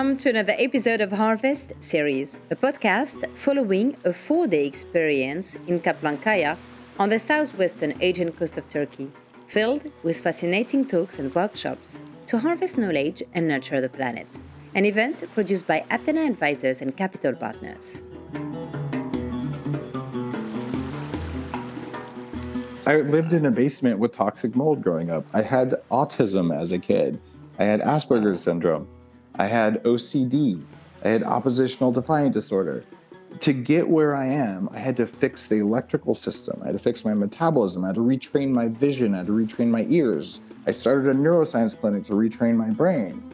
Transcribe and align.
Welcome 0.00 0.16
to 0.16 0.30
another 0.30 0.54
episode 0.56 1.02
of 1.02 1.12
Harvest 1.12 1.74
Series, 1.80 2.38
a 2.50 2.56
podcast 2.56 3.28
following 3.36 3.98
a 4.06 4.14
four 4.14 4.46
day 4.46 4.64
experience 4.64 5.56
in 5.66 5.78
Kaplankaya 5.78 6.56
on 6.98 7.10
the 7.10 7.18
southwestern 7.18 7.92
Aegean 8.00 8.32
coast 8.32 8.56
of 8.56 8.66
Turkey, 8.70 9.12
filled 9.46 9.92
with 10.02 10.18
fascinating 10.18 10.86
talks 10.86 11.18
and 11.18 11.34
workshops 11.34 11.98
to 12.28 12.38
harvest 12.38 12.78
knowledge 12.78 13.22
and 13.34 13.46
nurture 13.46 13.82
the 13.82 13.90
planet. 13.90 14.38
An 14.74 14.86
event 14.86 15.22
produced 15.34 15.66
by 15.66 15.84
Athena 15.90 16.22
Advisors 16.22 16.80
and 16.80 16.96
Capital 16.96 17.34
Partners. 17.34 18.02
I 22.86 23.02
lived 23.02 23.34
in 23.34 23.44
a 23.44 23.50
basement 23.50 23.98
with 23.98 24.12
toxic 24.12 24.56
mold 24.56 24.80
growing 24.80 25.10
up. 25.10 25.26
I 25.34 25.42
had 25.42 25.74
autism 25.90 26.58
as 26.58 26.72
a 26.72 26.78
kid. 26.78 27.20
I 27.58 27.64
had 27.64 27.82
Asperger's 27.82 28.42
syndrome. 28.42 28.88
I 29.40 29.46
had 29.46 29.82
OCD. 29.84 30.62
I 31.02 31.08
had 31.08 31.22
oppositional 31.22 31.92
defiant 31.92 32.34
disorder. 32.34 32.84
To 33.40 33.54
get 33.54 33.88
where 33.88 34.14
I 34.14 34.26
am, 34.26 34.68
I 34.70 34.78
had 34.78 34.98
to 34.98 35.06
fix 35.06 35.46
the 35.46 35.60
electrical 35.60 36.14
system. 36.14 36.60
I 36.62 36.66
had 36.66 36.72
to 36.74 36.78
fix 36.78 37.06
my 37.06 37.14
metabolism. 37.14 37.82
I 37.82 37.86
had 37.86 37.94
to 37.94 38.02
retrain 38.02 38.50
my 38.50 38.68
vision. 38.68 39.14
I 39.14 39.18
had 39.18 39.28
to 39.28 39.32
retrain 39.32 39.68
my 39.68 39.86
ears. 39.88 40.42
I 40.66 40.72
started 40.72 41.08
a 41.08 41.18
neuroscience 41.18 41.78
clinic 41.78 42.04
to 42.04 42.12
retrain 42.12 42.54
my 42.54 42.68
brain. 42.68 43.32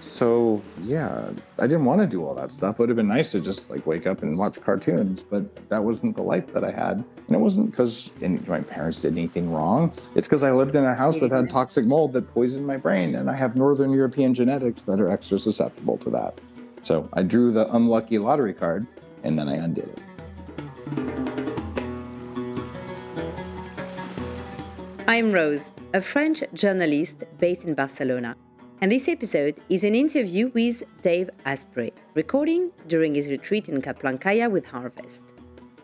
So 0.00 0.60
yeah, 0.82 1.30
I 1.58 1.66
didn't 1.66 1.86
want 1.86 2.02
to 2.02 2.06
do 2.06 2.22
all 2.22 2.34
that 2.34 2.50
stuff. 2.50 2.74
It 2.74 2.80
would 2.80 2.90
have 2.90 2.96
been 2.96 3.08
nice 3.08 3.30
to 3.30 3.40
just 3.40 3.70
like 3.70 3.86
wake 3.86 4.06
up 4.06 4.22
and 4.22 4.38
watch 4.38 4.60
cartoons, 4.60 5.22
but 5.22 5.66
that 5.70 5.82
wasn't 5.82 6.14
the 6.14 6.22
life 6.22 6.52
that 6.52 6.62
I 6.62 6.72
had. 6.72 7.02
And 7.26 7.36
it 7.36 7.38
wasn't 7.38 7.70
because 7.70 8.14
my 8.20 8.60
parents 8.60 9.00
did 9.00 9.12
anything 9.12 9.50
wrong. 9.50 9.92
It's 10.14 10.28
because 10.28 10.42
I 10.42 10.52
lived 10.52 10.76
in 10.76 10.84
a 10.84 10.94
house 10.94 11.18
that 11.20 11.30
had 11.30 11.48
toxic 11.48 11.86
mold 11.86 12.12
that 12.12 12.32
poisoned 12.34 12.66
my 12.66 12.76
brain, 12.76 13.14
and 13.14 13.30
I 13.30 13.36
have 13.36 13.56
Northern 13.56 13.92
European 13.92 14.34
genetics 14.34 14.82
that 14.84 15.00
are 15.00 15.08
extra 15.08 15.38
susceptible 15.38 15.96
to 15.98 16.10
that. 16.10 16.38
So 16.82 17.08
I 17.14 17.22
drew 17.22 17.50
the 17.50 17.74
unlucky 17.74 18.18
lottery 18.18 18.52
card, 18.52 18.86
and 19.22 19.38
then 19.38 19.48
I 19.48 19.54
undid 19.54 19.88
it. 19.88 19.98
I'm 25.08 25.32
Rose, 25.32 25.72
a 25.92 26.00
French 26.00 26.42
journalist 26.54 27.24
based 27.38 27.64
in 27.64 27.74
Barcelona 27.74 28.36
and 28.84 28.92
this 28.92 29.08
episode 29.08 29.60
is 29.70 29.82
an 29.82 29.94
interview 29.94 30.50
with 30.52 30.82
Dave 31.00 31.30
Asprey, 31.46 31.92
recording 32.12 32.70
during 32.86 33.14
his 33.14 33.30
retreat 33.30 33.70
in 33.70 33.80
Kaplankaya 33.80 34.50
with 34.50 34.66
Harvest. 34.66 35.24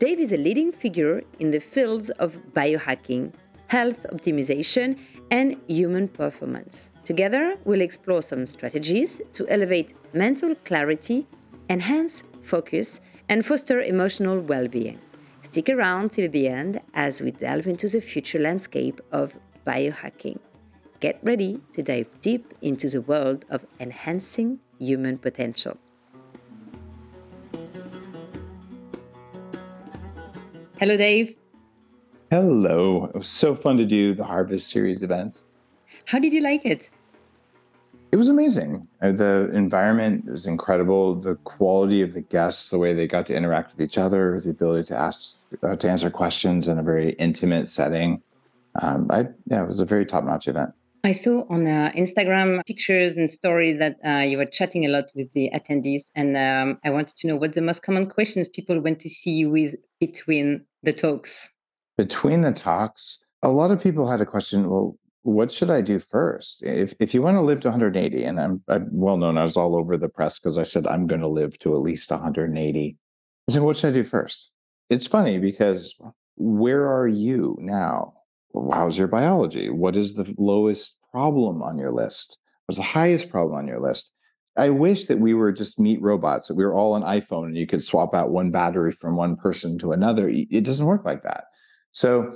Dave 0.01 0.19
is 0.19 0.33
a 0.33 0.39
leading 0.39 0.73
figure 0.73 1.23
in 1.41 1.51
the 1.51 1.61
fields 1.61 2.09
of 2.09 2.39
biohacking, 2.55 3.35
health 3.67 4.07
optimization, 4.11 4.99
and 5.31 5.61
human 5.69 6.09
performance. 6.09 6.91
Together, 7.05 7.59
we'll 7.67 7.83
explore 7.83 8.23
some 8.23 8.47
strategies 8.47 9.21
to 9.35 9.47
elevate 9.51 9.93
mental 10.15 10.55
clarity, 10.65 11.27
enhance 11.69 12.25
focus, 12.41 13.03
and 13.29 13.45
foster 13.45 13.83
emotional 13.83 14.41
well 14.41 14.69
being. 14.69 14.99
Stick 15.43 15.69
around 15.69 16.13
till 16.13 16.31
the 16.31 16.49
end 16.49 16.81
as 16.95 17.21
we 17.21 17.31
delve 17.33 17.67
into 17.67 17.87
the 17.87 18.01
future 18.01 18.39
landscape 18.39 19.03
of 19.13 19.37
biohacking. 19.67 20.39
Get 21.01 21.21
ready 21.23 21.61
to 21.75 21.83
dive 21.83 22.09
deep 22.23 22.55
into 22.63 22.89
the 22.89 23.03
world 23.03 23.45
of 23.51 23.67
enhancing 23.79 24.61
human 24.79 25.19
potential. 25.19 25.77
Hello, 30.81 30.97
Dave. 30.97 31.37
Hello. 32.31 33.05
It 33.05 33.15
was 33.15 33.29
so 33.29 33.55
fun 33.55 33.77
to 33.77 33.85
do 33.85 34.15
the 34.15 34.25
Harvest 34.25 34.71
Series 34.71 35.03
event. 35.03 35.43
How 36.07 36.19
did 36.19 36.33
you 36.33 36.41
like 36.41 36.65
it? 36.65 36.89
It 38.13 38.17
was 38.17 38.31
amazing. 38.31 38.89
Uh, 39.03 39.13
the 39.13 39.51
environment 39.53 40.25
was 40.25 40.47
incredible. 40.47 41.17
The 41.17 41.35
quality 41.45 42.01
of 42.01 42.15
the 42.15 42.23
guests, 42.23 42.71
the 42.71 42.79
way 42.79 42.95
they 42.95 43.07
got 43.07 43.27
to 43.27 43.37
interact 43.37 43.73
with 43.73 43.83
each 43.83 43.99
other, 43.99 44.41
the 44.41 44.49
ability 44.49 44.87
to 44.89 44.97
ask, 44.97 45.37
uh, 45.63 45.77
to 45.77 45.91
answer 45.91 46.09
questions 46.09 46.67
in 46.67 46.79
a 46.79 46.83
very 46.83 47.11
intimate 47.27 47.69
setting. 47.69 48.23
Um, 48.81 49.07
I, 49.11 49.27
yeah, 49.49 49.63
it 49.63 49.69
was 49.69 49.81
a 49.81 49.85
very 49.85 50.07
top-notch 50.07 50.49
event. 50.49 50.73
I 51.05 51.13
saw 51.13 51.45
on 51.51 51.67
uh, 51.67 51.93
Instagram 51.95 52.65
pictures 52.67 53.19
and 53.19 53.29
stories 53.29 53.79
that 53.81 53.99
uh, 54.03 54.23
you 54.25 54.39
were 54.39 54.47
chatting 54.47 54.87
a 54.87 54.89
lot 54.89 55.11
with 55.15 55.31
the 55.35 55.51
attendees, 55.53 56.11
and 56.15 56.39
um, 56.39 56.79
I 56.85 56.91
wanted 56.91 57.17
to 57.19 57.27
know 57.27 57.37
what 57.37 57.53
the 57.53 57.63
most 57.63 57.83
common 57.83 58.09
questions 58.09 58.49
people 58.49 58.81
went 58.81 59.01
to 59.01 59.11
see 59.11 59.33
you 59.33 59.51
with 59.51 59.77
between 59.99 60.65
the 60.83 60.93
talks. 60.93 61.49
Between 61.97 62.43
the 62.43 62.53
talks, 62.53 63.25
a 63.43 63.49
lot 63.49 63.71
of 63.71 63.83
people 63.83 64.09
had 64.09 64.21
a 64.21 64.27
question. 64.27 64.69
Well, 64.69 64.97
what 65.23 65.53
should 65.53 65.71
I 65.71 65.81
do 65.83 65.99
first? 65.99 66.63
If 66.63 66.95
if 66.99 67.13
you 67.13 67.23
want 67.23 67.37
to 67.37 67.43
live 67.43 67.61
to 67.61 67.69
180, 67.69 68.25
and 68.25 68.41
I'm, 68.41 68.63
I'm 68.69 68.89
well 68.91 69.17
known, 69.17 69.37
I 69.37 69.45
was 69.45 69.57
all 69.57 69.77
over 69.77 69.97
the 69.97 70.09
press 70.09 70.39
because 70.39 70.57
I 70.57 70.63
said 70.63 70.87
I'm 70.87 71.07
going 71.07 71.21
to 71.21 71.29
live 71.29 71.59
to 71.61 71.75
at 71.75 71.83
least 71.83 72.11
180. 72.11 72.97
I 73.49 73.53
said, 73.53 73.63
what 73.63 73.77
should 73.77 73.89
I 73.89 73.93
do 73.93 74.05
first? 74.05 74.51
It's 74.89 75.07
funny 75.07 75.39
because 75.39 75.95
where 76.37 76.87
are 76.87 77.09
you 77.09 77.57
now? 77.61 78.15
how's 78.73 78.99
your 78.99 79.07
biology? 79.07 79.71
What 79.71 79.97
is 79.97 80.15
the 80.15 80.35
lowest 80.37 80.99
problem 81.13 81.63
on 81.63 81.79
your 81.79 81.91
list? 81.91 82.39
What's 82.67 82.79
the 82.79 82.85
highest 82.85 83.31
problem 83.31 83.57
on 83.57 83.67
your 83.67 83.81
list? 83.81 84.15
I 84.57 84.71
wish 84.71 85.07
that 85.07 85.21
we 85.21 85.35
were 85.35 85.53
just 85.53 85.79
meat 85.79 86.01
robots, 86.03 86.49
that 86.49 86.57
we 86.57 86.65
were 86.65 86.75
all 86.75 86.97
an 86.97 87.03
iPhone 87.03 87.47
and 87.47 87.57
you 87.57 87.67
could 87.67 87.83
swap 87.83 88.15
out 88.15 88.31
one 88.31 88.51
battery 88.51 88.93
from 88.93 89.17
one 89.17 89.37
person 89.37 89.79
to 89.79 89.93
another. 89.93 90.29
It 90.29 90.65
doesn't 90.65 90.87
work 90.87 91.05
like 91.05 91.23
that. 91.23 91.45
So, 91.93 92.35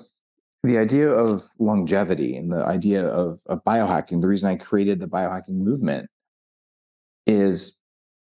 the 0.62 0.78
idea 0.78 1.10
of 1.10 1.42
longevity 1.58 2.36
and 2.36 2.50
the 2.50 2.64
idea 2.64 3.06
of, 3.08 3.38
of 3.47 3.62
biohacking, 3.64 4.22
the 4.22 4.28
reason 4.28 4.48
I 4.48 4.56
created 4.56 4.98
the 4.98 5.06
biohacking 5.06 5.50
movement 5.50 6.08
is 7.26 7.76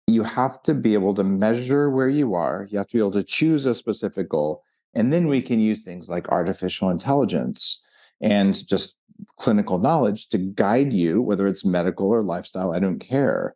you 0.08 0.24
have 0.24 0.60
to 0.64 0.74
be 0.74 0.94
able 0.94 1.14
to 1.14 1.22
measure 1.22 1.90
where 1.90 2.08
you 2.08 2.34
are. 2.34 2.66
You 2.70 2.78
have 2.78 2.88
to 2.88 2.94
be 2.94 2.98
able 2.98 3.12
to 3.12 3.22
choose 3.22 3.66
a 3.66 3.74
specific 3.74 4.28
goal 4.28 4.64
and 4.94 5.12
then 5.12 5.26
we 5.26 5.42
can 5.42 5.60
use 5.60 5.82
things 5.82 6.08
like 6.08 6.28
artificial 6.28 6.88
intelligence 6.88 7.84
and 8.20 8.66
just 8.66 8.96
clinical 9.38 9.78
knowledge 9.78 10.28
to 10.28 10.38
guide 10.38 10.92
you, 10.92 11.20
whether 11.20 11.46
it's 11.46 11.64
medical 11.64 12.10
or 12.10 12.22
lifestyle, 12.22 12.72
I 12.72 12.78
don't 12.78 13.00
care. 13.00 13.54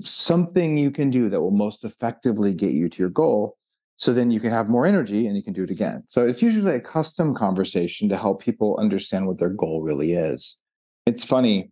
Something 0.00 0.78
you 0.78 0.90
can 0.90 1.10
do 1.10 1.28
that 1.28 1.40
will 1.40 1.50
most 1.50 1.84
effectively 1.84 2.54
get 2.54 2.72
you 2.72 2.88
to 2.88 3.02
your 3.02 3.10
goal. 3.10 3.56
So 3.96 4.12
then 4.12 4.30
you 4.30 4.40
can 4.40 4.50
have 4.50 4.68
more 4.68 4.86
energy 4.86 5.26
and 5.26 5.36
you 5.36 5.42
can 5.42 5.52
do 5.52 5.62
it 5.62 5.70
again. 5.70 6.04
So 6.08 6.26
it's 6.26 6.42
usually 6.42 6.74
a 6.74 6.80
custom 6.80 7.34
conversation 7.34 8.08
to 8.10 8.16
help 8.16 8.42
people 8.42 8.76
understand 8.78 9.26
what 9.26 9.38
their 9.38 9.50
goal 9.50 9.82
really 9.82 10.12
is. 10.12 10.58
It's 11.06 11.24
funny 11.24 11.70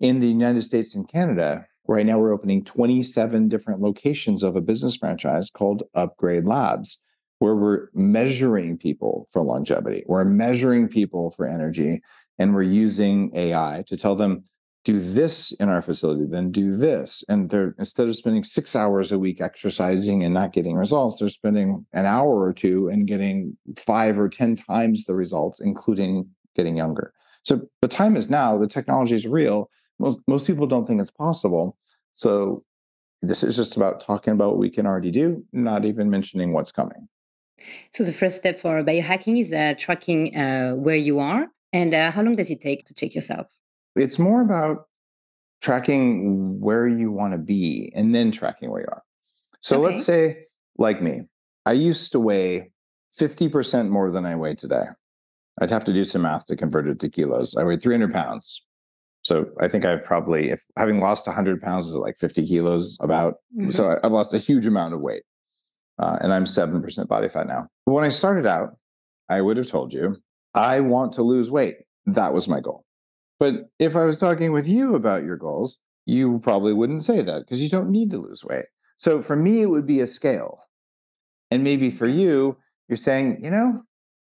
in 0.00 0.18
the 0.18 0.26
United 0.26 0.62
States 0.62 0.94
and 0.94 1.08
Canada, 1.08 1.66
right 1.86 2.06
now 2.06 2.18
we're 2.18 2.32
opening 2.32 2.64
27 2.64 3.48
different 3.48 3.80
locations 3.80 4.42
of 4.42 4.56
a 4.56 4.60
business 4.60 4.96
franchise 4.96 5.50
called 5.50 5.82
Upgrade 5.94 6.44
Labs 6.44 7.00
where 7.40 7.56
we're 7.56 7.88
measuring 7.94 8.76
people 8.76 9.26
for 9.32 9.42
longevity, 9.42 10.04
we're 10.06 10.24
measuring 10.24 10.86
people 10.86 11.30
for 11.30 11.46
energy, 11.46 12.02
and 12.38 12.54
we're 12.54 12.62
using 12.62 13.30
AI 13.34 13.82
to 13.86 13.96
tell 13.96 14.14
them, 14.14 14.44
do 14.84 14.98
this 14.98 15.52
in 15.52 15.68
our 15.68 15.82
facility, 15.82 16.24
then 16.24 16.50
do 16.50 16.74
this. 16.74 17.22
And 17.28 17.50
they're 17.50 17.74
instead 17.78 18.08
of 18.08 18.16
spending 18.16 18.44
six 18.44 18.74
hours 18.74 19.12
a 19.12 19.18
week 19.18 19.40
exercising 19.40 20.24
and 20.24 20.32
not 20.32 20.52
getting 20.52 20.76
results, 20.76 21.18
they're 21.18 21.28
spending 21.28 21.84
an 21.92 22.06
hour 22.06 22.40
or 22.40 22.52
two 22.52 22.88
and 22.88 23.06
getting 23.06 23.56
five 23.76 24.18
or 24.18 24.28
10 24.28 24.56
times 24.56 25.04
the 25.04 25.14
results, 25.14 25.60
including 25.60 26.28
getting 26.56 26.76
younger. 26.76 27.12
So 27.42 27.62
the 27.82 27.88
time 27.88 28.16
is 28.16 28.30
now, 28.30 28.56
the 28.56 28.68
technology 28.68 29.14
is 29.14 29.26
real. 29.26 29.70
Most, 29.98 30.20
most 30.26 30.46
people 30.46 30.66
don't 30.66 30.86
think 30.86 31.00
it's 31.00 31.10
possible. 31.10 31.76
So 32.14 32.64
this 33.20 33.42
is 33.42 33.56
just 33.56 33.76
about 33.76 34.00
talking 34.00 34.32
about 34.32 34.50
what 34.50 34.58
we 34.58 34.70
can 34.70 34.86
already 34.86 35.10
do, 35.10 35.44
not 35.52 35.84
even 35.84 36.08
mentioning 36.08 36.52
what's 36.54 36.72
coming. 36.72 37.08
So 37.92 38.04
the 38.04 38.12
first 38.12 38.38
step 38.38 38.58
for 38.58 38.82
biohacking 38.82 39.38
is 39.38 39.52
uh, 39.52 39.74
tracking 39.78 40.34
uh, 40.34 40.72
where 40.72 40.96
you 40.96 41.18
are. 41.18 41.48
And 41.74 41.94
uh, 41.94 42.10
how 42.10 42.22
long 42.22 42.36
does 42.36 42.50
it 42.50 42.62
take 42.62 42.86
to 42.86 42.94
check 42.94 43.14
yourself? 43.14 43.46
It's 43.96 44.18
more 44.18 44.42
about 44.42 44.86
tracking 45.60 46.60
where 46.60 46.86
you 46.86 47.10
want 47.10 47.32
to 47.32 47.38
be 47.38 47.92
and 47.94 48.14
then 48.14 48.30
tracking 48.30 48.70
where 48.70 48.80
you 48.80 48.88
are. 48.88 49.02
So 49.60 49.76
okay. 49.76 49.92
let's 49.92 50.04
say, 50.04 50.44
like 50.78 51.02
me, 51.02 51.22
I 51.66 51.72
used 51.72 52.12
to 52.12 52.20
weigh 52.20 52.70
50% 53.18 53.88
more 53.88 54.10
than 54.10 54.24
I 54.24 54.36
weigh 54.36 54.54
today. 54.54 54.84
I'd 55.60 55.70
have 55.70 55.84
to 55.84 55.92
do 55.92 56.04
some 56.04 56.22
math 56.22 56.46
to 56.46 56.56
convert 56.56 56.88
it 56.88 56.98
to 57.00 57.08
kilos. 57.10 57.56
I 57.56 57.64
weighed 57.64 57.82
300 57.82 58.12
pounds. 58.12 58.62
So 59.22 59.46
I 59.60 59.68
think 59.68 59.84
I've 59.84 60.02
probably, 60.02 60.50
if 60.50 60.62
having 60.78 61.00
lost 61.00 61.26
100 61.26 61.60
pounds 61.60 61.86
is 61.86 61.94
like 61.94 62.16
50 62.16 62.46
kilos 62.46 62.96
about. 63.00 63.34
Mm-hmm. 63.54 63.70
So 63.70 63.98
I've 64.02 64.12
lost 64.12 64.32
a 64.32 64.38
huge 64.38 64.66
amount 64.66 64.94
of 64.94 65.00
weight 65.00 65.24
uh, 65.98 66.16
and 66.22 66.32
I'm 66.32 66.44
7% 66.44 67.08
body 67.08 67.28
fat 67.28 67.46
now. 67.46 67.68
But 67.84 67.92
when 67.92 68.04
I 68.04 68.08
started 68.08 68.46
out, 68.46 68.76
I 69.28 69.42
would 69.42 69.58
have 69.58 69.68
told 69.68 69.92
you, 69.92 70.16
I 70.54 70.80
want 70.80 71.12
to 71.14 71.22
lose 71.22 71.50
weight. 71.50 71.76
That 72.06 72.32
was 72.32 72.48
my 72.48 72.60
goal. 72.60 72.84
But 73.40 73.70
if 73.78 73.96
I 73.96 74.04
was 74.04 74.20
talking 74.20 74.52
with 74.52 74.68
you 74.68 74.94
about 74.94 75.24
your 75.24 75.36
goals, 75.36 75.78
you 76.04 76.38
probably 76.40 76.74
wouldn't 76.74 77.04
say 77.04 77.22
that 77.22 77.40
because 77.40 77.60
you 77.60 77.70
don't 77.70 77.90
need 77.90 78.10
to 78.10 78.18
lose 78.18 78.44
weight. 78.44 78.66
So 78.98 79.22
for 79.22 79.34
me, 79.34 79.62
it 79.62 79.70
would 79.70 79.86
be 79.86 80.00
a 80.00 80.06
scale. 80.06 80.60
And 81.50 81.64
maybe 81.64 81.90
for 81.90 82.06
you, 82.06 82.58
you're 82.88 82.96
saying, 82.96 83.42
you 83.42 83.50
know, 83.50 83.82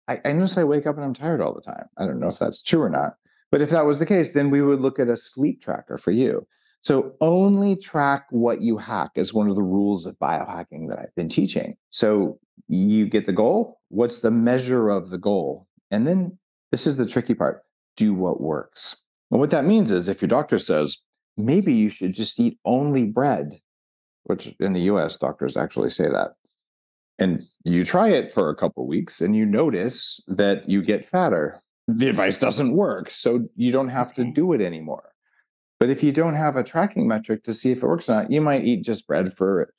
I, 0.08 0.20
I 0.24 0.32
notice 0.32 0.56
I 0.56 0.64
wake 0.64 0.86
up 0.86 0.96
and 0.96 1.04
I'm 1.04 1.14
tired 1.14 1.42
all 1.42 1.54
the 1.54 1.60
time. 1.60 1.84
I 1.98 2.06
don't 2.06 2.18
know 2.18 2.28
if 2.28 2.38
that's 2.38 2.62
true 2.62 2.80
or 2.80 2.88
not. 2.88 3.12
But 3.52 3.60
if 3.60 3.70
that 3.70 3.84
was 3.84 3.98
the 3.98 4.06
case, 4.06 4.32
then 4.32 4.50
we 4.50 4.62
would 4.62 4.80
look 4.80 4.98
at 4.98 5.08
a 5.08 5.16
sleep 5.16 5.62
tracker 5.62 5.98
for 5.98 6.10
you. 6.10 6.46
So 6.80 7.14
only 7.20 7.76
track 7.76 8.26
what 8.30 8.62
you 8.62 8.78
hack 8.78 9.12
is 9.16 9.32
one 9.32 9.48
of 9.48 9.56
the 9.56 9.62
rules 9.62 10.06
of 10.06 10.18
biohacking 10.18 10.88
that 10.88 10.98
I've 10.98 11.14
been 11.14 11.28
teaching. 11.28 11.76
So 11.90 12.38
you 12.68 13.06
get 13.06 13.26
the 13.26 13.32
goal. 13.32 13.80
What's 13.88 14.20
the 14.20 14.30
measure 14.30 14.88
of 14.88 15.10
the 15.10 15.18
goal? 15.18 15.66
And 15.90 16.06
then 16.06 16.38
this 16.72 16.86
is 16.86 16.96
the 16.96 17.06
tricky 17.06 17.34
part 17.34 17.63
do 17.96 18.14
what 18.14 18.40
works. 18.40 19.02
And 19.30 19.40
what 19.40 19.50
that 19.50 19.64
means 19.64 19.90
is 19.90 20.08
if 20.08 20.22
your 20.22 20.28
doctor 20.28 20.58
says, 20.58 20.98
maybe 21.36 21.72
you 21.72 21.88
should 21.88 22.12
just 22.12 22.38
eat 22.38 22.58
only 22.64 23.04
bread, 23.04 23.58
which 24.24 24.54
in 24.60 24.72
the 24.72 24.82
US, 24.82 25.16
doctors 25.16 25.56
actually 25.56 25.90
say 25.90 26.08
that. 26.08 26.32
And 27.18 27.40
you 27.64 27.84
try 27.84 28.08
it 28.08 28.32
for 28.32 28.50
a 28.50 28.56
couple 28.56 28.86
weeks 28.86 29.20
and 29.20 29.36
you 29.36 29.46
notice 29.46 30.24
that 30.28 30.68
you 30.68 30.82
get 30.82 31.04
fatter. 31.04 31.62
The 31.86 32.08
advice 32.08 32.38
doesn't 32.38 32.72
work. 32.72 33.10
So 33.10 33.46
you 33.54 33.70
don't 33.70 33.88
have 33.88 34.14
to 34.14 34.32
do 34.32 34.52
it 34.52 34.60
anymore. 34.60 35.12
But 35.78 35.90
if 35.90 36.02
you 36.02 36.12
don't 36.12 36.34
have 36.34 36.56
a 36.56 36.64
tracking 36.64 37.06
metric 37.06 37.44
to 37.44 37.54
see 37.54 37.72
if 37.72 37.82
it 37.82 37.86
works 37.86 38.08
or 38.08 38.14
not, 38.14 38.30
you 38.30 38.40
might 38.40 38.64
eat 38.64 38.84
just 38.84 39.06
bread 39.06 39.32
for 39.32 39.72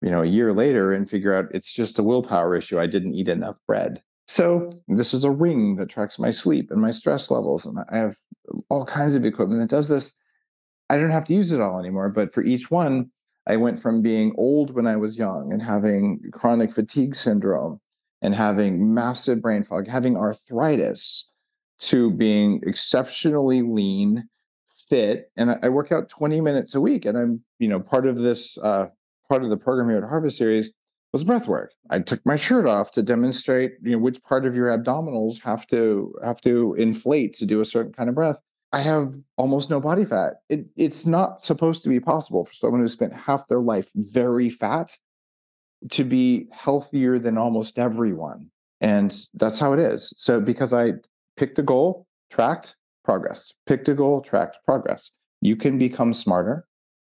you 0.00 0.10
know 0.10 0.22
a 0.22 0.26
year 0.26 0.52
later 0.52 0.92
and 0.92 1.08
figure 1.08 1.34
out 1.34 1.46
it's 1.52 1.72
just 1.72 1.98
a 1.98 2.02
willpower 2.02 2.54
issue. 2.54 2.78
I 2.78 2.86
didn't 2.86 3.14
eat 3.14 3.28
enough 3.28 3.56
bread. 3.66 4.02
So 4.32 4.70
this 4.88 5.12
is 5.12 5.24
a 5.24 5.30
ring 5.30 5.76
that 5.76 5.90
tracks 5.90 6.18
my 6.18 6.30
sleep 6.30 6.70
and 6.70 6.80
my 6.80 6.90
stress 6.90 7.30
levels, 7.30 7.66
and 7.66 7.76
I 7.90 7.98
have 7.98 8.16
all 8.70 8.86
kinds 8.86 9.14
of 9.14 9.26
equipment 9.26 9.60
that 9.60 9.68
does 9.68 9.88
this. 9.88 10.14
I 10.88 10.96
don't 10.96 11.10
have 11.10 11.26
to 11.26 11.34
use 11.34 11.52
it 11.52 11.60
all 11.60 11.78
anymore, 11.78 12.08
but 12.08 12.32
for 12.32 12.42
each 12.42 12.70
one, 12.70 13.10
I 13.46 13.56
went 13.56 13.78
from 13.78 14.00
being 14.00 14.32
old 14.38 14.74
when 14.74 14.86
I 14.86 14.96
was 14.96 15.18
young 15.18 15.52
and 15.52 15.60
having 15.60 16.18
chronic 16.32 16.70
fatigue 16.70 17.14
syndrome 17.14 17.78
and 18.22 18.34
having 18.34 18.94
massive 18.94 19.42
brain 19.42 19.64
fog, 19.64 19.86
having 19.86 20.16
arthritis, 20.16 21.30
to 21.80 22.10
being 22.10 22.62
exceptionally 22.66 23.60
lean, 23.60 24.30
fit, 24.88 25.30
and 25.36 25.58
I, 25.62 25.68
work 25.68 25.92
out 25.92 26.08
20 26.08 26.40
minutes 26.40 26.74
a 26.74 26.80
week. 26.80 27.04
And 27.04 27.18
I'm, 27.18 27.44
you 27.58 27.68
know, 27.68 27.80
part 27.80 28.06
of 28.06 28.16
this 28.16 28.56
uh, 28.56 28.86
part 29.28 29.44
of 29.44 29.50
the 29.50 29.58
program 29.58 29.90
here 29.90 29.98
at 29.98 30.08
Harvest 30.08 30.38
Series 30.38 30.72
was 31.12 31.24
breath 31.24 31.46
work. 31.46 31.72
I 31.90 31.98
took 32.00 32.24
my 32.24 32.36
shirt 32.36 32.66
off 32.66 32.90
to 32.92 33.02
demonstrate, 33.02 33.74
you 33.82 33.92
know, 33.92 33.98
which 33.98 34.22
part 34.22 34.46
of 34.46 34.56
your 34.56 34.68
abdominals 34.68 35.42
have 35.42 35.66
to 35.68 36.14
have 36.24 36.40
to 36.42 36.74
inflate 36.74 37.34
to 37.34 37.46
do 37.46 37.60
a 37.60 37.64
certain 37.64 37.92
kind 37.92 38.08
of 38.08 38.14
breath. 38.14 38.40
I 38.72 38.80
have 38.80 39.14
almost 39.36 39.68
no 39.68 39.80
body 39.80 40.06
fat. 40.06 40.34
It, 40.48 40.64
it's 40.76 41.04
not 41.04 41.44
supposed 41.44 41.82
to 41.82 41.90
be 41.90 42.00
possible 42.00 42.46
for 42.46 42.54
someone 42.54 42.80
who 42.80 42.88
spent 42.88 43.12
half 43.12 43.46
their 43.48 43.60
life 43.60 43.90
very 43.94 44.48
fat 44.48 44.96
to 45.90 46.04
be 46.04 46.46
healthier 46.50 47.18
than 47.18 47.36
almost 47.36 47.78
everyone. 47.78 48.50
And 48.80 49.14
that's 49.34 49.58
how 49.58 49.74
it 49.74 49.78
is. 49.78 50.14
So, 50.16 50.40
because 50.40 50.72
I 50.72 50.92
picked 51.36 51.58
a 51.58 51.62
goal, 51.62 52.06
tracked, 52.30 52.76
progressed, 53.04 53.54
picked 53.66 53.88
a 53.88 53.94
goal, 53.94 54.22
tracked, 54.22 54.58
progress, 54.64 55.12
you 55.42 55.56
can 55.56 55.78
become 55.78 56.14
smarter. 56.14 56.66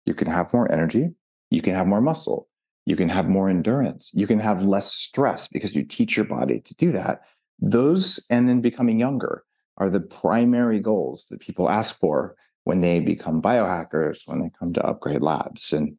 You 0.06 0.14
can 0.14 0.29
have 0.29 0.53
more 0.55 0.70
energy. 0.73 1.11
You 1.50 1.61
can 1.61 1.75
have 1.75 1.87
more 1.87 2.00
muscle. 2.00 2.49
You 2.90 2.96
can 2.96 3.08
have 3.08 3.28
more 3.28 3.48
endurance. 3.48 4.10
You 4.12 4.26
can 4.26 4.40
have 4.40 4.64
less 4.64 4.92
stress 4.92 5.46
because 5.46 5.76
you 5.76 5.84
teach 5.84 6.16
your 6.16 6.26
body 6.26 6.58
to 6.58 6.75
do 6.75 6.90
that. 6.90 7.20
Those 7.60 8.19
and 8.31 8.48
then 8.48 8.60
becoming 8.60 8.98
younger 8.98 9.44
are 9.76 9.88
the 9.88 10.00
primary 10.00 10.81
goals 10.81 11.28
that 11.31 11.38
people 11.38 11.70
ask 11.70 11.96
for 12.00 12.34
when 12.64 12.81
they 12.81 12.98
become 12.98 13.40
biohackers, 13.40 14.22
when 14.26 14.40
they 14.40 14.50
come 14.58 14.72
to 14.72 14.84
upgrade 14.84 15.22
labs. 15.22 15.72
And 15.72 15.98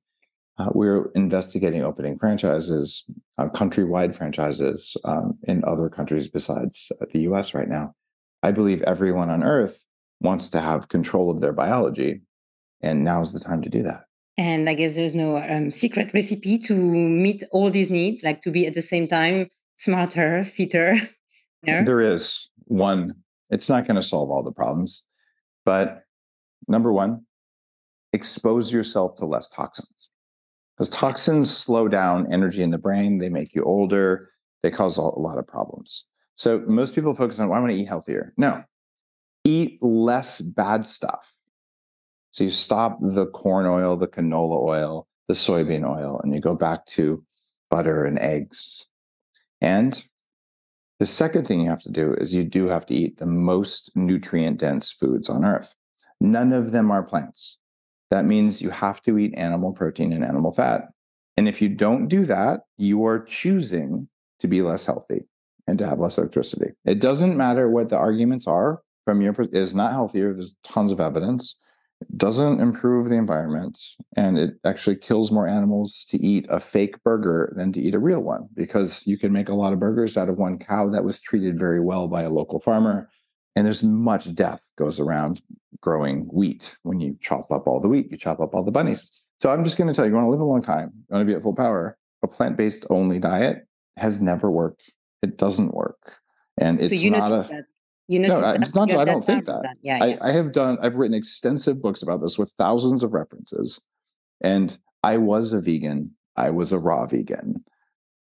uh, 0.58 0.68
we're 0.74 1.10
investigating 1.16 1.82
opening 1.82 2.20
franchises, 2.20 3.06
uh, 3.38 3.48
countrywide 3.48 4.14
franchises 4.14 4.98
um, 5.06 5.40
in 5.44 5.64
other 5.64 5.88
countries 5.88 6.28
besides 6.28 6.92
uh, 7.02 7.06
the 7.14 7.22
US 7.22 7.54
right 7.54 7.70
now. 7.70 7.96
I 8.44 8.52
believe 8.52 8.82
everyone 8.82 9.30
on 9.30 9.46
earth 9.46 9.86
wants 10.20 10.50
to 10.50 10.60
have 10.60 10.90
control 10.90 11.32
of 11.32 11.40
their 11.40 11.54
biology. 11.54 12.20
And 12.82 13.06
now's 13.06 13.32
the 13.32 13.40
time 13.40 13.62
to 13.62 13.70
do 13.70 13.82
that. 13.84 14.04
And 14.42 14.68
I 14.68 14.74
guess 14.74 14.96
there's 14.96 15.14
no 15.14 15.38
um, 15.38 15.72
secret 15.72 16.12
recipe 16.16 16.58
to 16.58 16.74
meet 16.76 17.44
all 17.52 17.70
these 17.70 17.92
needs, 17.92 18.24
like 18.24 18.42
to 18.42 18.50
be 18.50 18.66
at 18.66 18.74
the 18.74 18.82
same 18.82 19.08
time 19.08 19.48
smarter, 19.76 20.44
fitter. 20.44 20.96
There 21.64 22.02
is 22.02 22.50
one 22.66 23.14
it's 23.52 23.70
not 23.70 23.86
going 23.86 23.98
to 23.98 24.02
solve 24.02 24.32
all 24.32 24.42
the 24.42 24.52
problems. 24.52 25.06
But 25.64 26.06
number 26.68 26.92
one, 26.92 27.24
expose 28.14 28.74
yourself 28.74 29.16
to 29.18 29.26
less 29.26 29.48
toxins. 29.50 30.10
Because 30.76 30.90
toxins 30.90 31.56
slow 31.56 31.88
down 31.88 32.34
energy 32.34 32.64
in 32.64 32.72
the 32.72 32.80
brain, 32.80 33.20
they 33.20 33.30
make 33.30 33.54
you 33.54 33.64
older, 33.64 34.30
they 34.64 34.72
cause 34.72 34.98
a 34.98 35.02
lot 35.02 35.38
of 35.38 35.46
problems. 35.46 36.06
So 36.34 36.64
most 36.66 36.96
people 36.96 37.14
focus 37.14 37.38
on, 37.38 37.50
well, 37.50 37.60
I 37.60 37.62
want 37.62 37.74
to 37.74 37.78
eat 37.78 37.88
healthier. 37.88 38.34
No, 38.38 38.64
eat 39.44 39.78
less 39.84 40.42
bad 40.42 40.88
stuff. 40.88 41.32
So 42.32 42.46
you 42.46 42.50
stop 42.50 42.98
the 43.02 43.28
corn 43.28 43.66
oil, 43.66 43.98
the 43.98 44.08
canola 44.08 44.62
oil, 44.62 45.08
the 45.28 45.34
soybean 45.34 45.88
oil, 45.88 46.20
and 46.24 46.34
you 46.34 46.40
go 46.40 46.56
back 46.56 46.86
to 46.88 47.24
butter 47.70 48.06
and 48.06 48.18
eggs. 48.20 48.88
And 49.60 50.04
the 51.00 51.06
second 51.06 51.46
thing 51.46 51.62
you 51.62 51.70
have 51.70 51.84
to 51.84 51.92
do 51.92 52.14
is 52.14 52.34
you 52.34 52.44
do 52.44 52.68
have 52.68 52.86
to 52.88 52.94
eat 52.94 53.18
the 53.18 53.26
most 53.26 53.92
nutrient 53.96 54.60
dense 54.60 54.92
foods 54.92 55.30
on 55.30 55.44
earth. 55.44 55.76
None 56.20 56.54
of 56.54 56.72
them 56.72 56.92
are 56.92 57.04
plants. 57.04 57.58
That 58.12 58.26
means 58.26 58.62
you 58.62 58.70
have 58.70 59.02
to 59.04 59.18
eat 59.18 59.34
animal 59.36 59.72
protein 59.72 60.14
and 60.14 60.24
animal 60.24 60.52
fat. 60.52 60.84
And 61.38 61.48
if 61.48 61.62
you 61.62 61.70
don't 61.70 62.08
do 62.08 62.26
that, 62.26 62.62
you 62.78 63.06
are 63.06 63.24
choosing 63.24 64.08
to 64.40 64.48
be 64.48 64.62
less 64.62 64.86
healthy 64.86 65.22
and 65.68 65.80
to 65.80 65.88
have 65.88 66.00
less 66.00 66.18
electricity. 66.18 66.72
It 66.86 67.00
doesn't 67.00 67.38
matter 67.38 67.70
what 67.70 67.90
the 67.90 67.98
arguments 67.98 68.48
are 68.48 68.82
from 69.06 69.22
your 69.22 69.34
it 69.34 69.56
is 69.56 69.74
not 69.74 69.92
healthier. 69.92 70.34
There's 70.34 70.54
tons 70.64 70.92
of 70.92 71.00
evidence 71.00 71.56
doesn't 72.18 72.60
improve 72.60 73.10
the 73.10 73.16
environment 73.16 73.80
and 74.16 74.38
it 74.38 74.56
actually 74.66 74.96
kills 74.96 75.32
more 75.32 75.48
animals 75.48 76.06
to 76.10 76.18
eat 76.24 76.46
a 76.50 76.60
fake 76.60 77.02
burger 77.04 77.54
than 77.56 77.72
to 77.72 77.82
eat 77.82 77.96
a 77.96 78.00
real 78.00 78.22
one 78.22 78.48
because 78.54 79.06
you 79.06 79.18
can 79.18 79.32
make 79.32 79.50
a 79.50 79.54
lot 79.54 79.74
of 79.74 79.80
burgers 79.80 80.18
out 80.18 80.30
of 80.30 80.38
one 80.38 80.58
cow 80.58 80.90
that 80.90 81.04
was 81.04 81.20
treated 81.20 81.60
very 81.60 81.80
well 81.80 82.08
by 82.08 82.24
a 82.24 82.30
local 82.30 82.60
farmer 82.60 83.10
and 83.56 83.66
there's 83.66 83.84
much 83.84 84.34
death 84.34 84.72
goes 84.78 85.00
around 85.00 85.42
growing 85.82 86.22
wheat 86.32 86.78
when 86.84 87.00
you 87.00 87.18
chop 87.20 87.52
up 87.52 87.68
all 87.68 87.80
the 87.80 87.90
wheat 87.90 88.12
you 88.12 88.18
chop 88.18 88.40
up 88.40 88.54
all 88.54 88.64
the 88.64 88.72
bunnies. 88.72 89.26
So 89.40 89.50
i'm 89.50 89.64
just 89.64 89.78
going 89.78 89.88
to 89.88 89.94
tell 89.94 90.06
you 90.06 90.12
you 90.12 90.16
want 90.16 90.26
to 90.26 90.32
live 90.32 90.42
a 90.42 90.46
long 90.46 90.62
time 90.62 90.92
you 90.96 91.14
want 91.14 91.22
to 91.28 91.32
be 91.32 91.36
at 91.36 91.44
full 91.44 91.56
power 91.56 91.98
a 92.24 92.28
plant-based 92.28 92.86
only 92.90 93.18
diet 93.18 93.66
has 93.98 94.22
never 94.22 94.50
worked. 94.50 94.94
It 95.22 95.38
doesn't 95.38 95.74
work 95.74 96.18
and 96.58 96.80
it's 96.82 97.02
so 97.02 97.10
not 97.10 97.32
a 97.32 97.66
you 98.12 98.20
know, 98.20 98.42
no, 98.42 98.50
it's 98.52 98.76
not. 98.76 98.92
I 98.92 99.06
don't 99.06 99.24
think 99.24 99.46
that. 99.46 99.62
that. 99.62 99.78
Yeah, 99.82 100.04
I, 100.04 100.18
I 100.22 100.32
have 100.34 100.52
done. 100.52 100.78
I've 100.82 100.98
written 100.98 101.16
extensive 101.16 101.82
books 101.82 102.02
about 102.02 102.22
this 102.22 102.38
with 102.38 102.52
thousands 102.58 103.04
of 103.04 103.14
references, 103.14 103.80
and 104.42 104.78
I 105.02 105.16
was 105.16 105.54
a 105.54 105.62
vegan. 105.62 106.12
I 106.36 106.50
was 106.50 106.74
a 106.74 106.80
raw 106.80 107.06
vegan, 107.06 107.64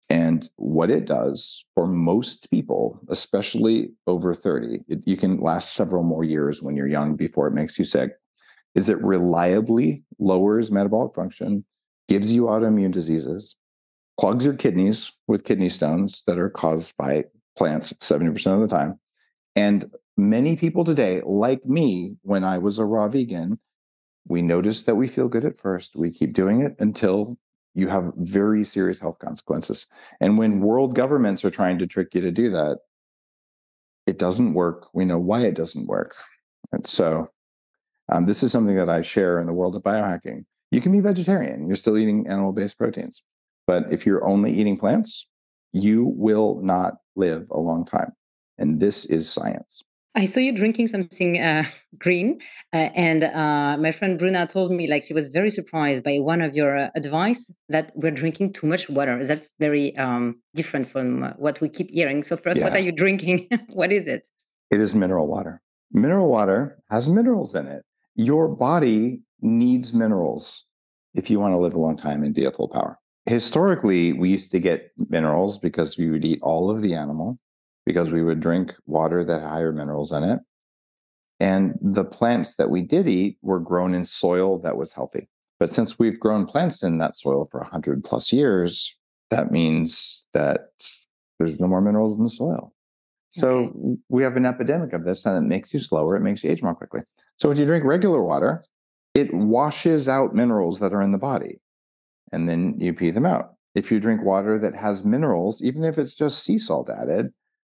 and 0.09 0.49
what 0.55 0.93
it 0.93 1.07
does 1.07 1.65
for 1.75 1.89
most 1.89 2.49
people, 2.53 3.01
especially 3.09 3.91
over 4.07 4.33
thirty, 4.33 4.85
it, 4.87 5.01
you 5.07 5.17
can 5.17 5.41
last 5.41 5.75
several 5.75 6.05
more 6.05 6.23
years 6.23 6.63
when 6.63 6.77
you're 6.77 6.87
young 6.87 7.17
before 7.17 7.49
it 7.49 7.55
makes 7.55 7.77
you 7.77 7.85
sick. 7.85 8.13
Is 8.77 8.89
it 8.89 9.03
reliably 9.03 10.05
lowers 10.21 10.71
metabolic 10.71 11.17
function, 11.17 11.65
gives 12.09 12.33
you 12.33 12.45
autoimmune 12.45 12.93
diseases, 12.93 13.57
clogs 14.21 14.45
your 14.45 14.55
kidneys 14.55 15.11
with 15.27 15.43
kidney 15.43 15.69
stones 15.69 16.23
that 16.29 16.39
are 16.39 16.51
caused 16.51 16.97
by 16.97 17.25
plants 17.57 17.93
70% 17.95 18.55
of 18.55 18.61
the 18.61 18.69
time 18.69 19.01
and 19.57 19.91
many 20.17 20.57
people 20.57 20.85
today, 20.85 21.23
like 21.25 21.65
me, 21.65 22.17
when 22.23 22.45
I 22.45 22.59
was 22.59 22.79
a 22.79 22.85
raw 22.85 23.09
vegan, 23.09 23.59
we 24.29 24.43
notice 24.43 24.83
that 24.83 24.95
we 24.95 25.09
feel 25.09 25.29
good 25.29 25.45
at 25.45 25.59
first. 25.59 25.97
We 25.97 26.11
keep 26.11 26.35
doing 26.35 26.61
it 26.61 26.77
until 26.79 27.37
you 27.75 27.89
have 27.89 28.13
very 28.17 28.65
serious 28.65 29.01
health 29.01 29.19
consequences. 29.19 29.87
And 30.21 30.39
when 30.39 30.61
world 30.61 30.95
governments 30.95 31.45
are 31.45 31.51
trying 31.51 31.79
to 31.79 31.87
trick 31.87 32.15
you 32.15 32.21
to 32.21 32.33
do 32.33 32.51
that, 32.51 32.79
it 34.07 34.19
doesn't 34.19 34.55
work. 34.55 34.89
We 34.93 35.05
know 35.05 35.19
why 35.19 35.43
it 35.43 35.55
doesn't 35.55 35.87
work. 35.87 36.15
And 36.73 36.87
so, 36.87 37.31
um, 38.13 38.25
this 38.27 38.43
is 38.43 38.51
something 38.51 38.77
that 38.77 38.89
I 38.89 39.03
share 39.03 39.39
in 39.39 39.47
the 39.47 39.53
world 39.53 39.77
of 39.77 39.83
biohacking. 39.83 40.45
You 40.71 40.81
can 40.81 40.93
be 40.93 41.01
vegetarian, 41.01 41.67
you're 41.67 41.77
still 41.77 41.99
eating 41.99 42.27
animal 42.27 42.53
based 42.53 42.79
proteins. 42.79 43.23
But 43.67 43.85
if 43.93 44.05
you're 44.05 44.27
only 44.27 44.53
eating 44.53 44.77
plants, 44.77 45.27
you 45.73 46.13
will 46.17 46.61
not 46.63 46.95
live 47.15 47.49
a 47.51 47.59
long 47.59 47.85
time. 47.85 48.13
And 48.61 48.79
this 48.79 49.07
is 49.07 49.29
science. 49.29 49.83
I 50.15 50.27
saw 50.27 50.41
you 50.41 50.53
drinking 50.53 50.89
something 50.89 51.41
uh, 51.41 51.65
green, 51.99 52.41
uh, 52.73 52.91
and 52.95 53.25
uh, 53.25 53.77
my 53.79 53.93
friend 53.93 54.19
Bruna 54.19 54.47
told 54.47 54.73
me 54.73 54.87
like 54.89 55.05
she 55.05 55.15
was 55.15 55.29
very 55.29 55.51
surprised 55.51 56.03
by 56.03 56.19
one 56.19 56.43
of 56.43 56.55
your 56.55 56.77
uh, 56.77 56.91
advice 56.95 57.53
that 57.69 57.93
we're 57.95 58.11
drinking 58.11 58.53
too 58.53 58.67
much 58.67 58.89
water. 58.89 59.25
That's 59.25 59.51
very 59.59 59.97
um, 59.97 60.41
different 60.55 60.91
from 60.91 61.23
uh, 61.23 61.31
what 61.37 61.61
we 61.61 61.69
keep 61.69 61.91
hearing. 61.91 62.23
So 62.23 62.37
first, 62.37 62.59
yeah. 62.59 62.65
what 62.65 62.75
are 62.75 62.81
you 62.81 62.93
drinking? 62.93 63.49
what 63.69 63.93
is 63.93 64.07
it? 64.07 64.27
It 64.71 64.81
is 64.81 64.95
mineral 64.95 65.27
water. 65.27 65.63
Mineral 65.93 66.29
water 66.29 66.79
has 66.91 67.09
minerals 67.09 67.55
in 67.55 67.67
it. 67.67 67.83
Your 68.15 68.49
body 68.49 69.23
needs 69.41 69.95
minerals 69.95 70.67
if 71.15 71.31
you 71.31 71.41
want 71.41 71.53
to 71.53 71.59
live 71.59 71.75
a 71.75 71.81
long 71.81 71.97
time 71.97 72.23
and 72.23 72.35
be 72.35 72.47
at 72.47 72.57
full 72.57 72.69
power. 72.69 72.99
Historically, 73.27 74.13
we 74.13 74.29
used 74.29 74.51
to 74.51 74.59
get 74.59 74.91
minerals 75.09 75.59
because 75.59 75.97
we 75.97 76.11
would 76.11 76.25
eat 76.25 76.41
all 76.43 76.71
of 76.71 76.83
the 76.83 76.95
animal 76.95 77.39
because 77.91 78.13
we 78.13 78.23
would 78.23 78.39
drink 78.39 78.73
water 78.87 79.25
that 79.25 79.41
had 79.41 79.49
higher 79.49 79.73
minerals 79.73 80.13
in 80.13 80.23
it. 80.23 80.39
And 81.41 81.77
the 81.83 82.05
plants 82.05 82.55
that 82.55 82.71
we 82.71 82.83
did 82.83 83.09
eat 83.09 83.37
were 83.43 83.59
grown 83.59 83.95
in 83.95 84.07
soil 84.07 84.61
that 84.61 84.77
was 84.77 84.93
healthy. 84.93 85.29
But 85.59 85.73
since 85.73 85.99
we've 85.99 86.21
grown 86.21 86.47
plants 86.47 86.85
in 86.85 86.99
that 86.99 87.17
soil 87.17 87.49
for 87.51 87.59
100 87.59 88.05
plus 88.05 88.33
years, 88.33 88.97
that 89.31 89.51
means 89.51 90.25
that 90.35 90.69
there's 91.41 91.59
no 91.59 91.67
more 91.67 91.81
minerals 91.81 92.17
in 92.17 92.23
the 92.23 92.29
soil. 92.31 92.73
So 93.31 93.49
okay. 93.49 93.97
we 94.09 94.23
have 94.23 94.37
an 94.37 94.47
epidemic 94.47 94.93
of 94.93 95.05
this, 95.05 95.27
and 95.27 95.45
it 95.45 95.49
makes 95.49 95.75
you 95.75 95.81
slower. 95.81 96.15
It 96.15 96.21
makes 96.21 96.45
you 96.45 96.51
age 96.51 96.63
more 96.63 96.77
quickly. 96.77 97.01
So 97.39 97.49
when 97.49 97.59
you 97.59 97.65
drink 97.65 97.85
regular 97.85 98.23
water, 98.23 98.63
it 99.15 99.35
washes 99.35 100.09
out 100.09 100.33
minerals 100.33 100.79
that 100.79 100.93
are 100.93 101.03
in 101.03 101.11
the 101.11 101.19
body, 101.19 101.59
and 102.31 102.49
then 102.49 102.79
you 102.79 102.95
pee 102.95 103.11
them 103.11 103.27
out. 103.27 103.55
If 103.75 103.91
you 103.91 103.99
drink 103.99 104.23
water 104.23 104.61
that 104.61 104.77
has 104.77 105.05
minerals, 105.05 105.61
even 105.61 105.83
if 105.83 105.99
it's 105.99 106.15
just 106.15 106.45
sea 106.45 106.59
salt 106.59 106.89
added, 106.89 107.33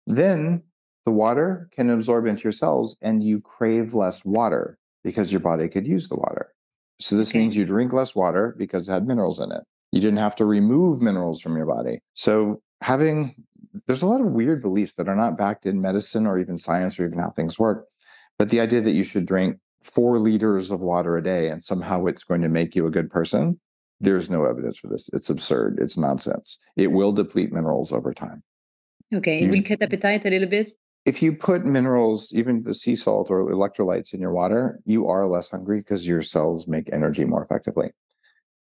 then 0.07 0.61
the 1.05 1.11
water 1.11 1.69
can 1.71 1.89
absorb 1.89 2.25
into 2.25 2.43
your 2.43 2.51
cells 2.51 2.97
and 3.01 3.23
you 3.23 3.39
crave 3.39 3.93
less 3.93 4.25
water 4.25 4.77
because 5.03 5.31
your 5.31 5.41
body 5.41 5.67
could 5.67 5.85
use 5.85 6.09
the 6.09 6.15
water. 6.15 6.51
So 6.99 7.15
this 7.15 7.29
okay. 7.29 7.39
means 7.39 7.55
you 7.55 7.65
drink 7.65 7.93
less 7.93 8.15
water 8.15 8.55
because 8.57 8.87
it 8.87 8.91
had 8.91 9.07
minerals 9.07 9.39
in 9.39 9.51
it. 9.51 9.63
You 9.91 10.01
didn't 10.01 10.19
have 10.19 10.35
to 10.37 10.45
remove 10.45 11.01
minerals 11.01 11.41
from 11.41 11.55
your 11.55 11.65
body. 11.65 11.99
So 12.13 12.61
having 12.81 13.35
there's 13.87 14.01
a 14.01 14.07
lot 14.07 14.21
of 14.21 14.27
weird 14.27 14.61
beliefs 14.61 14.93
that 14.93 15.09
are 15.09 15.15
not 15.15 15.37
backed 15.37 15.65
in 15.65 15.81
medicine 15.81 16.25
or 16.25 16.39
even 16.39 16.57
science 16.57 16.99
or 16.99 17.05
even 17.05 17.19
how 17.19 17.29
things 17.31 17.59
work. 17.59 17.85
But 18.39 18.49
the 18.49 18.61
idea 18.61 18.81
that 18.81 18.93
you 18.93 19.03
should 19.03 19.25
drink 19.25 19.57
four 19.81 20.17
liters 20.17 20.71
of 20.71 20.79
water 20.79 21.17
a 21.17 21.23
day 21.23 21.49
and 21.49 21.61
somehow 21.61 22.05
it's 22.05 22.23
going 22.23 22.41
to 22.41 22.49
make 22.49 22.75
you 22.75 22.87
a 22.87 22.91
good 22.91 23.09
person, 23.09 23.59
there's 23.99 24.29
no 24.29 24.45
evidence 24.45 24.77
for 24.77 24.87
this. 24.87 25.09
It's 25.13 25.29
absurd. 25.29 25.79
It's 25.79 25.97
nonsense. 25.97 26.57
It 26.75 26.91
will 26.91 27.11
deplete 27.11 27.51
minerals 27.51 27.91
over 27.91 28.13
time. 28.13 28.43
Okay. 29.13 29.41
It 29.41 29.51
will 29.51 29.63
cut 29.63 29.81
appetite 29.81 30.25
a 30.25 30.29
little 30.29 30.49
bit 30.49 30.73
if 31.05 31.21
you 31.21 31.33
put 31.33 31.65
minerals, 31.65 32.33
even 32.33 32.63
the 32.63 32.73
sea 32.73 32.95
salt 32.95 33.29
or 33.29 33.45
electrolytes 33.45 34.13
in 34.13 34.19
your 34.19 34.31
water, 34.31 34.79
you 34.85 35.07
are 35.07 35.27
less 35.27 35.49
hungry 35.49 35.79
because 35.79 36.05
your 36.05 36.23
cells 36.23 36.67
make 36.67 36.89
energy 36.91 37.25
more 37.25 37.43
effectively. 37.43 37.91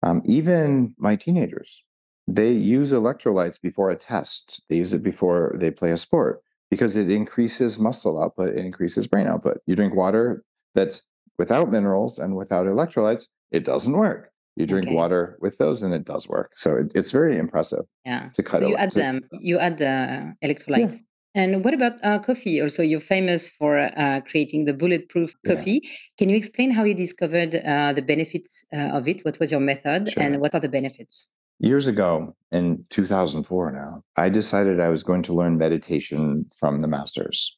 Um, 0.02 0.22
even 0.24 0.94
my 0.98 1.14
teenagers, 1.14 1.84
they 2.26 2.50
use 2.50 2.90
electrolytes 2.90 3.60
before 3.60 3.90
a 3.90 3.96
test. 3.96 4.62
They 4.68 4.76
use 4.76 4.92
it 4.92 5.04
before 5.04 5.54
they 5.58 5.70
play 5.70 5.92
a 5.92 5.96
sport 5.96 6.42
because 6.68 6.96
it 6.96 7.10
increases 7.10 7.78
muscle 7.78 8.20
output, 8.20 8.48
it 8.48 8.64
increases 8.64 9.06
brain 9.06 9.28
output. 9.28 9.58
You 9.66 9.76
drink 9.76 9.94
water 9.94 10.44
that's 10.74 11.04
without 11.38 11.70
minerals 11.70 12.18
and 12.18 12.36
without 12.36 12.66
electrolytes, 12.66 13.28
it 13.52 13.64
doesn't 13.64 13.92
work. 13.92 14.31
You 14.56 14.66
drink 14.66 14.86
okay. 14.86 14.94
water 14.94 15.38
with 15.40 15.56
those, 15.58 15.82
and 15.82 15.94
it 15.94 16.04
does 16.04 16.28
work. 16.28 16.52
So 16.56 16.76
it, 16.76 16.92
it's 16.94 17.10
very 17.10 17.38
impressive. 17.38 17.84
Yeah. 18.04 18.28
To 18.34 18.42
cut. 18.42 18.60
So 18.60 18.68
you 18.68 18.76
add 18.76 18.92
to, 18.92 18.98
them. 18.98 19.20
You 19.32 19.58
add 19.58 19.78
the 19.78 20.34
electrolytes. 20.44 20.92
Yeah. 20.92 20.98
And 21.34 21.64
what 21.64 21.72
about 21.72 21.94
uh, 22.02 22.18
coffee? 22.18 22.60
Also, 22.60 22.82
you're 22.82 23.00
famous 23.00 23.48
for 23.48 23.78
uh, 23.78 24.20
creating 24.20 24.66
the 24.66 24.74
bulletproof 24.74 25.34
coffee. 25.46 25.80
Yeah. 25.82 25.90
Can 26.18 26.28
you 26.28 26.36
explain 26.36 26.70
how 26.70 26.84
you 26.84 26.94
discovered 26.94 27.54
uh, 27.54 27.94
the 27.94 28.02
benefits 28.02 28.66
uh, 28.74 28.90
of 28.98 29.08
it? 29.08 29.24
What 29.24 29.40
was 29.40 29.50
your 29.50 29.60
method, 29.60 30.12
sure. 30.12 30.22
and 30.22 30.40
what 30.40 30.54
are 30.54 30.60
the 30.60 30.68
benefits? 30.68 31.28
Years 31.58 31.86
ago, 31.86 32.36
in 32.50 32.84
2004, 32.90 33.72
now 33.72 34.02
I 34.16 34.28
decided 34.28 34.80
I 34.80 34.88
was 34.88 35.02
going 35.02 35.22
to 35.22 35.32
learn 35.32 35.56
meditation 35.56 36.44
from 36.54 36.80
the 36.80 36.88
masters, 36.88 37.56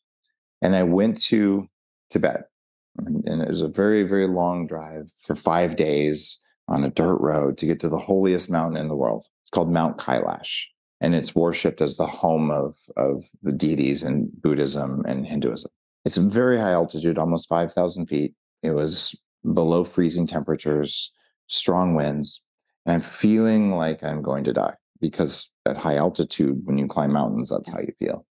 and 0.62 0.76
I 0.76 0.84
went 0.84 1.20
to 1.24 1.66
Tibet, 2.10 2.44
and, 2.98 3.26
and 3.26 3.42
it 3.42 3.48
was 3.48 3.62
a 3.62 3.68
very, 3.68 4.04
very 4.04 4.28
long 4.28 4.68
drive 4.68 5.10
for 5.18 5.34
five 5.34 5.74
days 5.74 6.38
on 6.68 6.84
a 6.84 6.90
dirt 6.90 7.16
road 7.16 7.58
to 7.58 7.66
get 7.66 7.80
to 7.80 7.88
the 7.88 7.98
holiest 7.98 8.50
mountain 8.50 8.80
in 8.80 8.88
the 8.88 8.96
world. 8.96 9.26
It's 9.42 9.50
called 9.50 9.70
Mount 9.70 9.98
Kailash 9.98 10.66
and 11.00 11.14
it's 11.14 11.34
worshipped 11.34 11.82
as 11.82 11.96
the 11.96 12.06
home 12.06 12.50
of, 12.50 12.76
of 12.96 13.24
the 13.42 13.52
deities 13.52 14.02
in 14.02 14.30
Buddhism 14.40 15.04
and 15.06 15.26
Hinduism. 15.26 15.70
It's 16.04 16.16
a 16.16 16.22
very 16.22 16.56
high 16.56 16.72
altitude, 16.72 17.18
almost 17.18 17.48
5,000 17.48 18.06
feet. 18.06 18.34
It 18.62 18.70
was 18.70 19.14
below 19.52 19.84
freezing 19.84 20.26
temperatures, 20.26 21.12
strong 21.46 21.94
winds, 21.94 22.42
and 22.86 22.94
I'm 22.94 23.00
feeling 23.00 23.72
like 23.72 24.02
I'm 24.02 24.22
going 24.22 24.44
to 24.44 24.52
die 24.52 24.74
because 25.00 25.50
at 25.66 25.76
high 25.76 25.96
altitude, 25.96 26.62
when 26.64 26.78
you 26.78 26.86
climb 26.86 27.12
mountains, 27.12 27.50
that's 27.50 27.68
how 27.68 27.80
you 27.80 27.92
feel. 27.98 28.26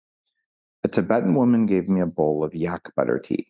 A 0.85 0.89
Tibetan 0.89 1.35
woman 1.35 1.67
gave 1.67 1.89
me 1.89 2.01
a 2.01 2.07
bowl 2.07 2.43
of 2.43 2.55
yak 2.55 2.91
butter 2.97 3.19
tea. 3.19 3.49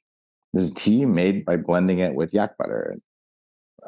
This 0.52 0.64
is 0.64 0.72
tea 0.72 1.04
made 1.04 1.44
by 1.44 1.56
blending 1.56 2.00
it 2.00 2.14
with 2.14 2.34
yak 2.34 2.58
butter. 2.58 2.98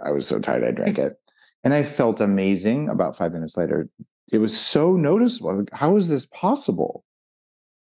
I 0.03 0.11
was 0.11 0.27
so 0.27 0.39
tired 0.39 0.65
I 0.65 0.71
drank 0.71 0.99
it. 0.99 1.19
And 1.63 1.73
I 1.73 1.83
felt 1.83 2.21
amazing. 2.21 2.89
About 2.89 3.17
five 3.17 3.33
minutes 3.33 3.57
later, 3.57 3.89
it 4.33 4.39
was 4.39 4.59
so 4.59 4.97
noticeable. 4.97 5.59
Like, 5.59 5.73
how 5.73 5.97
is 5.97 6.09
this 6.09 6.27
possible? 6.27 7.05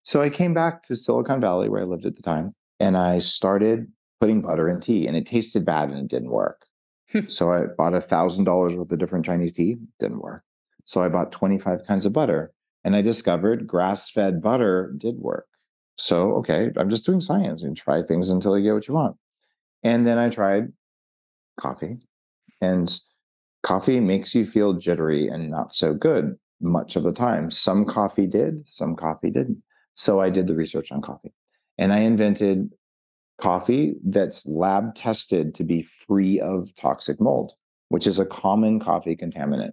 So 0.04 0.22
I 0.22 0.30
came 0.30 0.54
back 0.54 0.82
to 0.84 0.96
Silicon 0.96 1.40
Valley 1.40 1.68
where 1.68 1.82
I 1.82 1.84
lived 1.84 2.06
at 2.06 2.16
the 2.16 2.22
time 2.22 2.54
and 2.80 2.96
I 2.96 3.18
started 3.18 3.90
putting 4.20 4.40
butter 4.40 4.68
in 4.68 4.80
tea 4.80 5.06
and 5.06 5.16
it 5.16 5.26
tasted 5.26 5.64
bad 5.64 5.90
and 5.90 5.98
it 5.98 6.08
didn't 6.08 6.30
work. 6.30 6.64
Hmm. 7.10 7.26
so 7.26 7.50
I 7.50 7.62
bought 7.76 7.94
a 7.94 8.02
thousand 8.02 8.44
dollars 8.44 8.76
worth 8.76 8.92
of 8.92 8.98
different 8.98 9.24
Chinese 9.24 9.54
tea, 9.54 9.78
didn't 9.98 10.20
work. 10.20 10.44
So 10.84 11.02
I 11.02 11.08
bought 11.08 11.32
25 11.32 11.86
kinds 11.86 12.04
of 12.04 12.12
butter 12.12 12.52
and 12.84 12.94
I 12.94 13.02
discovered 13.02 13.66
grass 13.66 14.10
fed 14.10 14.42
butter 14.42 14.94
did 14.96 15.16
work. 15.16 15.46
So, 15.96 16.34
okay, 16.36 16.70
I'm 16.76 16.90
just 16.90 17.04
doing 17.04 17.20
science 17.20 17.62
and 17.62 17.76
try 17.76 18.02
things 18.02 18.30
until 18.30 18.56
you 18.56 18.64
get 18.64 18.74
what 18.74 18.88
you 18.88 18.94
want. 18.94 19.16
And 19.82 20.06
then 20.06 20.16
I 20.16 20.28
tried 20.28 20.72
coffee 21.58 21.98
and 22.60 23.00
coffee 23.62 24.00
makes 24.00 24.34
you 24.34 24.44
feel 24.44 24.72
jittery 24.72 25.28
and 25.28 25.50
not 25.50 25.74
so 25.74 25.94
good 25.94 26.36
much 26.60 26.96
of 26.96 27.04
the 27.04 27.12
time. 27.12 27.50
Some 27.50 27.84
coffee 27.84 28.26
did, 28.26 28.68
some 28.68 28.96
coffee 28.96 29.30
didn't. 29.30 29.62
So 29.94 30.20
I 30.20 30.30
did 30.30 30.46
the 30.46 30.54
research 30.54 30.90
on 30.92 31.02
coffee 31.02 31.32
and 31.76 31.92
I 31.92 31.98
invented 31.98 32.72
coffee 33.40 33.94
that's 34.04 34.46
lab 34.46 34.94
tested 34.94 35.54
to 35.54 35.64
be 35.64 35.82
free 35.82 36.40
of 36.40 36.74
toxic 36.74 37.20
mold, 37.20 37.52
which 37.88 38.06
is 38.06 38.18
a 38.18 38.26
common 38.26 38.80
coffee 38.80 39.16
contaminant. 39.16 39.72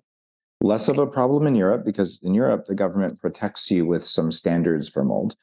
Less 0.61 0.87
of 0.87 0.99
a 0.99 1.07
problem 1.07 1.47
in 1.47 1.55
Europe 1.55 1.83
because 1.85 2.19
in 2.23 2.33
Europe, 2.33 2.65
the 2.65 2.75
government 2.75 3.19
protects 3.19 3.69
you 3.69 3.85
with 3.85 4.03
some 4.03 4.31
standards 4.31 4.89
for 4.89 5.03
mold. 5.03 5.35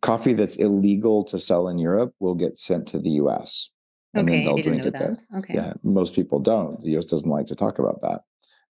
Coffee 0.00 0.34
that's 0.34 0.56
illegal 0.56 1.24
to 1.24 1.38
sell 1.38 1.68
in 1.68 1.78
Europe 1.78 2.14
will 2.18 2.34
get 2.34 2.58
sent 2.58 2.86
to 2.88 2.98
the 2.98 3.10
US 3.10 3.70
and 4.14 4.28
okay, 4.28 4.44
then 4.44 4.44
they'll 4.44 4.62
drink 4.62 4.84
it 4.84 4.92
that. 4.92 4.98
there. 4.98 5.38
Okay. 5.38 5.54
Yeah, 5.54 5.72
most 5.82 6.14
people 6.14 6.38
don't. 6.38 6.80
The 6.82 6.96
US 6.98 7.06
doesn't 7.06 7.30
like 7.30 7.46
to 7.46 7.56
talk 7.56 7.78
about 7.78 8.02
that. 8.02 8.22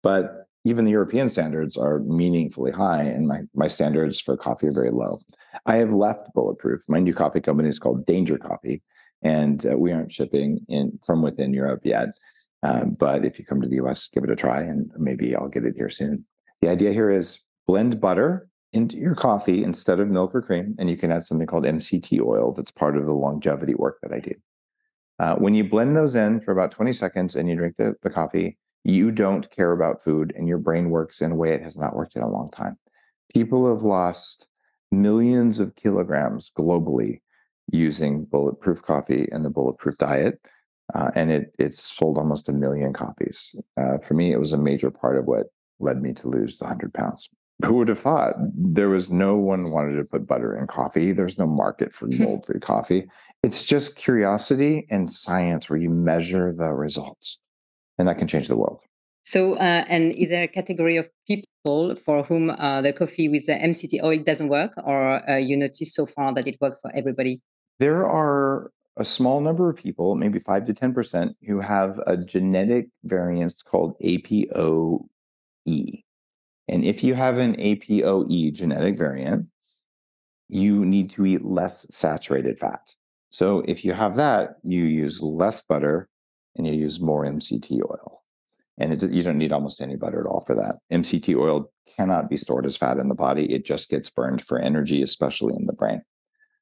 But 0.03 0.47
even 0.65 0.85
the 0.85 0.91
European 0.91 1.29
standards 1.29 1.77
are 1.77 1.99
meaningfully 1.99 2.71
high, 2.71 3.03
and 3.03 3.27
my, 3.27 3.41
my 3.53 3.67
standards 3.67 4.19
for 4.19 4.35
coffee 4.35 4.67
are 4.67 4.73
very 4.73 4.91
low. 4.91 5.19
I 5.65 5.77
have 5.77 5.93
left 5.93 6.33
Bulletproof. 6.33 6.81
My 6.87 6.99
new 6.99 7.13
coffee 7.13 7.41
company 7.41 7.69
is 7.69 7.79
called 7.79 8.05
Danger 8.05 8.37
Coffee, 8.37 8.81
and 9.21 9.65
uh, 9.65 9.77
we 9.77 9.91
aren't 9.91 10.11
shipping 10.11 10.59
in 10.67 10.99
from 11.05 11.21
within 11.21 11.53
Europe 11.53 11.81
yet. 11.83 12.09
Um, 12.61 12.91
but 12.91 13.23
if 13.23 13.39
you 13.39 13.45
come 13.45 13.61
to 13.61 13.69
the 13.69 13.77
US, 13.77 14.09
give 14.09 14.23
it 14.23 14.29
a 14.29 14.35
try, 14.35 14.61
and 14.61 14.91
maybe 14.97 15.35
I'll 15.35 15.47
get 15.47 15.65
it 15.65 15.75
here 15.75 15.89
soon. 15.89 16.25
The 16.61 16.69
idea 16.69 16.91
here 16.91 17.09
is 17.09 17.39
blend 17.65 18.01
butter 18.01 18.49
into 18.73 18.97
your 18.97 19.15
coffee 19.15 19.63
instead 19.63 19.99
of 19.99 20.09
milk 20.09 20.35
or 20.35 20.41
cream, 20.41 20.75
and 20.77 20.89
you 20.89 20.97
can 20.97 21.11
add 21.11 21.23
something 21.23 21.47
called 21.47 21.63
MCT 21.63 22.21
oil 22.21 22.51
that's 22.51 22.71
part 22.71 22.97
of 22.97 23.05
the 23.05 23.13
longevity 23.13 23.75
work 23.75 23.99
that 24.03 24.11
I 24.11 24.19
do. 24.19 24.33
Uh, 25.19 25.35
when 25.35 25.53
you 25.53 25.63
blend 25.63 25.95
those 25.95 26.15
in 26.15 26.39
for 26.39 26.51
about 26.51 26.71
20 26.71 26.93
seconds 26.93 27.35
and 27.35 27.49
you 27.49 27.55
drink 27.55 27.75
the, 27.77 27.93
the 28.03 28.09
coffee, 28.09 28.57
you 28.83 29.11
don't 29.11 29.51
care 29.51 29.73
about 29.73 30.03
food 30.03 30.33
and 30.35 30.47
your 30.47 30.57
brain 30.57 30.89
works 30.89 31.21
in 31.21 31.31
a 31.31 31.35
way 31.35 31.53
it 31.53 31.61
has 31.61 31.77
not 31.77 31.95
worked 31.95 32.15
in 32.15 32.21
a 32.21 32.27
long 32.27 32.49
time. 32.51 32.77
People 33.33 33.67
have 33.67 33.83
lost 33.83 34.47
millions 34.91 35.59
of 35.59 35.75
kilograms 35.75 36.51
globally 36.57 37.21
using 37.71 38.25
bulletproof 38.25 38.81
coffee 38.81 39.27
and 39.31 39.43
the 39.43 39.49
bulletproof 39.49 39.97
diet. 39.97 40.39
Uh, 40.95 41.11
and 41.13 41.29
it 41.29 41.53
it's 41.59 41.83
sold 41.83 42.17
almost 42.17 42.49
a 42.49 42.53
million 42.53 42.93
copies. 42.93 43.53
Uh, 43.79 43.99
for 43.99 44.15
me, 44.15 44.31
it 44.31 44.39
was 44.39 44.53
a 44.53 44.57
major 44.57 44.89
part 44.89 45.17
of 45.17 45.25
what 45.25 45.47
led 45.79 46.01
me 46.01 46.13
to 46.13 46.27
lose 46.27 46.57
the 46.57 46.65
100 46.65 46.91
pounds. 46.93 47.29
Who 47.65 47.73
would 47.73 47.89
have 47.89 47.99
thought 47.99 48.35
there 48.55 48.89
was 48.89 49.09
no 49.09 49.35
one 49.35 49.71
wanted 49.71 49.97
to 49.97 50.05
put 50.05 50.25
butter 50.25 50.57
in 50.57 50.67
coffee? 50.67 51.11
There's 51.11 51.37
no 51.37 51.45
market 51.45 51.93
for 51.93 52.07
mold 52.19 52.45
free 52.45 52.59
coffee. 52.59 53.09
It's 53.43 53.65
just 53.65 53.95
curiosity 53.95 54.87
and 54.89 55.11
science 55.11 55.69
where 55.69 55.79
you 55.79 55.89
measure 55.89 56.53
the 56.53 56.73
results, 56.73 57.37
and 57.97 58.07
that 58.07 58.17
can 58.17 58.27
change 58.27 58.47
the 58.47 58.55
world. 58.55 58.81
So, 59.23 59.55
uh, 59.55 59.85
and 59.87 60.13
is 60.15 60.29
there 60.29 60.43
a 60.43 60.47
category 60.47 60.97
of 60.97 61.07
people 61.27 61.95
for 61.95 62.23
whom 62.23 62.49
uh, 62.49 62.81
the 62.81 62.93
coffee 62.93 63.29
with 63.29 63.45
the 63.45 63.53
MCT 63.53 64.01
oil 64.03 64.23
doesn't 64.23 64.47
work, 64.47 64.71
or 64.83 65.29
uh, 65.29 65.35
you 65.35 65.57
notice 65.57 65.93
so 65.93 66.05
far 66.05 66.33
that 66.33 66.47
it 66.47 66.57
works 66.61 66.79
for 66.81 66.91
everybody? 66.95 67.41
There 67.79 68.07
are 68.07 68.71
a 68.97 69.05
small 69.05 69.41
number 69.41 69.69
of 69.69 69.77
people, 69.77 70.15
maybe 70.15 70.39
five 70.39 70.65
to 70.65 70.73
10%, 70.73 71.33
who 71.45 71.59
have 71.59 71.99
a 72.07 72.17
genetic 72.17 72.87
variance 73.03 73.61
called 73.61 73.95
APOE. 74.01 75.05
And 76.69 76.85
if 76.85 77.03
you 77.03 77.15
have 77.15 77.37
an 77.37 77.55
APOE 77.55 78.53
genetic 78.53 78.97
variant, 78.97 79.47
you 80.47 80.85
need 80.85 81.09
to 81.11 81.25
eat 81.25 81.43
less 81.43 81.85
saturated 81.89 82.59
fat. 82.59 82.93
So 83.31 83.63
if 83.67 83.83
you 83.83 83.93
have 83.93 84.15
that, 84.17 84.55
you 84.63 84.83
use 84.83 85.21
less 85.21 85.61
butter 85.61 86.09
and 86.55 86.67
you 86.67 86.73
use 86.73 86.99
more 86.99 87.25
MCT 87.25 87.79
oil. 87.89 88.23
And 88.77 89.01
you 89.01 89.23
don't 89.23 89.37
need 89.37 89.51
almost 89.51 89.81
any 89.81 89.95
butter 89.95 90.21
at 90.21 90.27
all 90.27 90.41
for 90.41 90.55
that. 90.55 90.77
MCT 90.91 91.35
oil 91.35 91.71
cannot 91.97 92.29
be 92.29 92.37
stored 92.37 92.65
as 92.65 92.77
fat 92.77 92.97
in 92.97 93.09
the 93.09 93.15
body. 93.15 93.51
It 93.53 93.65
just 93.65 93.89
gets 93.89 94.09
burned 94.09 94.41
for 94.41 94.59
energy, 94.59 95.01
especially 95.01 95.55
in 95.55 95.65
the 95.65 95.73
brain. 95.73 96.01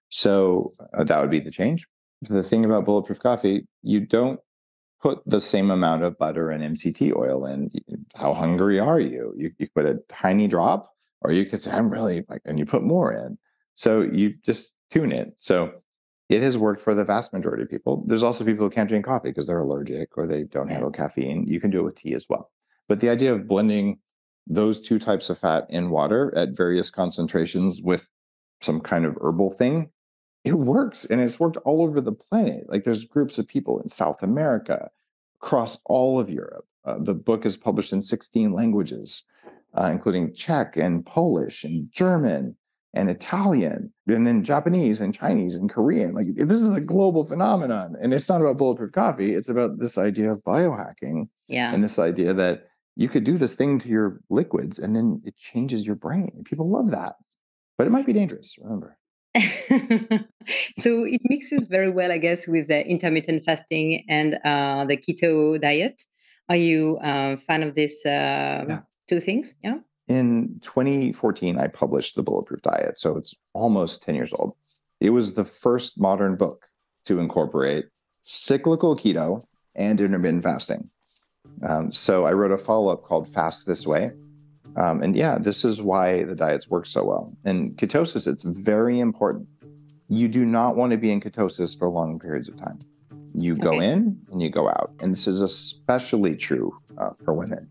So 0.10 0.72
uh, 0.98 1.04
that 1.04 1.22
would 1.22 1.30
be 1.30 1.40
the 1.40 1.52
change. 1.52 1.86
the 2.22 2.44
thing 2.44 2.66
about 2.66 2.86
bulletproof 2.86 3.20
coffee, 3.20 3.68
you 3.84 4.00
don't 4.00 4.40
put 5.02 5.20
the 5.26 5.42
same 5.42 5.72
amount 5.72 6.04
of 6.04 6.18
butter 6.18 6.50
and 6.50 6.76
MCT 6.76 7.16
oil 7.16 7.46
in. 7.46 7.70
How 8.16 8.34
hungry 8.34 8.80
are 8.80 9.00
you? 9.00 9.34
You, 9.38 9.52
you 9.58 9.68
put 9.74 9.86
a 9.86 10.00
tiny 10.10 10.48
drop, 10.48 10.92
or 11.22 11.32
you 11.32 11.46
could 11.46 11.62
say, 11.62 11.72
I'm 11.72 11.90
really 11.90 12.24
like, 12.30 12.42
and 12.46 12.58
you 12.58 12.66
put 12.66 12.84
more 12.84 13.14
in. 13.14 13.38
So 13.76 14.02
you 14.02 14.34
just 14.44 14.74
tune 14.92 15.12
it. 15.12 15.34
So 15.38 15.72
it 16.30 16.42
has 16.42 16.58
worked 16.58 16.82
for 16.82 16.94
the 16.94 17.06
vast 17.06 17.32
majority 17.32 17.64
of 17.64 17.70
people. 17.70 18.04
There's 18.08 18.24
also 18.24 18.44
people 18.44 18.66
who 18.66 18.70
can't 18.70 18.90
drink 18.90 19.06
coffee 19.06 19.30
because 19.30 19.48
they're 19.48 19.60
allergic 19.60 20.18
or 20.18 20.28
they 20.28 20.44
don't 20.44 20.70
handle 20.70 20.92
caffeine. 20.92 21.48
You 21.48 21.62
can 21.62 21.70
do 21.70 21.80
it 21.80 21.84
with 21.84 21.96
tea 21.96 22.14
as 22.14 22.26
well. 22.28 22.52
But 22.90 23.00
the 23.00 23.10
idea 23.10 23.34
of 23.34 23.48
blending 23.48 24.00
those 24.48 24.82
two 24.82 25.00
types 25.00 25.30
of 25.30 25.38
fat 25.38 25.66
in 25.70 25.90
water 25.90 26.34
at 26.36 26.56
various 26.56 26.90
concentrations 26.90 27.82
with 27.82 28.10
some 28.62 28.82
kind 28.82 29.06
of 29.06 29.18
herbal 29.22 29.52
thing, 29.52 29.90
it 30.48 30.60
works. 30.60 31.06
And 31.06 31.22
it's 31.22 31.40
worked 31.40 31.58
all 31.66 31.84
over 31.84 32.02
the 32.02 32.12
planet. 32.12 32.66
Like 32.68 32.84
there's 32.84 33.06
groups 33.06 33.38
of 33.38 33.48
people 33.48 33.80
in 33.82 33.88
South 33.88 34.24
America, 34.24 34.90
across 35.42 35.82
all 35.86 36.20
of 36.20 36.30
Europe. 36.30 36.66
Uh, 36.86 36.98
the 37.00 37.14
book 37.14 37.46
is 37.46 37.58
published 37.58 37.94
in 37.94 38.02
16 38.02 38.54
languages, 38.54 39.26
uh, 39.78 39.86
including 39.86 40.34
Czech 40.34 40.78
and 40.78 41.06
Polish 41.06 41.64
and 41.64 41.92
German 41.92 42.56
and 42.94 43.10
Italian, 43.10 43.94
and 44.08 44.26
then 44.26 44.44
Japanese 44.44 45.02
and 45.02 45.14
Chinese 45.14 45.56
and 45.56 45.70
Korean. 45.70 46.14
Like 46.14 46.28
this 46.36 46.60
is 46.60 46.70
a 46.70 46.82
global 46.82 47.24
phenomenon. 47.24 47.96
And 48.02 48.14
it's 48.14 48.30
not 48.30 48.42
about 48.42 48.58
bulletproof 48.58 48.94
coffee. 48.94 49.34
It's 49.36 49.50
about 49.50 49.78
this 49.80 49.98
idea 49.98 50.32
of 50.32 50.44
biohacking. 50.44 51.28
Yeah. 51.48 51.74
And 51.74 51.84
this 51.84 52.00
idea 52.00 52.34
that 52.34 52.68
you 52.96 53.10
could 53.10 53.24
do 53.24 53.38
this 53.38 53.54
thing 53.54 53.78
to 53.80 53.90
your 53.90 54.22
liquids 54.30 54.80
and 54.80 54.96
then 54.96 55.22
it 55.26 55.38
changes 55.38 55.86
your 55.86 55.96
brain. 55.96 56.44
People 56.46 56.70
love 56.70 56.92
that. 56.92 57.16
But 57.78 57.86
it 57.86 57.92
might 57.92 58.08
be 58.08 58.14
dangerous, 58.14 58.56
remember. 58.58 58.98
so 60.78 61.06
it 61.06 61.22
mixes 61.26 61.68
very 61.68 61.90
well, 61.90 62.12
I 62.12 62.18
guess, 62.18 62.48
with 62.48 62.68
the 62.68 62.86
intermittent 62.86 63.46
fasting 63.46 64.06
and 64.10 64.36
uh, 64.46 64.86
the 64.86 64.98
keto 64.98 65.60
diet. 65.60 66.02
Are 66.50 66.56
you 66.56 66.98
a 67.02 67.38
fan 67.38 67.64
of 67.64 67.76
these 67.76 68.06
uh, 68.06 68.66
yeah. 68.68 68.80
two 69.08 69.20
things? 69.20 69.56
Yeah 69.64 69.80
in 70.08 70.60
2014, 70.62 71.58
I 71.58 71.68
published 71.68 72.16
The 72.16 72.24
Bulletproof 72.24 72.62
Diet. 72.62 72.98
So 72.98 73.18
it's 73.18 73.36
almost 73.54 74.02
10 74.04 74.16
years 74.16 74.34
old. 74.34 74.56
It 75.00 75.10
was 75.10 75.34
the 75.34 75.44
first 75.44 76.00
modern 76.00 76.36
book 76.36 76.66
to 77.06 77.20
incorporate 77.20 77.86
cyclical 78.24 78.96
keto 78.96 79.44
and 79.76 80.00
intermittent 80.00 80.44
fasting. 80.44 80.90
Um, 81.62 81.92
so 81.92 82.26
I 82.26 82.34
wrote 82.34 82.52
a 82.52 82.58
follow 82.58 82.92
up 82.92 83.04
called 83.04 83.32
Fast 83.34 83.68
This 83.68 83.86
Way. 83.86 84.12
Um, 84.78 85.02
and 85.02 85.16
yeah, 85.16 85.40
this 85.40 85.66
is 85.66 85.82
why 85.82 86.24
the 86.24 86.36
diets 86.36 86.70
work 86.70 86.86
so 86.86 87.04
well. 87.04 87.34
In 87.46 87.74
ketosis, 87.76 88.28
it's 88.28 88.44
very 88.44 89.00
important. 89.00 89.48
You 90.08 90.28
do 90.28 90.46
not 90.46 90.76
want 90.76 90.92
to 90.92 90.98
be 90.98 91.12
in 91.12 91.20
ketosis 91.20 91.78
for 91.78 91.90
long 91.90 92.20
periods 92.20 92.48
of 92.48 92.58
time. 92.58 92.80
You 93.34 93.54
okay. 93.54 93.62
go 93.62 93.80
in 93.80 94.20
and 94.32 94.42
you 94.42 94.50
go 94.50 94.70
out. 94.70 94.92
And 95.00 95.12
this 95.12 95.28
is 95.28 95.42
especially 95.42 96.36
true 96.36 96.80
uh, 96.98 97.10
for 97.26 97.34
women. 97.34 97.68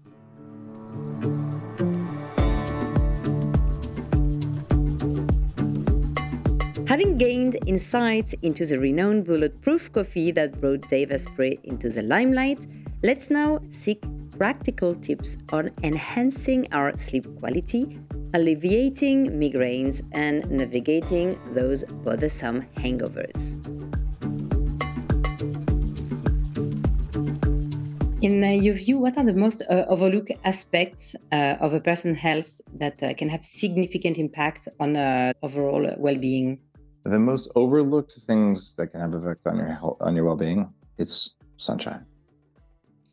Having 6.88 7.18
gained 7.18 7.56
insights 7.66 8.34
into 8.42 8.64
the 8.64 8.78
renowned 8.78 9.24
bulletproof 9.24 9.92
coffee 9.92 10.32
that 10.32 10.60
brought 10.60 10.88
Dave 10.88 11.12
Asprey 11.12 11.58
into 11.64 11.88
the 11.88 12.02
limelight, 12.02 12.66
let's 13.02 13.30
now 13.30 13.60
seek 13.68 14.02
practical 14.38 14.94
tips 14.94 15.36
on 15.52 15.70
enhancing 15.82 16.66
our 16.72 16.96
sleep 16.96 17.26
quality, 17.38 17.98
alleviating 18.34 19.30
migraines, 19.40 20.02
and 20.12 20.48
navigating 20.50 21.38
those 21.52 21.84
bothersome 22.04 22.62
hangovers. 22.76 23.56
In 28.22 28.42
uh, 28.42 28.48
your 28.48 28.74
view, 28.74 28.98
what 28.98 29.16
are 29.18 29.24
the 29.24 29.34
most 29.34 29.62
uh, 29.70 29.84
overlooked 29.88 30.32
aspects 30.44 31.14
uh, 31.32 31.56
of 31.60 31.74
a 31.74 31.80
person's 31.80 32.18
health 32.18 32.60
that 32.74 33.02
uh, 33.02 33.14
can 33.14 33.28
have 33.28 33.44
significant 33.44 34.18
impact 34.18 34.68
on 34.80 34.96
uh, 34.96 35.32
overall 35.42 35.94
well-being? 35.98 36.58
the 37.10 37.18
most 37.18 37.50
overlooked 37.54 38.12
things 38.26 38.74
that 38.76 38.88
can 38.88 39.00
have 39.00 39.14
effect 39.14 39.46
on 39.46 39.56
your 39.56 39.68
health 39.68 39.96
on 40.00 40.16
your 40.16 40.24
well-being 40.24 40.68
it's 40.98 41.34
sunshine 41.56 42.04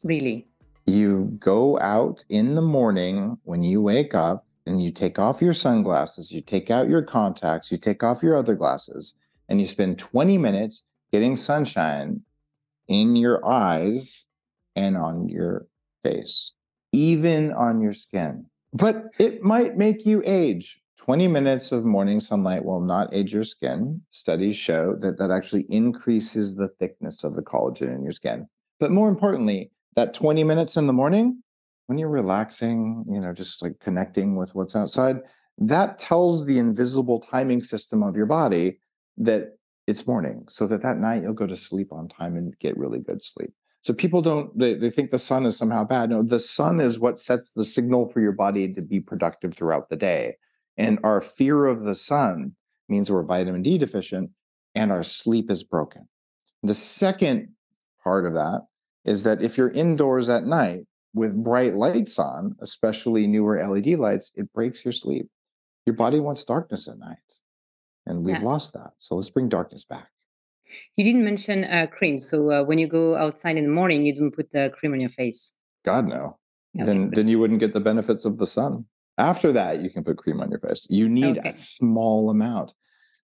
really 0.04 0.48
you 0.86 1.36
go 1.40 1.80
out 1.80 2.24
in 2.30 2.56
the 2.56 2.62
morning 2.62 3.38
when 3.44 3.64
you 3.64 3.82
wake 3.82 4.14
up 4.14 4.46
and 4.66 4.84
you 4.84 4.92
take 4.92 5.20
off 5.20 5.42
your 5.42 5.54
sunglasses 5.54 6.32
you 6.32 6.42
take 6.42 6.70
out 6.70 6.90
your 6.90 7.02
contacts 7.02 7.72
you 7.72 7.78
take 7.78 8.04
off 8.04 8.24
your 8.24 8.38
other 8.38 8.56
glasses 8.56 9.14
and 9.50 9.60
you 9.60 9.66
spend 9.66 9.98
20 9.98 10.38
minutes 10.38 10.84
getting 11.12 11.36
sunshine 11.36 12.22
in 12.88 13.16
your 13.16 13.46
eyes 13.46 14.26
and 14.76 14.98
on 14.98 15.28
your 15.30 15.68
face 16.04 16.54
even 16.92 17.54
on 17.54 17.82
your 17.82 17.94
skin 17.94 18.46
but 18.74 19.06
it 19.20 19.44
might 19.44 19.78
make 19.78 20.06
you 20.06 20.22
age 20.26 20.82
20 21.04 21.28
minutes 21.28 21.74
of 21.74 21.84
morning 21.84 22.22
sunlight 22.22 22.64
will 22.64 22.80
not 22.80 23.14
age 23.14 23.34
your 23.34 23.44
skin. 23.44 24.02
Studies 24.12 24.56
show 24.56 24.96
that 25.02 25.20
that 25.20 25.32
actually 25.32 25.64
increases 25.64 26.56
the 26.56 26.70
thickness 26.80 27.26
of 27.26 27.36
the 27.36 27.42
collagen 27.42 27.94
in 27.94 28.04
your 28.04 28.14
skin. 28.14 28.48
But 28.80 28.92
more 28.92 29.10
importantly, 29.10 29.70
that 29.96 30.14
20 30.14 30.44
minutes 30.44 30.78
in 30.78 30.88
the 30.88 30.94
morning, 30.94 31.42
when 31.88 31.98
you're 31.98 32.10
relaxing, 32.10 33.04
you 33.08 33.20
know, 33.20 33.34
just 33.34 33.62
like 33.62 33.80
connecting 33.80 34.36
with 34.36 34.56
what's 34.56 34.76
outside, 34.76 35.18
that 35.58 36.00
tells 36.00 36.46
the 36.46 36.58
invisible 36.58 37.20
timing 37.20 37.62
system 37.62 38.02
of 38.04 38.16
your 38.16 38.26
body 38.26 38.80
that 39.18 39.58
it's 39.86 40.08
morning 40.08 40.46
so 40.48 40.66
that 40.68 40.82
that 40.82 40.98
night 40.98 41.22
you'll 41.22 41.34
go 41.34 41.46
to 41.46 41.56
sleep 41.56 41.92
on 41.92 42.08
time 42.08 42.36
and 42.38 42.58
get 42.60 42.78
really 42.78 43.00
good 43.00 43.24
sleep. 43.24 43.52
So 43.82 43.94
people 43.94 44.22
don't, 44.22 44.58
they, 44.58 44.76
they 44.76 44.90
think 44.90 45.12
the 45.12 45.20
sun 45.20 45.46
is 45.46 45.58
somehow 45.58 45.84
bad. 45.84 46.10
No, 46.10 46.24
the 46.24 46.40
sun 46.40 46.80
is 46.80 47.00
what 47.00 47.20
sets 47.20 47.52
the 47.52 47.66
signal 47.66 48.10
for 48.10 48.22
your 48.22 48.32
body 48.32 48.74
to 48.74 48.82
be 48.82 49.02
productive 49.02 49.54
throughout 49.54 49.90
the 49.90 49.98
day. 49.98 50.38
And 50.78 51.00
our 51.04 51.20
fear 51.20 51.66
of 51.66 51.84
the 51.84 51.96
sun 51.96 52.56
means 52.88 53.12
we're 53.12 53.24
vitamin 53.24 53.62
D 53.62 53.78
deficient 53.78 54.32
and 54.74 54.92
our 54.92 55.04
sleep 55.04 55.52
is 55.52 55.64
broken. 55.64 56.08
The 56.64 56.76
second 56.76 57.50
part 58.04 58.26
of 58.26 58.34
that 58.34 58.62
is 59.06 59.24
that 59.24 59.42
if 59.42 59.58
you're 59.58 59.70
indoors 59.70 60.30
at 60.30 60.44
night 60.44 60.82
with 61.14 61.36
bright 61.44 61.74
lights 61.74 62.18
on, 62.20 62.56
especially 62.62 63.28
newer 63.28 63.66
LED 63.66 64.00
lights, 64.00 64.32
it 64.36 64.52
breaks 64.54 64.84
your 64.84 64.92
sleep. 64.92 65.28
Your 65.86 65.96
body 65.96 66.20
wants 66.20 66.46
darkness 66.46 66.88
at 66.88 66.98
night. 66.98 67.18
And 68.06 68.24
we've 68.24 68.40
yeah. 68.40 68.46
lost 68.46 68.74
that. 68.74 68.92
So 69.00 69.16
let's 69.16 69.30
bring 69.30 69.50
darkness 69.50 69.86
back. 69.86 70.08
You 70.96 71.04
didn't 71.04 71.24
mention 71.24 71.66
uh, 71.66 71.88
cream. 71.88 72.18
So 72.18 72.52
uh, 72.52 72.64
when 72.64 72.78
you 72.78 72.88
go 72.88 73.16
outside 73.16 73.58
in 73.58 73.66
the 73.66 73.72
morning, 73.72 74.06
you 74.06 74.16
don't 74.16 74.32
put 74.32 74.52
the 74.52 74.72
cream 74.76 74.94
on 74.94 75.00
your 75.00 75.10
face. 75.10 75.52
God, 75.86 76.08
no. 76.08 76.38
Okay. 76.76 76.86
Then, 76.86 77.12
then 77.12 77.28
you 77.28 77.40
wouldn't 77.40 77.60
get 77.60 77.74
the 77.74 77.80
benefits 77.80 78.26
of 78.26 78.38
the 78.38 78.48
sun. 78.48 78.86
After 79.18 79.52
that, 79.52 79.82
you 79.82 79.90
can 79.90 80.04
put 80.04 80.18
cream 80.18 80.42
on 80.42 80.50
your 80.50 80.60
face. 80.60 80.88
You 80.90 81.08
need 81.08 81.38
okay. 81.38 81.50
a 81.50 81.54
small 81.54 82.30
amount 82.32 82.74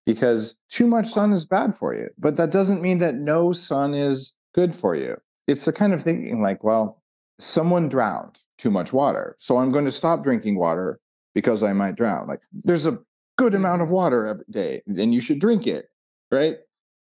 because 0.05 0.55
too 0.69 0.85
much 0.85 1.07
sun 1.07 1.33
is 1.33 1.45
bad 1.45 1.73
for 1.73 1.95
you. 1.95 2.09
But 2.17 2.37
that 2.37 2.51
doesn't 2.51 2.81
mean 2.81 2.99
that 2.99 3.15
no 3.15 3.53
sun 3.53 3.93
is 3.93 4.33
good 4.53 4.75
for 4.75 4.95
you. 4.95 5.17
It's 5.49 5.65
the 5.65 5.73
kind 5.73 5.93
of 5.93 6.03
thinking 6.03 6.41
like, 6.41 6.63
well, 6.63 7.01
someone 7.39 7.89
drowned 7.89 8.39
too 8.57 8.71
much 8.71 8.93
water. 8.93 9.35
So 9.39 9.57
I'm 9.57 9.71
going 9.71 9.85
to 9.85 9.91
stop 9.91 10.23
drinking 10.23 10.57
water 10.57 10.99
because 11.33 11.63
I 11.63 11.73
might 11.73 11.95
drown. 11.95 12.27
Like 12.27 12.41
there's 12.51 12.85
a 12.85 12.99
good 13.37 13.53
mm. 13.53 13.57
amount 13.57 13.81
of 13.81 13.89
water 13.89 14.27
every 14.27 14.45
day 14.49 14.81
and 14.87 15.13
you 15.13 15.21
should 15.21 15.39
drink 15.39 15.65
it, 15.67 15.85
right? 16.31 16.57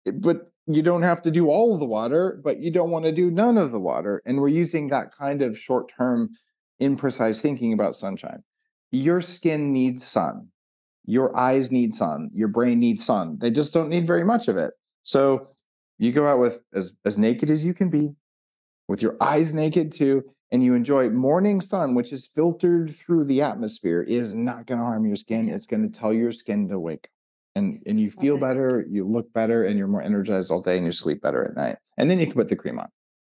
Eh, 0.07 0.11
but 0.11 0.51
you 0.67 0.81
don't 0.81 1.01
have 1.01 1.21
to 1.21 1.31
do 1.31 1.49
all 1.49 1.73
of 1.73 1.79
the 1.79 1.85
water, 1.85 2.41
but 2.43 2.59
you 2.59 2.71
don't 2.71 2.91
want 2.91 3.05
to 3.05 3.11
do 3.11 3.31
none 3.31 3.57
of 3.57 3.71
the 3.71 3.79
water. 3.79 4.21
And 4.25 4.39
we're 4.39 4.49
using 4.49 4.89
that 4.89 5.15
kind 5.15 5.41
of 5.41 5.57
short 5.57 5.89
term, 5.89 6.29
imprecise 6.81 7.41
thinking 7.41 7.73
about 7.73 7.95
sunshine 7.95 8.43
your 8.91 9.21
skin 9.21 9.73
needs 9.73 10.05
sun. 10.05 10.47
Your 11.05 11.35
eyes 11.37 11.71
need 11.71 11.95
sun. 11.95 12.29
Your 12.33 12.47
brain 12.47 12.79
needs 12.79 13.05
sun. 13.05 13.37
They 13.39 13.51
just 13.51 13.73
don't 13.73 13.89
need 13.89 14.07
very 14.07 14.23
much 14.23 14.47
of 14.47 14.57
it. 14.57 14.73
So 15.03 15.45
you 15.97 16.11
go 16.11 16.27
out 16.27 16.39
with 16.39 16.61
as, 16.73 16.93
as 17.05 17.17
naked 17.17 17.49
as 17.49 17.65
you 17.65 17.73
can 17.73 17.89
be, 17.89 18.13
with 18.87 19.01
your 19.01 19.15
eyes 19.21 19.53
naked 19.53 19.91
too, 19.91 20.23
and 20.51 20.63
you 20.63 20.73
enjoy 20.73 21.09
morning 21.09 21.61
sun, 21.61 21.95
which 21.95 22.13
is 22.13 22.27
filtered 22.27 22.95
through 22.95 23.25
the 23.25 23.41
atmosphere, 23.41 24.01
is 24.01 24.33
not 24.33 24.65
going 24.65 24.79
to 24.79 24.85
harm 24.85 25.05
your 25.05 25.15
skin. 25.15 25.49
It's 25.49 25.65
going 25.65 25.87
to 25.87 25.93
tell 25.93 26.13
your 26.13 26.31
skin 26.31 26.67
to 26.69 26.79
wake 26.79 27.09
and 27.57 27.81
and 27.87 27.99
you 27.99 28.11
feel 28.11 28.37
better, 28.37 28.85
you 28.89 29.05
look 29.05 29.33
better, 29.33 29.65
and 29.65 29.77
you're 29.77 29.87
more 29.95 30.01
energized 30.01 30.51
all 30.51 30.61
day, 30.61 30.77
and 30.77 30.85
you 30.85 30.91
sleep 30.91 31.21
better 31.21 31.43
at 31.43 31.55
night. 31.55 31.77
And 31.97 32.09
then 32.09 32.19
you 32.19 32.27
can 32.27 32.35
put 32.35 32.49
the 32.49 32.55
cream 32.55 32.79
on. 32.79 32.89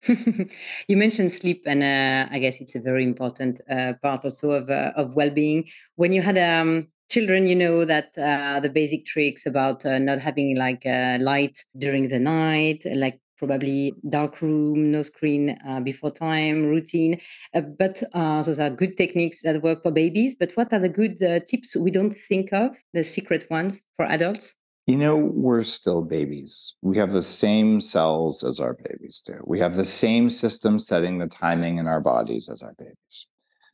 you 0.87 0.97
mentioned 0.97 1.31
sleep, 1.31 1.63
and 1.65 1.81
uh, 1.83 2.29
I 2.33 2.39
guess 2.39 2.61
it's 2.61 2.75
a 2.75 2.79
very 2.79 3.03
important 3.03 3.59
uh, 3.69 3.93
part 4.01 4.23
also 4.23 4.51
of 4.51 4.69
uh, 4.69 4.91
of 4.95 5.15
well 5.15 5.31
being. 5.31 5.65
When 5.95 6.13
you 6.13 6.21
had 6.21 6.37
um, 6.37 6.87
children, 7.09 7.47
you 7.47 7.55
know 7.55 7.83
that 7.85 8.17
uh, 8.17 8.59
the 8.61 8.69
basic 8.69 9.05
tricks 9.05 9.45
about 9.45 9.85
uh, 9.85 9.99
not 9.99 10.19
having 10.19 10.55
like 10.55 10.85
uh, 10.85 11.17
light 11.19 11.65
during 11.77 12.09
the 12.09 12.19
night, 12.19 12.85
like 12.95 13.19
probably 13.41 13.95
dark 14.07 14.39
room, 14.41 14.91
no 14.91 15.01
screen 15.01 15.57
uh, 15.67 15.79
before 15.79 16.11
time 16.11 16.67
routine. 16.67 17.19
Uh, 17.55 17.61
but 17.61 18.03
uh, 18.13 18.43
those 18.43 18.59
are 18.59 18.69
good 18.69 18.95
techniques 18.97 19.41
that 19.41 19.63
work 19.63 19.81
for 19.81 19.91
babies. 19.91 20.35
But 20.39 20.51
what 20.53 20.71
are 20.71 20.79
the 20.79 20.89
good 20.89 21.17
tips 21.47 21.75
we 21.75 21.89
don't 21.89 22.15
think 22.15 22.53
of, 22.53 22.77
the 22.93 23.03
secret 23.03 23.47
ones 23.49 23.81
for 23.97 24.05
adults? 24.05 24.53
You 24.85 24.97
know, 24.97 25.15
we're 25.15 25.63
still 25.63 26.01
babies. 26.03 26.75
We 26.81 26.97
have 26.97 27.13
the 27.13 27.21
same 27.21 27.81
cells 27.81 28.43
as 28.43 28.59
our 28.59 28.73
babies 28.73 29.23
do. 29.25 29.41
We 29.45 29.59
have 29.59 29.75
the 29.75 29.85
same 29.85 30.29
system 30.29 30.77
setting 30.77 31.17
the 31.17 31.27
timing 31.27 31.79
in 31.79 31.87
our 31.87 32.01
bodies 32.01 32.47
as 32.47 32.61
our 32.61 32.73
babies. 32.77 33.27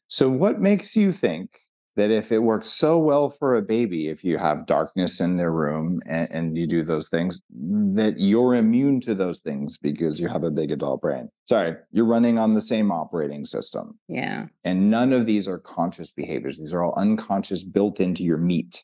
So, 0.08 0.30
what 0.30 0.62
makes 0.62 0.96
you 0.96 1.12
think 1.12 1.50
that 1.98 2.12
if 2.12 2.32
it 2.32 2.40
works 2.40 2.68
so 2.68 2.98
well 3.00 3.28
for 3.28 3.56
a 3.56 3.62
baby, 3.62 4.08
if 4.08 4.24
you 4.24 4.38
have 4.38 4.68
darkness 4.68 5.20
in 5.20 5.36
their 5.36 5.52
room 5.52 6.00
and, 6.06 6.30
and, 6.32 6.58
you 6.58 6.68
do 6.68 6.84
those 6.84 7.10
things, 7.10 7.42
that 7.50 8.20
you're 8.20 8.54
immune 8.54 9.02
to 9.02 9.16
those 9.16 9.40
things 9.40 9.80
because 9.80 10.20
you 10.20 10.28
have 10.28 10.44
a 10.44 10.52
big 10.52 10.72
adult 10.72 11.02
brain. 11.02 11.28
Sorry, 11.46 11.76
you're 11.92 12.06
running 12.06 12.38
on 12.38 12.54
the 12.54 12.62
same 12.62 12.92
operating 12.92 13.46
system. 13.46 13.98
Yeah. 14.08 14.46
And 14.64 14.92
none 14.92 15.12
of 15.12 15.26
these 15.26 15.48
are 15.48 15.58
conscious 15.58 16.12
behaviors. 16.12 16.60
These 16.60 16.72
are 16.72 16.84
all 16.84 16.94
unconscious 16.98 17.64
built 17.64 18.00
into 18.00 18.24
your 18.24 18.38
meat. 18.38 18.84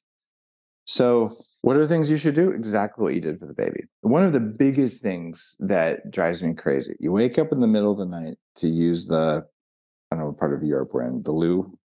So, 0.86 1.32
what 1.62 1.78
are 1.78 1.86
things 1.86 2.10
you 2.10 2.18
should 2.18 2.36
do? 2.36 2.50
Exactly 2.50 3.04
what 3.04 3.14
you 3.14 3.22
did 3.22 3.40
for 3.40 3.46
the 3.46 3.54
baby. 3.54 3.86
One 4.02 4.26
of 4.26 4.34
the 4.34 4.40
biggest 4.40 5.02
things 5.02 5.56
that 5.60 6.12
drives 6.12 6.44
me 6.44 6.56
crazy 6.56 6.96
you 7.00 7.12
wake 7.12 7.38
up 7.38 7.52
in 7.52 7.62
the 7.62 7.68
middle 7.68 7.92
of 7.92 8.00
the 8.00 8.06
night 8.06 8.38
to 8.58 8.68
use 8.68 9.06
the, 9.06 9.46
I 10.12 10.16
don't 10.16 10.20
know 10.20 10.26
what 10.32 10.40
part 10.40 10.54
of 10.54 10.64
Europe 10.64 10.90
we're 10.94 11.04
in, 11.04 11.22
the 11.22 11.32
loo 11.32 11.78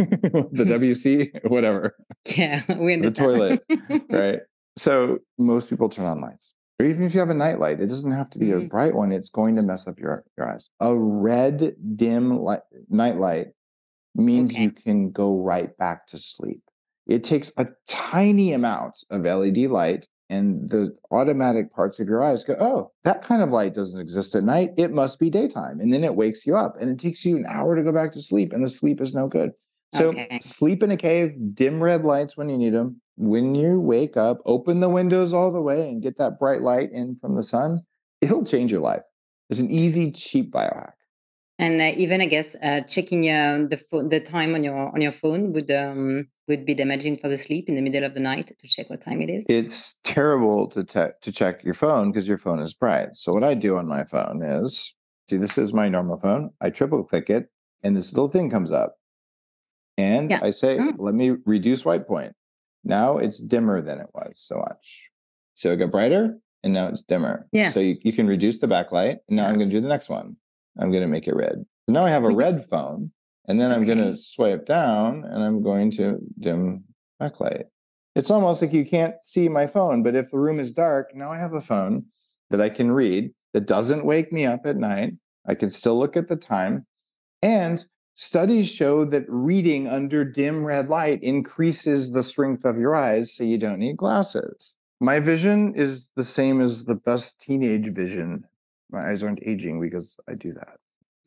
the 0.52 0.64
WC, 0.64 1.48
whatever. 1.50 1.96
Yeah, 2.36 2.62
we 2.78 2.94
understand. 2.94 3.04
The 3.04 3.10
toilet, 3.20 3.62
right? 4.10 4.38
So 4.76 5.18
most 5.38 5.68
people 5.68 5.88
turn 5.88 6.06
on 6.06 6.20
lights. 6.20 6.52
Or 6.80 6.86
even 6.86 7.04
if 7.04 7.12
you 7.12 7.20
have 7.20 7.30
a 7.30 7.34
night 7.34 7.60
light, 7.60 7.80
it 7.80 7.86
doesn't 7.86 8.12
have 8.12 8.30
to 8.30 8.38
be 8.38 8.46
mm-hmm. 8.46 8.66
a 8.66 8.68
bright 8.68 8.94
one. 8.94 9.12
It's 9.12 9.28
going 9.28 9.56
to 9.56 9.62
mess 9.62 9.86
up 9.86 9.98
your, 9.98 10.24
your 10.38 10.50
eyes. 10.50 10.70
A 10.80 10.96
red, 10.96 11.74
dim 11.96 12.38
light, 12.38 12.62
night 12.88 13.16
light 13.16 13.48
means 14.14 14.52
okay. 14.52 14.62
you 14.62 14.70
can 14.70 15.10
go 15.10 15.36
right 15.36 15.76
back 15.76 16.06
to 16.08 16.18
sleep. 16.18 16.62
It 17.06 17.24
takes 17.24 17.52
a 17.56 17.68
tiny 17.86 18.52
amount 18.52 19.04
of 19.10 19.24
LED 19.24 19.70
light 19.70 20.06
and 20.30 20.70
the 20.70 20.96
automatic 21.10 21.74
parts 21.74 21.98
of 21.98 22.06
your 22.06 22.22
eyes 22.22 22.44
go, 22.44 22.54
oh, 22.60 22.92
that 23.02 23.20
kind 23.20 23.42
of 23.42 23.50
light 23.50 23.74
doesn't 23.74 24.00
exist 24.00 24.36
at 24.36 24.44
night. 24.44 24.70
It 24.78 24.92
must 24.92 25.18
be 25.18 25.28
daytime. 25.28 25.80
And 25.80 25.92
then 25.92 26.04
it 26.04 26.14
wakes 26.14 26.46
you 26.46 26.56
up 26.56 26.76
and 26.80 26.88
it 26.88 27.00
takes 27.00 27.24
you 27.24 27.36
an 27.36 27.46
hour 27.46 27.74
to 27.74 27.82
go 27.82 27.92
back 27.92 28.12
to 28.12 28.22
sleep, 28.22 28.52
and 28.52 28.64
the 28.64 28.70
sleep 28.70 29.00
is 29.00 29.12
no 29.12 29.26
good. 29.26 29.50
So 29.92 30.10
okay. 30.10 30.38
sleep 30.40 30.82
in 30.82 30.90
a 30.90 30.96
cave, 30.96 31.34
dim 31.54 31.82
red 31.82 32.04
lights 32.04 32.36
when 32.36 32.48
you 32.48 32.56
need 32.56 32.74
them. 32.74 33.00
When 33.16 33.54
you 33.54 33.80
wake 33.80 34.16
up, 34.16 34.38
open 34.46 34.80
the 34.80 34.88
windows 34.88 35.32
all 35.32 35.52
the 35.52 35.60
way 35.60 35.88
and 35.88 36.02
get 36.02 36.16
that 36.18 36.38
bright 36.38 36.62
light 36.62 36.90
in 36.92 37.16
from 37.16 37.34
the 37.34 37.42
sun. 37.42 37.80
It'll 38.20 38.44
change 38.44 38.70
your 38.70 38.80
life. 38.80 39.02
It's 39.50 39.60
an 39.60 39.70
easy, 39.70 40.12
cheap 40.12 40.52
biohack. 40.52 40.92
And 41.58 41.80
uh, 41.80 41.92
even 41.96 42.22
I 42.22 42.26
guess 42.26 42.56
uh, 42.62 42.80
checking 42.82 43.28
uh, 43.28 43.66
the 43.68 43.76
fo- 43.76 44.08
the 44.08 44.20
time 44.20 44.54
on 44.54 44.64
your 44.64 44.94
on 44.94 45.02
your 45.02 45.12
phone 45.12 45.52
would 45.52 45.70
um, 45.70 46.26
would 46.48 46.64
be 46.64 46.74
damaging 46.74 47.18
for 47.18 47.28
the 47.28 47.36
sleep 47.36 47.68
in 47.68 47.74
the 47.74 47.82
middle 47.82 48.04
of 48.04 48.14
the 48.14 48.20
night 48.20 48.50
to 48.58 48.68
check 48.68 48.88
what 48.88 49.02
time 49.02 49.20
it 49.20 49.28
is. 49.28 49.44
It's 49.46 49.96
terrible 50.02 50.68
to 50.68 50.84
te- 50.84 51.14
to 51.20 51.32
check 51.32 51.62
your 51.62 51.74
phone 51.74 52.12
because 52.12 52.26
your 52.26 52.38
phone 52.38 52.60
is 52.60 52.72
bright. 52.72 53.08
So 53.12 53.34
what 53.34 53.44
I 53.44 53.52
do 53.52 53.76
on 53.76 53.86
my 53.86 54.04
phone 54.04 54.42
is 54.42 54.94
see 55.28 55.36
this 55.36 55.58
is 55.58 55.74
my 55.74 55.88
normal 55.90 56.18
phone. 56.18 56.48
I 56.62 56.70
triple 56.70 57.04
click 57.04 57.28
it 57.28 57.50
and 57.82 57.94
this 57.94 58.14
little 58.14 58.30
thing 58.30 58.48
comes 58.48 58.70
up 58.70 58.96
and 59.96 60.30
yeah. 60.30 60.40
I 60.42 60.50
say, 60.50 60.78
oh. 60.80 60.94
let 60.98 61.14
me 61.14 61.36
reduce 61.44 61.84
white 61.84 62.06
point. 62.06 62.32
Now 62.84 63.18
it's 63.18 63.38
dimmer 63.38 63.82
than 63.82 64.00
it 64.00 64.08
was 64.14 64.38
so 64.38 64.58
watch. 64.58 65.00
So 65.54 65.70
it 65.70 65.76
got 65.76 65.90
brighter 65.90 66.38
and 66.62 66.72
now 66.72 66.88
it's 66.88 67.02
dimmer. 67.02 67.46
Yeah. 67.52 67.70
So 67.70 67.80
you, 67.80 67.96
you 68.02 68.12
can 68.12 68.26
reduce 68.26 68.58
the 68.58 68.68
backlight. 68.68 69.18
And 69.28 69.36
now 69.36 69.46
I'm 69.46 69.56
going 69.56 69.68
to 69.68 69.74
do 69.74 69.80
the 69.80 69.88
next 69.88 70.08
one. 70.08 70.36
I'm 70.78 70.90
going 70.90 71.02
to 71.02 71.08
make 71.08 71.26
it 71.26 71.34
red. 71.34 71.64
So 71.86 71.92
now 71.92 72.04
I 72.04 72.10
have 72.10 72.24
a 72.24 72.30
red 72.30 72.64
phone. 72.68 73.12
And 73.46 73.60
then 73.60 73.70
I'm 73.72 73.82
okay. 73.82 73.94
going 73.94 74.12
to 74.12 74.16
swipe 74.16 74.64
down 74.64 75.24
and 75.24 75.42
I'm 75.42 75.62
going 75.62 75.90
to 75.92 76.18
dim 76.38 76.84
backlight. 77.20 77.64
It's 78.14 78.30
almost 78.30 78.62
like 78.62 78.72
you 78.72 78.84
can't 78.84 79.14
see 79.22 79.48
my 79.48 79.66
phone, 79.66 80.02
but 80.02 80.14
if 80.14 80.30
the 80.30 80.38
room 80.38 80.58
is 80.58 80.72
dark, 80.72 81.14
now 81.14 81.32
I 81.32 81.38
have 81.38 81.54
a 81.54 81.60
phone 81.60 82.04
that 82.50 82.60
I 82.60 82.68
can 82.68 82.90
read 82.90 83.30
that 83.52 83.66
doesn't 83.66 84.04
wake 84.04 84.32
me 84.32 84.46
up 84.46 84.66
at 84.66 84.76
night. 84.76 85.14
I 85.46 85.54
can 85.54 85.70
still 85.70 85.98
look 85.98 86.16
at 86.16 86.28
the 86.28 86.36
time. 86.36 86.86
And 87.42 87.84
Studies 88.20 88.68
show 88.68 89.06
that 89.06 89.24
reading 89.28 89.88
under 89.88 90.26
dim 90.26 90.62
red 90.62 90.90
light 90.90 91.22
increases 91.22 92.12
the 92.12 92.22
strength 92.22 92.66
of 92.66 92.78
your 92.78 92.94
eyes, 92.94 93.32
so 93.32 93.44
you 93.44 93.56
don't 93.56 93.78
need 93.78 93.96
glasses. 93.96 94.74
My 95.00 95.20
vision 95.20 95.72
is 95.74 96.10
the 96.16 96.22
same 96.22 96.60
as 96.60 96.84
the 96.84 96.96
best 96.96 97.40
teenage 97.40 97.88
vision. 97.94 98.44
My 98.90 99.08
eyes 99.08 99.22
aren't 99.22 99.42
aging 99.46 99.80
because 99.80 100.18
I 100.28 100.34
do 100.34 100.52
that. 100.52 100.76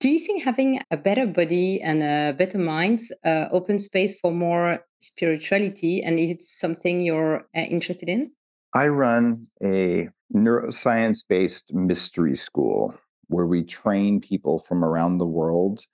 Do 0.01 0.09
you 0.11 0.19
think 0.19 0.43
having 0.43 0.81
a 0.91 0.97
better 0.97 1.25
body 1.25 1.81
and 1.81 2.03
a 2.03 2.35
better 2.37 2.59
mind 2.59 2.99
uh, 3.25 3.47
open 3.49 3.79
space 3.79 4.19
for 4.19 4.31
more 4.31 4.85
spirituality? 4.99 6.03
And 6.03 6.19
is 6.19 6.29
it 6.29 6.41
something 6.43 7.01
you're 7.01 7.37
uh, 7.57 7.61
interested 7.71 8.07
in? 8.07 8.33
I 8.75 8.85
run 8.89 9.47
a 9.63 10.09
neuroscience 10.31 11.23
based 11.27 11.73
mystery 11.73 12.35
school 12.35 12.93
where 13.29 13.47
we 13.47 13.63
train 13.63 14.21
people 14.21 14.59
from 14.59 14.85
around 14.85 15.17
the 15.17 15.25
world 15.25 15.87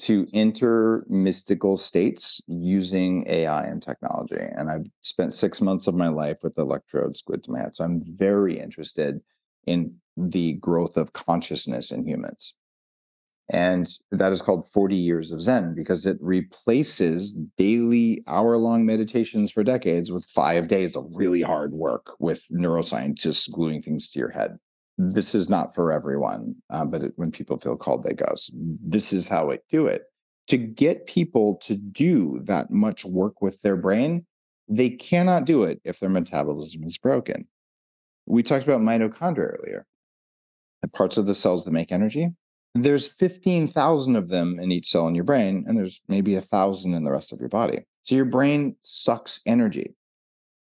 to 0.00 0.26
enter 0.34 1.04
mystical 1.08 1.76
states 1.76 2.40
using 2.46 3.24
AI 3.28 3.64
and 3.64 3.82
technology. 3.82 4.40
And 4.40 4.70
I've 4.70 4.86
spent 5.02 5.34
six 5.34 5.60
months 5.60 5.86
of 5.86 5.94
my 5.94 6.08
life 6.08 6.38
with 6.42 6.58
electrodes 6.58 7.22
glued 7.22 7.44
to 7.44 7.52
my 7.52 7.60
head. 7.60 7.76
So 7.76 7.84
I'm 7.84 8.02
very 8.04 8.58
interested 8.58 9.20
in 9.66 9.94
the 10.16 10.54
growth 10.54 10.96
of 10.96 11.12
consciousness 11.12 11.90
in 11.92 12.06
humans. 12.06 12.54
And 13.50 13.86
that 14.10 14.32
is 14.32 14.40
called 14.40 14.68
40 14.68 14.96
years 14.96 15.30
of 15.30 15.42
Zen 15.42 15.74
because 15.74 16.06
it 16.06 16.16
replaces 16.20 17.34
daily 17.58 18.24
hour 18.26 18.56
long 18.56 18.86
meditations 18.86 19.50
for 19.50 19.62
decades 19.62 20.10
with 20.10 20.24
five 20.24 20.66
days 20.66 20.96
of 20.96 21.06
really 21.12 21.42
hard 21.42 21.72
work 21.72 22.16
with 22.18 22.46
neuroscientists 22.50 23.50
gluing 23.50 23.82
things 23.82 24.10
to 24.10 24.18
your 24.18 24.30
head 24.30 24.58
this 24.98 25.34
is 25.34 25.50
not 25.50 25.74
for 25.74 25.92
everyone, 25.92 26.54
uh, 26.70 26.84
but 26.84 27.02
it, 27.02 27.12
when 27.16 27.30
people 27.30 27.58
feel 27.58 27.76
called, 27.76 28.04
they 28.04 28.14
go. 28.14 28.32
So 28.36 28.52
this 28.56 29.12
is 29.12 29.28
how 29.28 29.50
I 29.50 29.58
do 29.70 29.86
it. 29.86 30.02
To 30.48 30.56
get 30.56 31.06
people 31.06 31.56
to 31.62 31.74
do 31.76 32.40
that 32.44 32.70
much 32.70 33.04
work 33.04 33.40
with 33.42 33.60
their 33.62 33.76
brain, 33.76 34.26
they 34.68 34.90
cannot 34.90 35.46
do 35.46 35.64
it 35.64 35.80
if 35.84 36.00
their 36.00 36.10
metabolism 36.10 36.84
is 36.84 36.98
broken. 36.98 37.46
We 38.26 38.42
talked 38.42 38.64
about 38.64 38.80
mitochondria 38.80 39.58
earlier, 39.58 39.86
the 40.82 40.88
parts 40.88 41.16
of 41.16 41.26
the 41.26 41.34
cells 41.34 41.64
that 41.64 41.72
make 41.72 41.92
energy. 41.92 42.28
There's 42.74 43.06
15,000 43.06 44.16
of 44.16 44.28
them 44.28 44.58
in 44.58 44.72
each 44.72 44.90
cell 44.90 45.06
in 45.06 45.14
your 45.14 45.24
brain, 45.24 45.64
and 45.66 45.76
there's 45.76 46.00
maybe 46.08 46.34
a 46.34 46.40
thousand 46.40 46.94
in 46.94 47.04
the 47.04 47.12
rest 47.12 47.32
of 47.32 47.40
your 47.40 47.48
body. 47.48 47.84
So 48.02 48.14
your 48.14 48.24
brain 48.24 48.76
sucks 48.82 49.40
energy. 49.46 49.94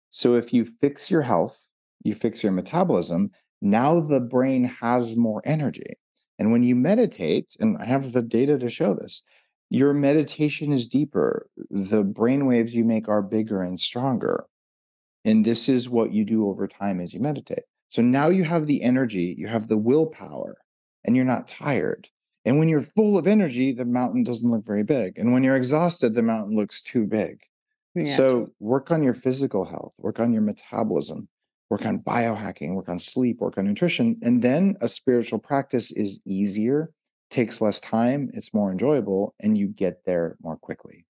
So 0.09 0.35
if 0.35 0.53
you 0.53 0.65
fix 0.65 1.09
your 1.09 1.21
health, 1.21 1.65
you 2.03 2.13
fix 2.13 2.43
your 2.43 2.51
metabolism, 2.51 3.31
now 3.61 3.99
the 3.99 4.19
brain 4.19 4.63
has 4.63 5.15
more 5.15 5.41
energy. 5.45 5.93
And 6.39 6.51
when 6.51 6.63
you 6.63 6.75
meditate, 6.75 7.55
and 7.59 7.77
I 7.77 7.85
have 7.85 8.11
the 8.11 8.21
data 8.21 8.57
to 8.57 8.69
show 8.69 8.93
this, 8.95 9.23
your 9.69 9.93
meditation 9.93 10.73
is 10.73 10.87
deeper. 10.87 11.47
The 11.69 12.03
brain 12.03 12.45
waves 12.45 12.75
you 12.75 12.83
make 12.83 13.07
are 13.07 13.21
bigger 13.21 13.61
and 13.61 13.79
stronger. 13.79 14.45
And 15.23 15.45
this 15.45 15.69
is 15.69 15.89
what 15.89 16.11
you 16.11 16.25
do 16.25 16.49
over 16.49 16.67
time 16.67 16.99
as 16.99 17.13
you 17.13 17.19
meditate. 17.19 17.63
So 17.89 18.01
now 18.01 18.29
you 18.29 18.43
have 18.43 18.67
the 18.67 18.81
energy, 18.81 19.35
you 19.37 19.47
have 19.47 19.67
the 19.67 19.77
willpower, 19.77 20.57
and 21.05 21.15
you're 21.15 21.25
not 21.25 21.47
tired. 21.47 22.09
And 22.43 22.57
when 22.57 22.69
you're 22.69 22.81
full 22.81 23.17
of 23.17 23.27
energy, 23.27 23.71
the 23.71 23.85
mountain 23.85 24.23
doesn't 24.23 24.49
look 24.49 24.65
very 24.65 24.83
big. 24.83 25.17
And 25.17 25.31
when 25.31 25.43
you're 25.43 25.55
exhausted, 25.55 26.13
the 26.13 26.23
mountain 26.23 26.55
looks 26.55 26.81
too 26.81 27.05
big. 27.05 27.39
Yeah. 27.93 28.15
So 28.15 28.49
work 28.59 28.89
on 28.91 29.03
your 29.03 29.13
physical 29.13 29.65
health, 29.65 29.93
work 29.97 30.19
on 30.19 30.33
your 30.33 30.41
metabolism, 30.41 31.27
work 31.71 31.85
on 31.85 31.99
biohacking, 31.99 32.75
work 32.75 32.89
on 32.89 32.99
sleep, 32.99 33.39
work 33.39 33.57
on 33.57 33.65
nutrition. 33.65 34.17
And 34.21 34.41
then 34.41 34.75
a 34.81 34.89
spiritual 34.89 35.39
practice 35.39 35.89
is 35.91 36.19
easier, 36.25 36.91
takes 37.29 37.61
less 37.61 37.79
time, 37.79 38.29
it's 38.33 38.53
more 38.53 38.69
enjoyable, 38.71 39.33
and 39.39 39.57
you 39.57 39.67
get 39.69 40.05
there 40.05 40.35
more 40.43 40.57
quickly. 40.57 41.05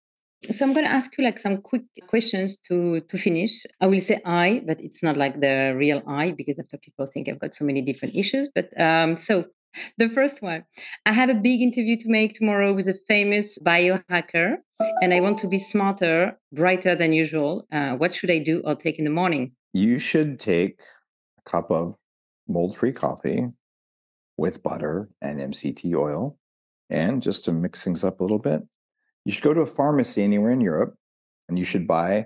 So 0.51 0.63
I'm 0.63 0.73
going 0.73 0.85
to 0.85 0.91
ask 0.91 1.17
you 1.17 1.23
like 1.23 1.39
some 1.39 1.57
quick 1.57 1.83
questions 2.07 2.57
to 2.67 3.01
to 3.09 3.17
finish. 3.17 3.63
I 3.79 3.87
will 3.87 3.99
say 3.99 4.21
I, 4.25 4.63
but 4.65 4.79
it's 4.81 5.03
not 5.03 5.17
like 5.17 5.39
the 5.39 5.73
real 5.75 6.01
I 6.07 6.31
because 6.31 6.57
after 6.59 6.77
people 6.77 7.05
think 7.05 7.27
I've 7.27 7.39
got 7.39 7.53
so 7.53 7.65
many 7.65 7.81
different 7.81 8.15
issues. 8.15 8.49
But 8.55 8.67
um, 8.79 9.17
so 9.17 9.45
the 9.97 10.09
first 10.09 10.41
one, 10.41 10.63
I 11.05 11.13
have 11.13 11.29
a 11.29 11.41
big 11.49 11.61
interview 11.61 11.95
to 11.97 12.09
make 12.09 12.33
tomorrow 12.33 12.73
with 12.73 12.87
a 12.87 12.97
famous 13.07 13.57
biohacker, 13.59 14.57
and 15.01 15.13
I 15.13 15.19
want 15.21 15.37
to 15.39 15.47
be 15.47 15.59
smarter, 15.59 16.39
brighter 16.51 16.95
than 16.95 17.13
usual. 17.13 17.65
Uh, 17.71 17.93
what 18.01 18.13
should 18.13 18.31
I 18.31 18.39
do 18.39 18.61
or 18.65 18.75
take 18.75 18.97
in 18.99 19.05
the 19.05 19.17
morning? 19.21 19.55
You 19.73 19.99
should 19.99 20.39
take 20.39 20.81
a 21.39 21.49
cup 21.49 21.71
of 21.71 21.95
mold 22.47 22.75
free 22.75 22.91
coffee 22.91 23.47
with 24.37 24.63
butter 24.63 25.09
and 25.21 25.39
MCT 25.39 25.95
oil. 25.95 26.37
And 26.89 27.21
just 27.21 27.45
to 27.45 27.53
mix 27.53 27.83
things 27.83 28.03
up 28.03 28.19
a 28.19 28.23
little 28.23 28.39
bit, 28.39 28.61
you 29.23 29.31
should 29.31 29.43
go 29.43 29.53
to 29.53 29.61
a 29.61 29.65
pharmacy 29.65 30.23
anywhere 30.23 30.51
in 30.51 30.61
Europe 30.61 30.95
and 31.47 31.57
you 31.57 31.65
should 31.65 31.87
buy 31.87 32.25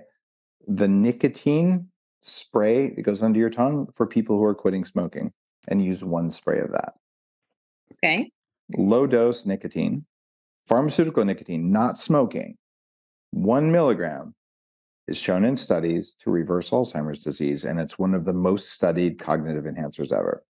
the 0.66 0.88
nicotine 0.88 1.88
spray 2.22 2.90
that 2.90 3.02
goes 3.02 3.22
under 3.22 3.38
your 3.38 3.50
tongue 3.50 3.86
for 3.94 4.06
people 4.06 4.36
who 4.36 4.44
are 4.44 4.54
quitting 4.54 4.84
smoking 4.84 5.32
and 5.68 5.84
use 5.84 6.02
one 6.02 6.30
spray 6.30 6.60
of 6.60 6.72
that. 6.72 6.94
Okay. 7.92 8.30
Low 8.76 9.06
dose 9.06 9.46
nicotine, 9.46 10.04
pharmaceutical 10.66 11.24
nicotine, 11.24 11.70
not 11.70 11.98
smoking, 11.98 12.56
one 13.30 13.70
milligram 13.70 14.34
is 15.08 15.16
shown 15.16 15.44
in 15.44 15.56
studies 15.56 16.14
to 16.20 16.30
reverse 16.30 16.70
Alzheimer's 16.70 17.22
disease, 17.22 17.64
and 17.64 17.80
it's 17.80 17.98
one 17.98 18.14
of 18.14 18.24
the 18.24 18.32
most 18.32 18.70
studied 18.70 19.18
cognitive 19.18 19.64
enhancers 19.64 20.12
ever. 20.12 20.44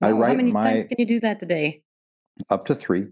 I 0.00 0.12
write 0.12 0.28
how 0.28 0.34
many 0.34 0.52
my, 0.52 0.72
times 0.72 0.84
can 0.84 0.96
you 0.98 1.06
do 1.06 1.20
that 1.20 1.40
today? 1.40 1.82
Up 2.50 2.66
to 2.66 2.74
three. 2.74 3.06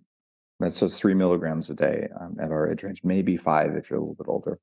That 0.61 0.73
says 0.73 0.99
three 0.99 1.15
milligrams 1.15 1.69
a 1.69 1.75
day 1.75 2.09
um, 2.19 2.37
at 2.41 2.51
our 2.51 2.71
age 2.71 2.83
range, 2.83 3.03
maybe 3.05 3.37
five 3.37 3.75
if 3.77 3.91
you're 3.91 3.99
a 3.99 4.03
little 4.03 4.15
bit 4.15 4.29
older. 4.29 4.59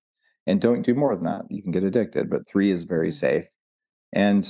And 0.48 0.60
don't 0.60 0.82
do 0.82 0.96
more 0.96 1.16
than 1.16 1.26
that. 1.26 1.44
You 1.50 1.62
can 1.62 1.72
get 1.72 1.84
addicted, 1.84 2.30
but 2.30 2.48
three 2.48 2.72
is 2.72 2.84
very 2.84 3.10
mm. 3.10 3.14
safe. 3.14 3.44
And 4.12 4.48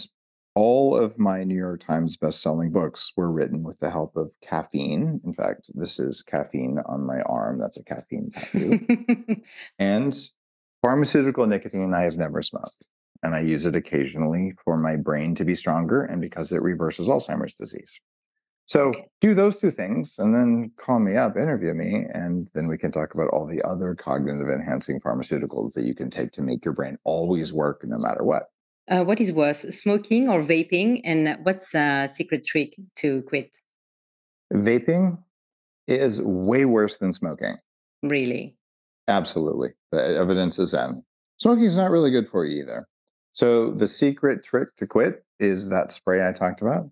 all 0.55 0.95
of 0.95 1.17
my 1.17 1.43
New 1.43 1.55
York 1.55 1.81
Times 1.81 2.15
best-selling 2.15 2.71
books 2.71 3.11
were 3.17 3.31
written 3.31 3.63
with 3.63 3.79
the 3.79 3.89
help 3.89 4.15
of 4.15 4.31
caffeine. 4.41 5.19
In 5.25 5.33
fact, 5.33 5.71
this 5.73 5.99
is 5.99 6.21
caffeine 6.21 6.79
on 6.85 7.05
my 7.05 7.21
arm. 7.21 7.59
That's 7.59 7.77
a 7.77 7.83
caffeine 7.83 8.29
tattoo. 8.31 8.79
and 9.79 10.15
pharmaceutical 10.83 11.47
nicotine 11.47 11.93
I 11.93 12.01
have 12.01 12.17
never 12.17 12.43
smoked. 12.43 12.85
And 13.23 13.33
I 13.33 13.39
use 13.39 13.65
it 13.65 13.75
occasionally 13.75 14.53
for 14.63 14.77
my 14.77 14.97
brain 14.97 15.33
to 15.35 15.45
be 15.45 15.55
stronger 15.55 16.03
and 16.03 16.21
because 16.21 16.51
it 16.51 16.61
reverses 16.61 17.07
Alzheimer's 17.07 17.55
disease. 17.55 17.99
So 18.65 18.93
do 19.21 19.33
those 19.33 19.55
two 19.55 19.71
things 19.71 20.15
and 20.17 20.35
then 20.35 20.71
call 20.77 20.99
me 20.99 21.15
up, 21.15 21.37
interview 21.37 21.73
me, 21.73 22.05
and 22.13 22.49
then 22.53 22.67
we 22.67 22.77
can 22.77 22.91
talk 22.91 23.13
about 23.13 23.29
all 23.29 23.45
the 23.45 23.61
other 23.63 23.95
cognitive 23.95 24.47
enhancing 24.47 24.99
pharmaceuticals 24.99 25.73
that 25.73 25.85
you 25.85 25.95
can 25.95 26.09
take 26.09 26.31
to 26.33 26.41
make 26.41 26.63
your 26.65 26.73
brain 26.73 26.97
always 27.05 27.53
work 27.53 27.83
no 27.85 27.97
matter 27.97 28.23
what. 28.23 28.43
Uh, 28.89 29.03
what 29.03 29.21
is 29.21 29.31
worse, 29.31 29.61
smoking 29.61 30.27
or 30.27 30.43
vaping? 30.43 31.01
And 31.05 31.37
what's 31.43 31.73
a 31.73 32.09
secret 32.11 32.45
trick 32.45 32.75
to 32.97 33.21
quit? 33.23 33.55
Vaping 34.53 35.17
is 35.87 36.21
way 36.21 36.65
worse 36.65 36.97
than 36.97 37.13
smoking. 37.13 37.55
Really? 38.01 38.57
Absolutely. 39.07 39.69
The 39.91 40.01
eh, 40.01 40.19
evidence 40.19 40.59
is 40.59 40.73
in. 40.73 41.03
Smoking 41.37 41.65
is 41.65 41.75
not 41.75 41.91
really 41.91 42.11
good 42.11 42.27
for 42.27 42.45
you 42.45 42.61
either. 42.63 42.87
So 43.31 43.71
the 43.71 43.87
secret 43.87 44.43
trick 44.43 44.75
to 44.77 44.87
quit 44.87 45.25
is 45.39 45.69
that 45.69 45.91
spray 45.91 46.27
I 46.27 46.31
talked 46.31 46.61
about, 46.61 46.89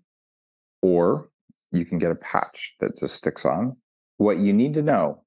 or 0.82 1.30
you 1.70 1.84
can 1.84 1.98
get 1.98 2.10
a 2.10 2.16
patch 2.16 2.74
that 2.80 2.98
just 2.98 3.14
sticks 3.14 3.44
on. 3.44 3.76
What 4.18 4.38
you 4.38 4.52
need 4.52 4.74
to 4.74 4.82
know 4.82 5.22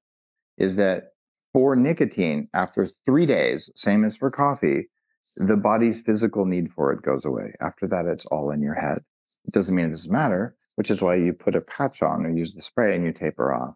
is 0.58 0.76
that 0.76 1.14
for 1.52 1.74
nicotine, 1.74 2.48
after 2.54 2.86
three 2.86 3.26
days, 3.26 3.70
same 3.74 4.04
as 4.04 4.16
for 4.16 4.30
coffee, 4.30 4.88
the 5.36 5.56
body's 5.56 6.00
physical 6.02 6.44
need 6.44 6.70
for 6.70 6.92
it 6.92 7.02
goes 7.02 7.24
away. 7.24 7.52
After 7.60 7.86
that, 7.88 8.06
it's 8.06 8.26
all 8.26 8.50
in 8.50 8.60
your 8.62 8.74
head. 8.74 8.98
It 9.44 9.54
doesn't 9.54 9.74
mean 9.74 9.86
it 9.86 9.90
doesn't 9.90 10.12
matter, 10.12 10.54
which 10.76 10.90
is 10.90 11.02
why 11.02 11.16
you 11.16 11.32
put 11.32 11.56
a 11.56 11.60
patch 11.60 12.02
on 12.02 12.24
or 12.24 12.30
use 12.30 12.54
the 12.54 12.62
spray 12.62 12.94
and 12.94 13.04
you 13.04 13.12
taper 13.12 13.52
off. 13.52 13.74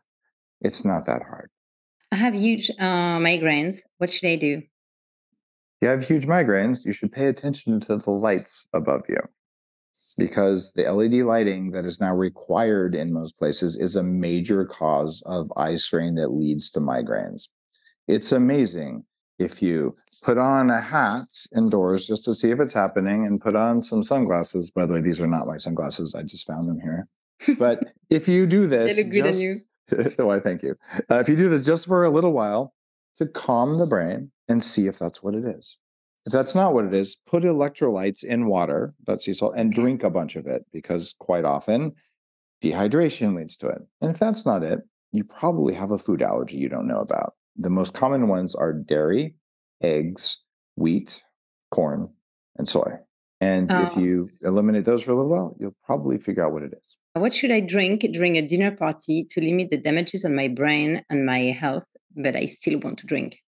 It's 0.61 0.85
not 0.85 1.07
that 1.07 1.23
hard. 1.23 1.51
I 2.13 2.17
have 2.17 2.35
huge 2.35 2.71
uh, 2.71 3.19
migraines. 3.19 3.81
What 3.99 4.11
should 4.11 4.29
I 4.29 4.37
do? 4.37 4.63
You 5.81 5.89
have 5.89 6.07
huge 6.07 6.27
migraines. 6.27 6.85
You 6.85 6.93
should 6.93 7.13
pay 7.13 7.27
attention 7.27 7.81
to 7.81 7.97
the 7.97 8.11
lights 8.11 8.67
above 8.75 9.03
you 9.09 9.21
because 10.19 10.73
the 10.75 10.91
LED 10.91 11.25
lighting 11.25 11.71
that 11.71 11.85
is 11.85 12.01
now 12.01 12.15
required 12.15 12.95
in 12.95 13.13
most 13.13 13.39
places 13.39 13.77
is 13.77 13.97
a 13.97 14.03
major 14.03 14.65
cause 14.65 15.23
of 15.25 15.51
eye 15.57 15.77
strain 15.77 16.17
that 16.17 16.33
leads 16.33 16.71
to 16.71 16.81
migraines. 16.81 17.49
It's 18.09 18.33
amazing 18.33 19.05
if 19.39 19.63
you 19.63 19.95
put 20.23 20.37
on 20.37 20.69
a 20.69 20.81
hat 20.81 21.29
indoors 21.57 22.07
just 22.07 22.25
to 22.25 22.35
see 22.35 22.51
if 22.51 22.61
it's 22.61 22.75
happening 22.75 23.25
and 23.25 23.41
put 23.41 23.57
on 23.57 23.81
some 23.81 24.03
sunglasses. 24.03 24.71
By 24.71 24.85
the 24.85 24.93
way, 24.93 25.01
these 25.01 25.21
are 25.21 25.27
not 25.27 25.47
my 25.47 25.57
sunglasses. 25.57 26.15
I 26.15 26.23
just 26.23 26.47
found 26.47 26.69
them 26.69 26.81
here. 26.81 27.09
But 27.59 27.85
if 28.11 28.29
you 28.29 28.47
do 28.47 28.67
this, 28.67 28.95
they 28.95 29.03
look 29.03 29.13
good 29.13 29.25
just. 29.25 29.65
Why, 30.17 30.41
thank 30.41 30.63
you. 30.63 30.77
Uh, 31.11 31.19
if 31.19 31.29
you 31.29 31.37
do 31.37 31.49
this 31.49 31.65
just 31.65 31.87
for 31.87 32.05
a 32.05 32.11
little 32.11 32.33
while 32.33 32.75
to 33.19 33.27
calm 33.27 33.79
the 33.79 33.87
brain 33.87 34.31
and 34.49 34.63
see 34.65 34.87
if 34.87 34.99
that's 34.99 35.23
what 35.23 35.35
it 35.35 35.45
is. 35.45 35.77
If 36.27 36.33
that's 36.33 36.55
not 36.55 36.75
what 36.75 36.85
it 36.85 36.95
is, 36.95 37.17
put 37.27 37.45
electrolytes 37.45 38.25
in 38.25 38.47
water, 38.47 38.95
that's 39.07 39.25
sea 39.25 39.33
salt, 39.33 39.55
and 39.57 39.73
drink 39.73 40.03
a 40.03 40.11
bunch 40.11 40.37
of 40.37 40.47
it 40.47 40.65
because 40.73 41.15
quite 41.19 41.45
often 41.45 41.93
dehydration 42.63 43.37
leads 43.37 43.57
to 43.59 43.69
it. 43.69 43.81
And 44.01 44.11
if 44.11 44.19
that's 44.19 44.45
not 44.45 44.63
it, 44.63 44.81
you 45.13 45.25
probably 45.25 45.75
have 45.75 45.91
a 45.91 45.99
food 45.99 46.23
allergy 46.23 46.57
you 46.57 46.69
don't 46.69 46.87
know 46.87 47.01
about. 47.01 47.35
The 47.57 47.71
most 47.71 47.95
common 47.95 48.29
ones 48.29 48.55
are 48.55 48.73
dairy, 48.73 49.35
eggs, 49.83 50.39
wheat, 50.77 51.23
corn, 51.71 52.09
and 52.57 52.69
soy. 52.69 52.93
And 53.41 53.73
oh. 53.73 53.83
if 53.85 53.97
you 53.97 54.29
eliminate 54.43 54.85
those 54.85 55.03
for 55.03 55.13
a 55.13 55.17
little 55.17 55.31
while, 55.31 55.57
you'll 55.59 55.77
probably 55.85 56.19
figure 56.19 56.45
out 56.45 56.53
what 56.53 56.63
it 56.63 56.73
is. 56.77 56.97
What 57.15 57.33
should 57.33 57.51
I 57.51 57.61
drink 57.61 58.03
during 58.13 58.37
a 58.37 58.47
dinner 58.47 58.71
party 58.71 59.27
to 59.31 59.41
limit 59.41 59.71
the 59.71 59.77
damages 59.77 60.25
on 60.25 60.37
my 60.37 60.47
brain 60.47 61.05
and 61.11 61.27
my 61.27 61.41
health, 61.51 61.87
but 62.15 62.37
I 62.37 62.47
still 62.47 62.79
want 62.79 62.99
to 63.01 63.07
drink? 63.07 63.41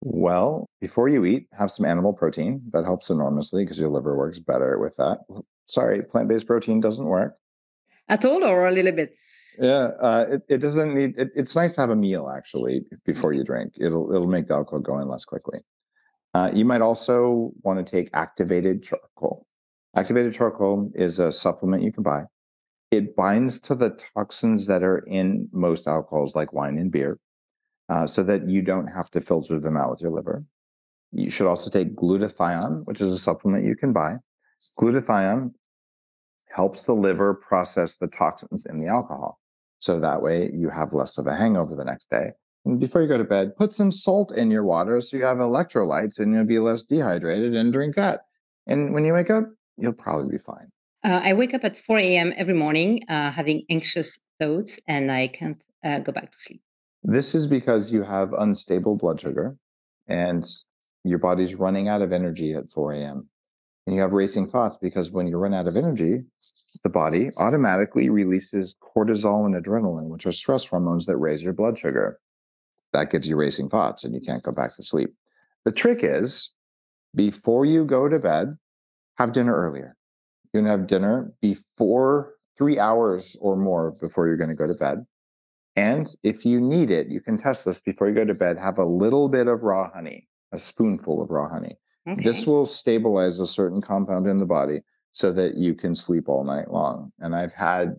Well, 0.00 0.70
before 0.80 1.08
you 1.08 1.26
eat, 1.26 1.46
have 1.52 1.70
some 1.70 1.84
animal 1.84 2.14
protein. 2.14 2.62
That 2.72 2.84
helps 2.84 3.10
enormously 3.10 3.64
because 3.64 3.78
your 3.78 3.90
liver 3.90 4.16
works 4.16 4.38
better 4.38 4.78
with 4.78 4.96
that. 4.96 5.18
Sorry, 5.66 6.02
plant 6.02 6.28
based 6.28 6.46
protein 6.46 6.80
doesn't 6.80 7.04
work. 7.04 7.36
At 8.08 8.24
all, 8.24 8.42
or 8.42 8.66
a 8.66 8.72
little 8.72 8.92
bit? 8.92 9.14
Yeah, 9.58 9.90
uh, 10.00 10.24
it, 10.30 10.42
it 10.48 10.58
doesn't 10.58 10.94
need. 10.94 11.18
It, 11.18 11.28
it's 11.36 11.54
nice 11.54 11.74
to 11.74 11.82
have 11.82 11.90
a 11.90 11.96
meal 11.96 12.32
actually 12.34 12.84
before 13.04 13.34
you 13.34 13.44
drink. 13.44 13.74
It'll 13.78 14.10
it'll 14.14 14.26
make 14.26 14.48
the 14.48 14.54
alcohol 14.54 14.80
go 14.80 14.98
in 14.98 15.08
less 15.08 15.26
quickly. 15.26 15.58
Uh, 16.32 16.50
you 16.54 16.64
might 16.64 16.80
also 16.80 17.52
want 17.62 17.84
to 17.84 17.90
take 17.90 18.08
activated 18.14 18.82
charcoal. 18.82 19.46
Activated 19.94 20.32
charcoal 20.32 20.90
is 20.94 21.18
a 21.18 21.30
supplement 21.30 21.82
you 21.82 21.92
can 21.92 22.02
buy. 22.02 22.24
It 22.90 23.14
binds 23.14 23.60
to 23.62 23.74
the 23.74 23.98
toxins 24.14 24.66
that 24.66 24.82
are 24.82 24.98
in 24.98 25.48
most 25.52 25.86
alcohols, 25.86 26.34
like 26.34 26.52
wine 26.52 26.76
and 26.76 26.90
beer, 26.90 27.18
uh, 27.88 28.06
so 28.06 28.22
that 28.24 28.48
you 28.48 28.62
don't 28.62 28.88
have 28.88 29.10
to 29.10 29.20
filter 29.20 29.60
them 29.60 29.76
out 29.76 29.90
with 29.90 30.00
your 30.00 30.10
liver. 30.10 30.44
You 31.12 31.30
should 31.30 31.46
also 31.46 31.70
take 31.70 31.94
glutathione, 31.94 32.84
which 32.86 33.00
is 33.00 33.12
a 33.12 33.18
supplement 33.18 33.64
you 33.64 33.76
can 33.76 33.92
buy. 33.92 34.16
Glutathione 34.78 35.52
helps 36.48 36.82
the 36.82 36.94
liver 36.94 37.34
process 37.34 37.96
the 37.96 38.08
toxins 38.08 38.66
in 38.66 38.78
the 38.78 38.88
alcohol. 38.88 39.40
So 39.78 39.98
that 40.00 40.22
way 40.22 40.50
you 40.52 40.68
have 40.68 40.92
less 40.92 41.16
of 41.16 41.26
a 41.26 41.34
hangover 41.34 41.74
the 41.74 41.84
next 41.84 42.10
day. 42.10 42.32
And 42.64 42.78
before 42.78 43.00
you 43.00 43.08
go 43.08 43.18
to 43.18 43.24
bed, 43.24 43.56
put 43.56 43.72
some 43.72 43.90
salt 43.90 44.32
in 44.32 44.50
your 44.50 44.64
water 44.64 45.00
so 45.00 45.16
you 45.16 45.24
have 45.24 45.38
electrolytes 45.38 46.18
and 46.18 46.34
you'll 46.34 46.44
be 46.44 46.58
less 46.58 46.82
dehydrated 46.82 47.54
and 47.54 47.72
drink 47.72 47.94
that. 47.94 48.22
And 48.66 48.92
when 48.92 49.04
you 49.04 49.14
wake 49.14 49.30
up, 49.30 49.44
you'll 49.78 49.92
probably 49.94 50.36
be 50.36 50.42
fine. 50.42 50.70
Uh, 51.02 51.20
I 51.24 51.32
wake 51.32 51.54
up 51.54 51.64
at 51.64 51.76
4 51.76 51.98
a.m. 51.98 52.34
every 52.36 52.54
morning 52.54 53.02
uh, 53.08 53.30
having 53.30 53.64
anxious 53.70 54.18
thoughts 54.38 54.78
and 54.86 55.10
I 55.10 55.28
can't 55.28 55.62
uh, 55.84 56.00
go 56.00 56.12
back 56.12 56.30
to 56.30 56.38
sleep. 56.38 56.60
This 57.02 57.34
is 57.34 57.46
because 57.46 57.90
you 57.90 58.02
have 58.02 58.34
unstable 58.34 58.96
blood 58.96 59.20
sugar 59.20 59.56
and 60.08 60.44
your 61.04 61.18
body's 61.18 61.54
running 61.54 61.88
out 61.88 62.02
of 62.02 62.12
energy 62.12 62.52
at 62.52 62.68
4 62.68 62.92
a.m. 62.92 63.28
And 63.86 63.96
you 63.96 64.02
have 64.02 64.12
racing 64.12 64.50
thoughts 64.50 64.76
because 64.76 65.10
when 65.10 65.26
you 65.26 65.38
run 65.38 65.54
out 65.54 65.66
of 65.66 65.76
energy, 65.76 66.22
the 66.82 66.90
body 66.90 67.30
automatically 67.38 68.10
releases 68.10 68.76
cortisol 68.82 69.46
and 69.46 69.54
adrenaline, 69.54 70.08
which 70.08 70.26
are 70.26 70.32
stress 70.32 70.66
hormones 70.66 71.06
that 71.06 71.16
raise 71.16 71.42
your 71.42 71.54
blood 71.54 71.78
sugar 71.78 72.18
that 72.92 73.10
gives 73.10 73.26
you 73.26 73.36
racing 73.36 73.70
thoughts 73.70 74.04
and 74.04 74.14
you 74.14 74.20
can't 74.20 74.42
go 74.42 74.52
back 74.52 74.76
to 74.76 74.82
sleep. 74.82 75.14
The 75.64 75.72
trick 75.72 76.00
is 76.02 76.52
before 77.14 77.64
you 77.64 77.84
go 77.84 78.08
to 78.08 78.18
bed, 78.18 78.56
have 79.16 79.32
dinner 79.32 79.54
earlier. 79.54 79.96
You 80.52 80.60
can 80.60 80.66
have 80.68 80.86
dinner 80.86 81.32
before 81.40 82.34
three 82.58 82.78
hours 82.78 83.36
or 83.40 83.56
more 83.56 83.92
before 84.00 84.26
you're 84.26 84.36
going 84.36 84.50
to 84.50 84.56
go 84.56 84.66
to 84.66 84.74
bed. 84.74 85.06
And 85.76 86.14
if 86.22 86.44
you 86.44 86.60
need 86.60 86.90
it, 86.90 87.08
you 87.08 87.20
can 87.20 87.38
test 87.38 87.64
this 87.64 87.80
before 87.80 88.08
you 88.08 88.14
go 88.14 88.24
to 88.24 88.34
bed. 88.34 88.58
Have 88.58 88.78
a 88.78 88.84
little 88.84 89.28
bit 89.28 89.46
of 89.46 89.62
raw 89.62 89.90
honey, 89.92 90.28
a 90.52 90.58
spoonful 90.58 91.22
of 91.22 91.30
raw 91.30 91.48
honey. 91.48 91.76
Okay. 92.08 92.22
This 92.22 92.46
will 92.46 92.66
stabilize 92.66 93.38
a 93.38 93.46
certain 93.46 93.80
compound 93.80 94.26
in 94.26 94.38
the 94.38 94.46
body 94.46 94.80
so 95.12 95.32
that 95.32 95.56
you 95.56 95.74
can 95.74 95.94
sleep 95.94 96.28
all 96.28 96.44
night 96.44 96.70
long. 96.70 97.12
And 97.20 97.34
I've 97.34 97.52
had 97.52 97.94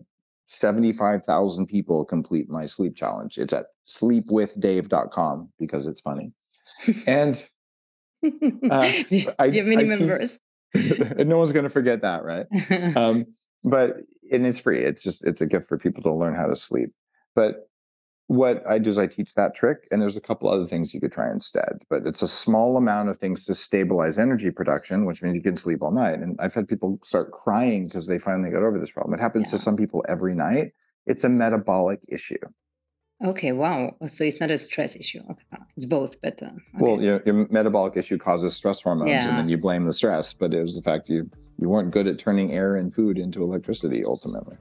75,000 0.46 1.66
people 1.66 2.04
complete 2.04 2.48
my 2.48 2.66
sleep 2.66 2.94
challenge. 2.94 3.38
It's 3.38 3.52
at 3.52 3.66
sleepwithdave.com 3.86 5.52
because 5.58 5.86
it's 5.86 6.00
funny. 6.00 6.32
And 7.06 7.44
uh, 8.70 8.92
do, 9.10 9.16
you, 9.16 9.32
I, 9.38 9.48
do 9.48 9.56
you 9.56 9.62
have 9.62 9.68
many 9.68 9.92
I 9.92 9.96
members? 9.96 10.32
Teach, 10.32 10.40
no 10.74 11.38
one's 11.38 11.52
going 11.52 11.64
to 11.64 11.70
forget 11.70 12.02
that, 12.02 12.24
right? 12.24 12.46
um, 12.96 13.26
but 13.64 13.96
and 14.30 14.46
it's 14.46 14.60
free. 14.60 14.84
It's 14.84 15.02
just 15.02 15.24
it's 15.24 15.40
a 15.40 15.46
gift 15.46 15.68
for 15.68 15.78
people 15.78 16.02
to 16.04 16.12
learn 16.12 16.34
how 16.34 16.46
to 16.46 16.56
sleep. 16.56 16.90
But 17.34 17.68
what 18.28 18.66
I 18.66 18.78
do 18.78 18.88
is 18.88 18.98
I 18.98 19.06
teach 19.06 19.34
that 19.34 19.54
trick, 19.54 19.86
and 19.90 20.00
there's 20.00 20.16
a 20.16 20.20
couple 20.20 20.48
other 20.48 20.66
things 20.66 20.94
you 20.94 21.00
could 21.00 21.12
try 21.12 21.30
instead. 21.30 21.80
But 21.90 22.06
it's 22.06 22.22
a 22.22 22.28
small 22.28 22.76
amount 22.76 23.10
of 23.10 23.18
things 23.18 23.44
to 23.46 23.54
stabilize 23.54 24.16
energy 24.18 24.50
production, 24.50 25.04
which 25.04 25.22
means 25.22 25.34
you 25.34 25.42
can 25.42 25.56
sleep 25.56 25.82
all 25.82 25.90
night. 25.90 26.18
And 26.20 26.38
I've 26.40 26.54
had 26.54 26.68
people 26.68 26.98
start 27.04 27.32
crying 27.32 27.84
because 27.84 28.06
they 28.06 28.18
finally 28.18 28.50
got 28.50 28.62
over 28.62 28.78
this 28.78 28.90
problem. 28.90 29.14
It 29.14 29.22
happens 29.22 29.46
yeah. 29.46 29.52
to 29.52 29.58
some 29.58 29.76
people 29.76 30.04
every 30.08 30.34
night. 30.34 30.72
It's 31.06 31.24
a 31.24 31.28
metabolic 31.28 32.00
issue. 32.08 32.38
Okay, 33.24 33.52
wow. 33.52 33.94
So 34.08 34.24
it's 34.24 34.40
not 34.40 34.50
a 34.50 34.58
stress 34.58 34.96
issue. 34.96 35.20
Okay. 35.30 35.62
It's 35.76 35.86
both, 35.86 36.20
but 36.20 36.42
uh, 36.42 36.46
okay. 36.46 36.56
well, 36.72 37.00
your, 37.00 37.22
your 37.24 37.46
metabolic 37.50 37.96
issue 37.96 38.18
causes 38.18 38.54
stress 38.54 38.82
hormones, 38.82 39.10
yeah. 39.10 39.28
and 39.28 39.38
then 39.38 39.48
you 39.48 39.56
blame 39.56 39.84
the 39.84 39.92
stress. 39.92 40.32
But 40.32 40.52
it 40.52 40.62
was 40.62 40.74
the 40.74 40.82
fact 40.82 41.08
you 41.08 41.30
you 41.58 41.68
weren't 41.68 41.92
good 41.92 42.08
at 42.08 42.18
turning 42.18 42.52
air 42.52 42.76
and 42.76 42.92
food 42.92 43.18
into 43.18 43.42
electricity 43.44 44.02
ultimately. 44.04 44.56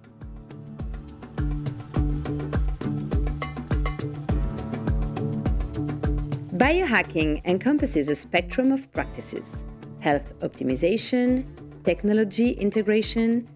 Biohacking 6.62 7.44
encompasses 7.46 8.08
a 8.08 8.14
spectrum 8.16 8.72
of 8.72 8.92
practices 8.92 9.66
health 10.02 10.38
optimization, 10.40 11.46
technology 11.84 12.52
integration, 12.52 13.48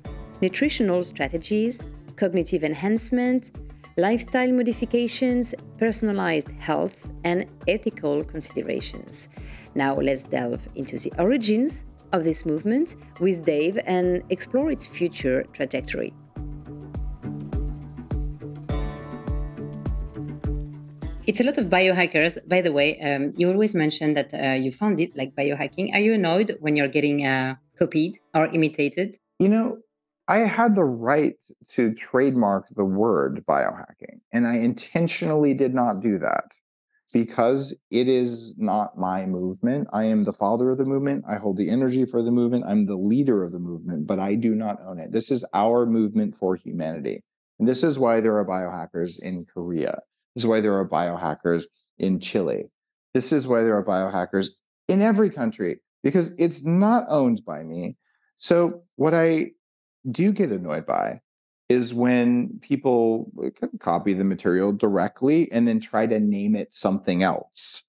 nutritional 0.41 1.03
strategies, 1.03 1.87
cognitive 2.15 2.63
enhancement, 2.63 3.51
lifestyle 3.97 4.51
modifications, 4.51 5.55
personalized 5.77 6.51
health, 6.51 7.11
and 7.23 7.45
ethical 7.67 8.23
considerations. 8.23 9.29
Now, 9.73 9.95
let's 9.95 10.25
delve 10.25 10.67
into 10.75 10.97
the 10.97 11.13
origins 11.17 11.85
of 12.11 12.23
this 12.23 12.45
movement 12.45 12.95
with 13.19 13.45
Dave 13.45 13.79
and 13.85 14.21
explore 14.29 14.71
its 14.71 14.85
future 14.85 15.43
trajectory. 15.53 16.13
It's 21.27 21.39
a 21.39 21.43
lot 21.43 21.57
of 21.57 21.67
biohackers. 21.67 22.37
By 22.47 22.61
the 22.61 22.71
way, 22.71 22.99
um, 23.01 23.31
you 23.35 23.49
always 23.49 23.73
mention 23.73 24.13
that 24.13 24.31
uh, 24.33 24.53
you 24.53 24.71
found 24.71 24.99
it 24.99 25.17
like 25.17 25.35
biohacking. 25.35 25.91
Are 25.93 25.99
you 25.99 26.13
annoyed 26.13 26.55
when 26.59 26.75
you're 26.75 26.87
getting 26.87 27.25
uh, 27.25 27.55
copied 27.79 28.19
or 28.35 28.45
imitated? 28.47 29.15
You 29.39 29.49
know, 29.49 29.77
I 30.27 30.39
had 30.39 30.75
the 30.75 30.83
right 30.83 31.35
to 31.73 31.93
trademark 31.93 32.67
the 32.69 32.85
word 32.85 33.43
biohacking, 33.47 34.21
and 34.33 34.47
I 34.47 34.57
intentionally 34.57 35.53
did 35.53 35.73
not 35.73 36.01
do 36.01 36.17
that 36.19 36.45
because 37.13 37.75
it 37.91 38.07
is 38.07 38.55
not 38.57 38.97
my 38.97 39.25
movement. 39.27 39.87
I 39.93 40.05
am 40.05 40.23
the 40.23 40.33
father 40.33 40.71
of 40.71 40.79
the 40.79 40.85
movement. 40.85 41.25
I 41.29 41.35
hold 41.35 41.57
the 41.57 41.69
energy 41.69 42.05
for 42.05 42.23
the 42.23 42.31
movement. 42.31 42.65
I'm 42.67 42.87
the 42.87 42.95
leader 42.95 43.43
of 43.43 43.51
the 43.51 43.59
movement, 43.59 44.07
but 44.07 44.19
I 44.19 44.33
do 44.33 44.55
not 44.55 44.79
own 44.85 44.99
it. 44.99 45.11
This 45.11 45.29
is 45.29 45.45
our 45.53 45.85
movement 45.85 46.35
for 46.35 46.55
humanity. 46.55 47.23
And 47.59 47.67
this 47.67 47.83
is 47.83 47.99
why 47.99 48.19
there 48.19 48.37
are 48.37 48.45
biohackers 48.45 49.21
in 49.21 49.45
Korea. 49.45 49.99
This 50.35 50.43
is 50.43 50.47
why 50.47 50.61
there 50.61 50.77
are 50.77 50.87
biohackers 50.87 51.65
in 51.99 52.19
Chile. 52.19 52.65
This 53.13 53.31
is 53.31 53.47
why 53.47 53.61
there 53.61 53.77
are 53.77 53.85
biohackers 53.85 54.49
in 54.87 55.01
every 55.01 55.29
country 55.29 55.79
because 56.03 56.33
it's 56.37 56.65
not 56.65 57.05
owned 57.07 57.41
by 57.45 57.63
me. 57.63 57.97
So, 58.35 58.83
what 58.97 59.13
I 59.13 59.51
do 60.11 60.31
get 60.31 60.51
annoyed 60.51 60.85
by 60.85 61.21
is 61.67 61.93
when 61.93 62.59
people 62.61 63.31
uh, 63.43 63.67
copy 63.79 64.13
the 64.13 64.23
material 64.23 64.71
directly 64.71 65.51
and 65.51 65.67
then 65.67 65.79
try 65.79 66.05
to 66.05 66.19
name 66.19 66.55
it 66.55 66.73
something 66.73 67.23
else 67.23 67.85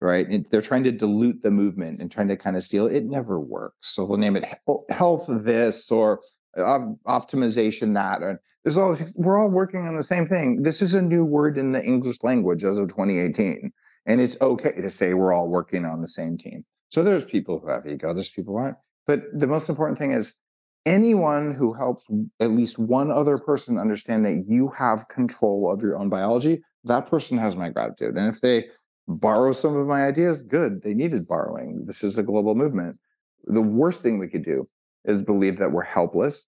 right? 0.00 0.28
And 0.28 0.46
they're 0.46 0.62
trying 0.62 0.84
to 0.84 0.92
dilute 0.92 1.42
the 1.42 1.50
movement 1.50 2.00
and 2.00 2.10
trying 2.10 2.28
to 2.28 2.36
kind 2.36 2.56
of 2.56 2.62
steal 2.62 2.86
it. 2.86 3.04
Never 3.04 3.40
works. 3.40 3.88
So 3.94 4.06
they'll 4.06 4.16
name 4.16 4.36
it 4.36 4.44
oh, 4.66 4.84
health 4.90 5.26
this 5.28 5.90
or 5.90 6.20
uh, 6.56 6.86
optimization 7.06 7.94
that 7.94 8.22
and 8.22 8.38
there's 8.64 8.76
all 8.76 8.96
we're 9.14 9.40
all 9.40 9.50
working 9.50 9.86
on 9.86 9.96
the 9.96 10.02
same 10.02 10.26
thing. 10.26 10.62
This 10.62 10.82
is 10.82 10.94
a 10.94 11.02
new 11.02 11.24
word 11.24 11.58
in 11.58 11.72
the 11.72 11.84
english 11.84 12.16
language 12.22 12.64
as 12.64 12.78
of 12.78 12.88
2018 12.88 13.72
and 14.06 14.20
it's 14.20 14.40
okay 14.40 14.72
to 14.72 14.90
say 14.90 15.14
we're 15.14 15.32
all 15.32 15.48
working 15.48 15.84
on 15.84 16.00
the 16.00 16.08
same 16.08 16.36
team. 16.36 16.64
So 16.88 17.04
there's 17.04 17.24
people 17.24 17.60
who 17.60 17.68
have 17.68 17.86
ego 17.86 18.12
there's 18.12 18.30
people 18.30 18.54
who 18.54 18.60
aren't. 18.60 18.76
But 19.06 19.22
the 19.32 19.46
most 19.46 19.68
important 19.68 19.98
thing 19.98 20.12
is 20.12 20.34
anyone 20.86 21.54
who 21.54 21.72
helps 21.72 22.06
at 22.40 22.50
least 22.50 22.78
one 22.78 23.10
other 23.10 23.38
person 23.38 23.78
understand 23.78 24.24
that 24.24 24.44
you 24.48 24.68
have 24.68 25.08
control 25.08 25.70
of 25.70 25.82
your 25.82 25.98
own 25.98 26.08
biology, 26.08 26.62
that 26.84 27.06
person 27.06 27.38
has 27.38 27.56
my 27.56 27.68
gratitude. 27.68 28.16
And 28.16 28.32
if 28.32 28.40
they 28.40 28.66
borrow 29.06 29.52
some 29.52 29.76
of 29.76 29.86
my 29.86 30.04
ideas, 30.04 30.42
good, 30.42 30.82
they 30.82 30.94
needed 30.94 31.28
borrowing. 31.28 31.84
This 31.86 32.04
is 32.04 32.18
a 32.18 32.22
global 32.22 32.54
movement. 32.54 32.98
The 33.44 33.62
worst 33.62 34.02
thing 34.02 34.18
we 34.18 34.28
could 34.28 34.44
do 34.44 34.66
is 35.04 35.22
believe 35.22 35.58
that 35.58 35.72
we're 35.72 35.82
helpless 35.82 36.46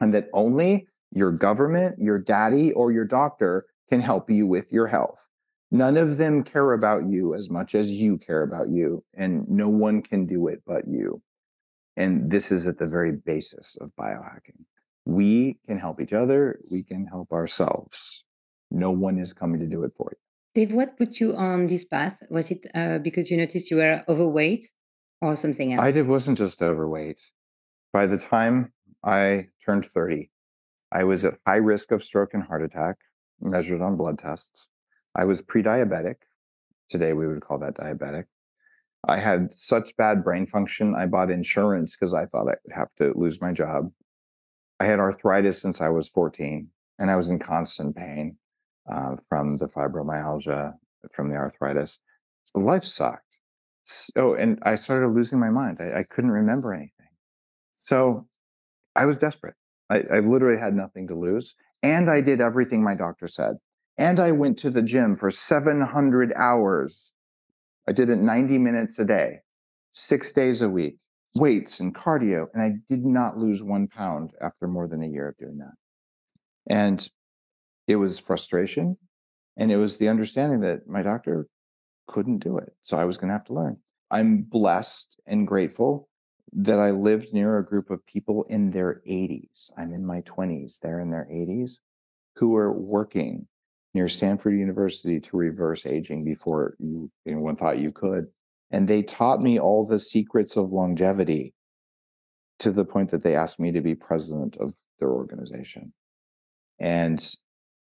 and 0.00 0.12
that 0.14 0.28
only 0.32 0.86
your 1.12 1.30
government, 1.32 1.98
your 1.98 2.18
daddy, 2.18 2.72
or 2.72 2.92
your 2.92 3.04
doctor 3.04 3.64
can 3.88 4.00
help 4.00 4.28
you 4.30 4.46
with 4.46 4.72
your 4.72 4.86
health. 4.86 5.26
None 5.70 5.96
of 5.96 6.16
them 6.16 6.42
care 6.42 6.72
about 6.72 7.06
you 7.06 7.34
as 7.34 7.50
much 7.50 7.74
as 7.74 7.92
you 7.92 8.18
care 8.18 8.42
about 8.42 8.68
you, 8.68 9.02
and 9.14 9.48
no 9.48 9.68
one 9.68 10.02
can 10.02 10.26
do 10.26 10.48
it 10.48 10.62
but 10.66 10.86
you. 10.86 11.20
And 11.96 12.30
this 12.30 12.52
is 12.52 12.66
at 12.66 12.78
the 12.78 12.86
very 12.86 13.12
basis 13.12 13.76
of 13.80 13.90
biohacking. 13.98 14.64
We 15.04 15.58
can 15.66 15.78
help 15.78 16.00
each 16.00 16.12
other, 16.12 16.60
we 16.70 16.82
can 16.82 17.06
help 17.06 17.32
ourselves. 17.32 18.24
No 18.70 18.90
one 18.90 19.18
is 19.18 19.32
coming 19.32 19.60
to 19.60 19.66
do 19.66 19.84
it 19.84 19.92
for 19.96 20.10
you. 20.12 20.18
Dave, 20.54 20.72
what 20.72 20.96
put 20.96 21.20
you 21.20 21.36
on 21.36 21.66
this 21.66 21.84
path? 21.84 22.16
Was 22.30 22.50
it 22.50 22.66
uh, 22.74 22.98
because 22.98 23.30
you 23.30 23.36
noticed 23.36 23.70
you 23.70 23.76
were 23.76 24.02
overweight 24.08 24.66
or 25.20 25.36
something 25.36 25.72
else? 25.72 25.82
I 25.82 25.92
did, 25.92 26.08
wasn't 26.08 26.38
just 26.38 26.62
overweight. 26.62 27.20
By 27.92 28.06
the 28.06 28.18
time 28.18 28.72
I 29.04 29.48
turned 29.64 29.84
30, 29.84 30.30
I 30.92 31.04
was 31.04 31.24
at 31.24 31.34
high 31.46 31.56
risk 31.56 31.92
of 31.92 32.02
stroke 32.02 32.34
and 32.34 32.42
heart 32.42 32.62
attack, 32.62 32.96
measured 33.40 33.82
on 33.82 33.96
blood 33.96 34.18
tests. 34.18 34.66
I 35.14 35.24
was 35.24 35.42
pre 35.42 35.62
diabetic. 35.62 36.16
Today, 36.88 37.12
we 37.12 37.26
would 37.26 37.42
call 37.42 37.58
that 37.58 37.74
diabetic. 37.74 38.24
I 39.06 39.18
had 39.18 39.54
such 39.54 39.96
bad 39.96 40.24
brain 40.24 40.46
function. 40.46 40.94
I 40.96 41.06
bought 41.06 41.30
insurance 41.30 41.96
because 41.96 42.12
I 42.12 42.26
thought 42.26 42.48
I 42.48 42.56
would 42.64 42.74
have 42.74 42.88
to 42.98 43.12
lose 43.14 43.40
my 43.40 43.52
job. 43.52 43.90
I 44.80 44.84
had 44.84 44.98
arthritis 44.98 45.62
since 45.62 45.80
I 45.80 45.88
was 45.88 46.08
14, 46.08 46.68
and 46.98 47.10
I 47.10 47.16
was 47.16 47.30
in 47.30 47.38
constant 47.38 47.96
pain 47.96 48.36
uh, 48.90 49.16
from 49.28 49.58
the 49.58 49.66
fibromyalgia, 49.66 50.74
from 51.12 51.30
the 51.30 51.36
arthritis. 51.36 52.00
So 52.44 52.60
life 52.60 52.84
sucked. 52.84 53.38
So, 53.84 54.34
and 54.34 54.58
I 54.62 54.74
started 54.74 55.08
losing 55.08 55.38
my 55.38 55.50
mind. 55.50 55.78
I, 55.80 56.00
I 56.00 56.02
couldn't 56.02 56.32
remember 56.32 56.74
anything. 56.74 56.90
So 57.78 58.26
I 58.96 59.06
was 59.06 59.16
desperate. 59.16 59.54
I, 59.88 60.02
I 60.12 60.18
literally 60.18 60.58
had 60.58 60.74
nothing 60.74 61.06
to 61.08 61.14
lose. 61.14 61.54
And 61.82 62.10
I 62.10 62.20
did 62.20 62.40
everything 62.40 62.82
my 62.82 62.96
doctor 62.96 63.28
said. 63.28 63.56
And 63.96 64.18
I 64.18 64.32
went 64.32 64.58
to 64.58 64.70
the 64.70 64.82
gym 64.82 65.14
for 65.14 65.30
700 65.30 66.32
hours 66.34 67.12
I 67.88 67.92
did 67.92 68.10
it 68.10 68.16
90 68.16 68.58
minutes 68.58 68.98
a 68.98 69.04
day, 69.04 69.40
six 69.92 70.32
days 70.32 70.62
a 70.62 70.68
week, 70.68 70.96
weights 71.34 71.80
and 71.80 71.94
cardio. 71.94 72.46
And 72.52 72.62
I 72.62 72.74
did 72.88 73.04
not 73.04 73.38
lose 73.38 73.62
one 73.62 73.86
pound 73.88 74.32
after 74.40 74.66
more 74.66 74.88
than 74.88 75.02
a 75.02 75.08
year 75.08 75.28
of 75.28 75.36
doing 75.38 75.58
that. 75.58 75.74
And 76.68 77.08
it 77.86 77.96
was 77.96 78.18
frustration. 78.18 78.96
And 79.56 79.70
it 79.70 79.76
was 79.76 79.98
the 79.98 80.08
understanding 80.08 80.60
that 80.60 80.88
my 80.88 81.02
doctor 81.02 81.46
couldn't 82.06 82.38
do 82.38 82.58
it. 82.58 82.72
So 82.82 82.96
I 82.98 83.04
was 83.04 83.16
going 83.16 83.28
to 83.28 83.32
have 83.32 83.44
to 83.46 83.54
learn. 83.54 83.78
I'm 84.10 84.42
blessed 84.42 85.18
and 85.26 85.46
grateful 85.46 86.08
that 86.52 86.78
I 86.78 86.90
lived 86.90 87.32
near 87.32 87.58
a 87.58 87.64
group 87.64 87.90
of 87.90 88.04
people 88.06 88.44
in 88.48 88.70
their 88.70 89.02
80s. 89.08 89.70
I'm 89.76 89.92
in 89.92 90.06
my 90.06 90.20
20s, 90.22 90.78
they're 90.78 91.00
in 91.00 91.10
their 91.10 91.28
80s, 91.30 91.78
who 92.36 92.54
are 92.56 92.72
working 92.72 93.46
near 93.96 94.06
Stanford 94.08 94.54
University 94.54 95.18
to 95.18 95.36
reverse 95.36 95.86
aging 95.86 96.22
before 96.22 96.76
you, 96.78 97.10
anyone 97.26 97.56
thought 97.56 97.78
you 97.78 97.90
could. 97.90 98.26
And 98.70 98.86
they 98.86 99.02
taught 99.02 99.40
me 99.40 99.58
all 99.58 99.86
the 99.86 99.98
secrets 99.98 100.56
of 100.56 100.70
longevity 100.70 101.54
to 102.58 102.70
the 102.70 102.84
point 102.84 103.10
that 103.10 103.24
they 103.24 103.34
asked 103.34 103.58
me 103.58 103.72
to 103.72 103.80
be 103.80 103.94
president 103.94 104.56
of 104.58 104.72
their 105.00 105.10
organization. 105.10 105.92
And 106.78 107.26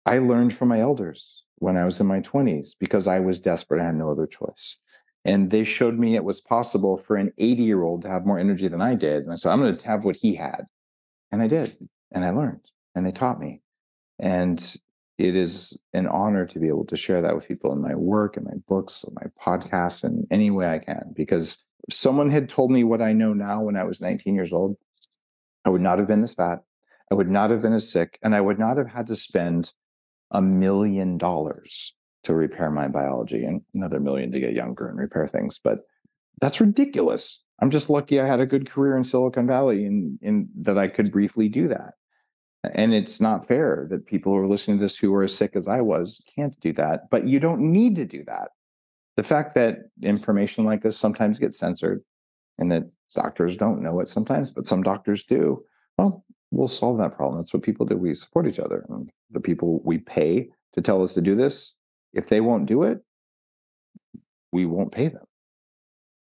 I 0.05 0.19
learned 0.19 0.53
from 0.53 0.67
my 0.67 0.81
elders 0.81 1.43
when 1.55 1.77
I 1.77 1.85
was 1.85 1.99
in 1.99 2.07
my 2.07 2.19
20s 2.19 2.71
because 2.79 3.07
I 3.07 3.19
was 3.19 3.39
desperate. 3.39 3.81
I 3.81 3.85
had 3.85 3.95
no 3.95 4.11
other 4.11 4.27
choice. 4.27 4.77
And 5.25 5.49
they 5.49 5.63
showed 5.63 5.97
me 5.97 6.15
it 6.15 6.25
was 6.25 6.41
possible 6.41 6.97
for 6.97 7.15
an 7.15 7.31
80 7.37 7.63
year 7.63 7.83
old 7.83 8.01
to 8.01 8.09
have 8.09 8.25
more 8.25 8.39
energy 8.39 8.67
than 8.67 8.81
I 8.81 8.95
did. 8.95 9.23
And 9.23 9.31
I 9.31 9.35
said, 9.35 9.51
I'm 9.51 9.61
going 9.61 9.75
to 9.75 9.87
have 9.87 10.03
what 10.03 10.17
he 10.17 10.35
had. 10.35 10.65
And 11.31 11.41
I 11.41 11.47
did. 11.47 11.77
And 12.11 12.25
I 12.25 12.31
learned. 12.31 12.65
And 12.93 13.05
they 13.05 13.13
taught 13.13 13.39
me. 13.39 13.61
And 14.19 14.75
it 15.17 15.35
is 15.35 15.77
an 15.93 16.07
honor 16.07 16.45
to 16.45 16.59
be 16.59 16.67
able 16.67 16.85
to 16.85 16.97
share 16.97 17.21
that 17.21 17.35
with 17.35 17.47
people 17.47 17.71
in 17.71 17.81
my 17.81 17.95
work 17.95 18.35
and 18.35 18.45
my 18.45 18.55
books 18.67 19.03
and 19.03 19.15
my 19.15 19.27
podcasts 19.41 20.03
and 20.03 20.25
any 20.31 20.49
way 20.49 20.67
I 20.67 20.79
can. 20.79 21.13
Because 21.15 21.63
if 21.87 21.93
someone 21.93 22.31
had 22.31 22.49
told 22.49 22.71
me 22.71 22.83
what 22.83 23.01
I 23.01 23.13
know 23.13 23.33
now 23.33 23.61
when 23.61 23.77
I 23.77 23.83
was 23.83 24.01
19 24.01 24.33
years 24.33 24.53
old, 24.53 24.75
I 25.65 25.69
would 25.69 25.81
not 25.81 25.99
have 25.99 26.07
been 26.07 26.21
this 26.21 26.33
fat. 26.33 26.59
I 27.11 27.15
would 27.15 27.29
not 27.29 27.51
have 27.51 27.61
been 27.61 27.73
as 27.73 27.91
sick, 27.91 28.17
and 28.23 28.33
I 28.33 28.41
would 28.41 28.57
not 28.57 28.77
have 28.77 28.87
had 28.87 29.07
to 29.07 29.15
spend 29.15 29.71
a 30.31 30.41
million 30.41 31.17
dollars 31.17 31.93
to 32.23 32.33
repair 32.33 32.71
my 32.71 32.87
biology 32.87 33.43
and 33.43 33.61
another 33.73 33.99
million 33.99 34.31
to 34.31 34.39
get 34.39 34.53
younger 34.53 34.87
and 34.87 34.97
repair 34.97 35.27
things. 35.27 35.59
But 35.63 35.81
that's 36.41 36.59
ridiculous. 36.59 37.43
I'm 37.59 37.69
just 37.69 37.89
lucky 37.89 38.19
I 38.19 38.25
had 38.25 38.39
a 38.39 38.45
good 38.45 38.69
career 38.69 38.97
in 38.97 39.03
Silicon 39.03 39.45
Valley 39.45 39.85
and, 39.85 40.17
and 40.21 40.47
that 40.61 40.77
I 40.77 40.87
could 40.87 41.11
briefly 41.11 41.49
do 41.49 41.67
that. 41.67 41.93
And 42.63 42.93
it's 42.93 43.19
not 43.19 43.45
fair 43.45 43.87
that 43.89 44.05
people 44.05 44.33
who 44.33 44.39
are 44.39 44.47
listening 44.47 44.77
to 44.77 44.83
this 44.83 44.97
who 44.97 45.13
are 45.13 45.23
as 45.23 45.35
sick 45.35 45.55
as 45.55 45.67
I 45.67 45.81
was 45.81 46.23
can't 46.33 46.57
do 46.61 46.71
that. 46.73 47.09
But 47.09 47.27
you 47.27 47.39
don't 47.39 47.59
need 47.59 47.95
to 47.97 48.05
do 48.05 48.23
that. 48.25 48.49
The 49.17 49.23
fact 49.23 49.53
that 49.55 49.79
information 50.01 50.63
like 50.63 50.81
this 50.81 50.97
sometimes 50.97 51.39
gets 51.39 51.59
censored 51.59 52.03
and 52.57 52.71
that 52.71 52.83
doctors 53.13 53.57
don't 53.57 53.81
know 53.81 53.99
it 53.99 54.07
sometimes, 54.07 54.51
but 54.51 54.65
some 54.65 54.81
doctors 54.81 55.23
do, 55.23 55.63
well, 55.97 56.23
we'll 56.51 56.67
solve 56.67 56.97
that 56.99 57.15
problem. 57.15 57.39
That's 57.39 57.53
what 57.53 57.63
people 57.63 57.85
do. 57.85 57.97
We 57.97 58.15
support 58.15 58.47
each 58.47 58.59
other. 58.59 58.85
And 58.89 59.09
the 59.31 59.39
people 59.39 59.81
we 59.83 59.97
pay 59.97 60.49
to 60.73 60.81
tell 60.81 61.03
us 61.03 61.13
to 61.15 61.21
do 61.21 61.35
this, 61.35 61.73
if 62.13 62.29
they 62.29 62.41
won't 62.41 62.65
do 62.65 62.83
it, 62.83 63.03
we 64.51 64.65
won't 64.65 64.91
pay 64.91 65.09
them. 65.09 65.25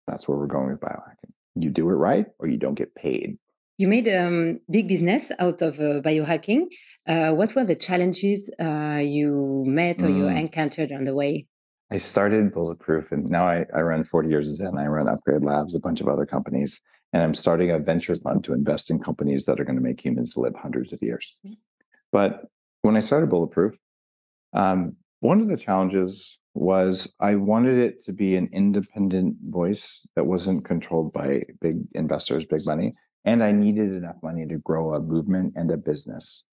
That's 0.07 0.27
where 0.27 0.39
we're 0.39 0.47
going 0.47 0.69
with 0.69 0.81
biohacking. 0.81 1.33
You 1.55 1.71
do 1.71 1.89
it 1.91 1.95
right 1.95 2.27
or 2.39 2.49
you 2.49 2.57
don't 2.57 2.75
get 2.75 2.95
paid. 2.95 3.39
You 3.81 3.89
made 3.89 4.09
a 4.09 4.27
um, 4.27 4.61
big 4.71 4.89
business 4.89 5.33
out 5.39 5.63
of 5.63 5.81
uh, 5.81 6.03
biohacking. 6.03 6.67
Uh, 7.07 7.33
what 7.33 7.55
were 7.55 7.65
the 7.65 7.75
challenges 7.75 8.51
uh, 8.61 9.01
you 9.03 9.65
met 9.67 10.03
or 10.03 10.09
mm. 10.09 10.19
you 10.19 10.27
encountered 10.27 10.93
on 10.93 11.07
the 11.07 11.15
way? 11.15 11.47
I 11.91 11.97
started 11.97 12.53
Bulletproof 12.53 13.11
and 13.11 13.27
now 13.31 13.49
I, 13.49 13.65
I 13.75 13.81
run 13.81 14.05
40 14.05 14.29
years 14.29 14.51
of 14.51 14.57
Zen. 14.57 14.77
I 14.77 14.85
run 14.85 15.09
Upgrade 15.09 15.43
Labs, 15.43 15.75
a 15.75 15.79
bunch 15.79 16.03
of 16.03 16.09
other 16.09 16.27
companies, 16.27 16.83
and 17.15 17.23
I'm 17.23 17.33
starting 17.33 17.71
a 17.71 17.79
venture 17.79 18.15
fund 18.17 18.45
to 18.45 18.53
invest 18.53 18.91
in 18.91 18.99
companies 18.99 19.47
that 19.47 19.59
are 19.59 19.65
going 19.65 19.79
to 19.79 19.83
make 19.83 20.05
humans 20.05 20.37
live 20.37 20.55
hundreds 20.55 20.93
of 20.93 21.01
years. 21.01 21.39
Mm-hmm. 21.47 21.55
But 22.13 22.43
when 22.83 22.99
I 22.99 23.01
started 23.01 23.31
Bulletproof, 23.31 23.79
um, 24.53 24.95
one 25.21 25.41
of 25.41 25.49
the 25.49 25.57
challenges 25.57 26.39
was 26.53 27.15
I 27.19 27.37
wanted 27.37 27.79
it 27.79 28.05
to 28.05 28.13
be 28.13 28.37
an 28.37 28.51
independent 28.53 29.37
voice 29.49 30.07
that 30.17 30.27
wasn't 30.27 30.67
controlled 30.67 31.15
by 31.15 31.45
big 31.63 31.79
investors, 31.95 32.45
big 32.45 32.67
money. 32.67 32.93
And 33.25 33.43
I 33.43 33.53
needed 33.53 33.95
enough 33.95 34.17
money 34.23 34.47
to 34.47 34.59
grow 34.59 34.95
a 34.95 35.01
movement 35.01 35.55
and 35.57 35.71
a 35.71 35.77
business. 35.77 36.45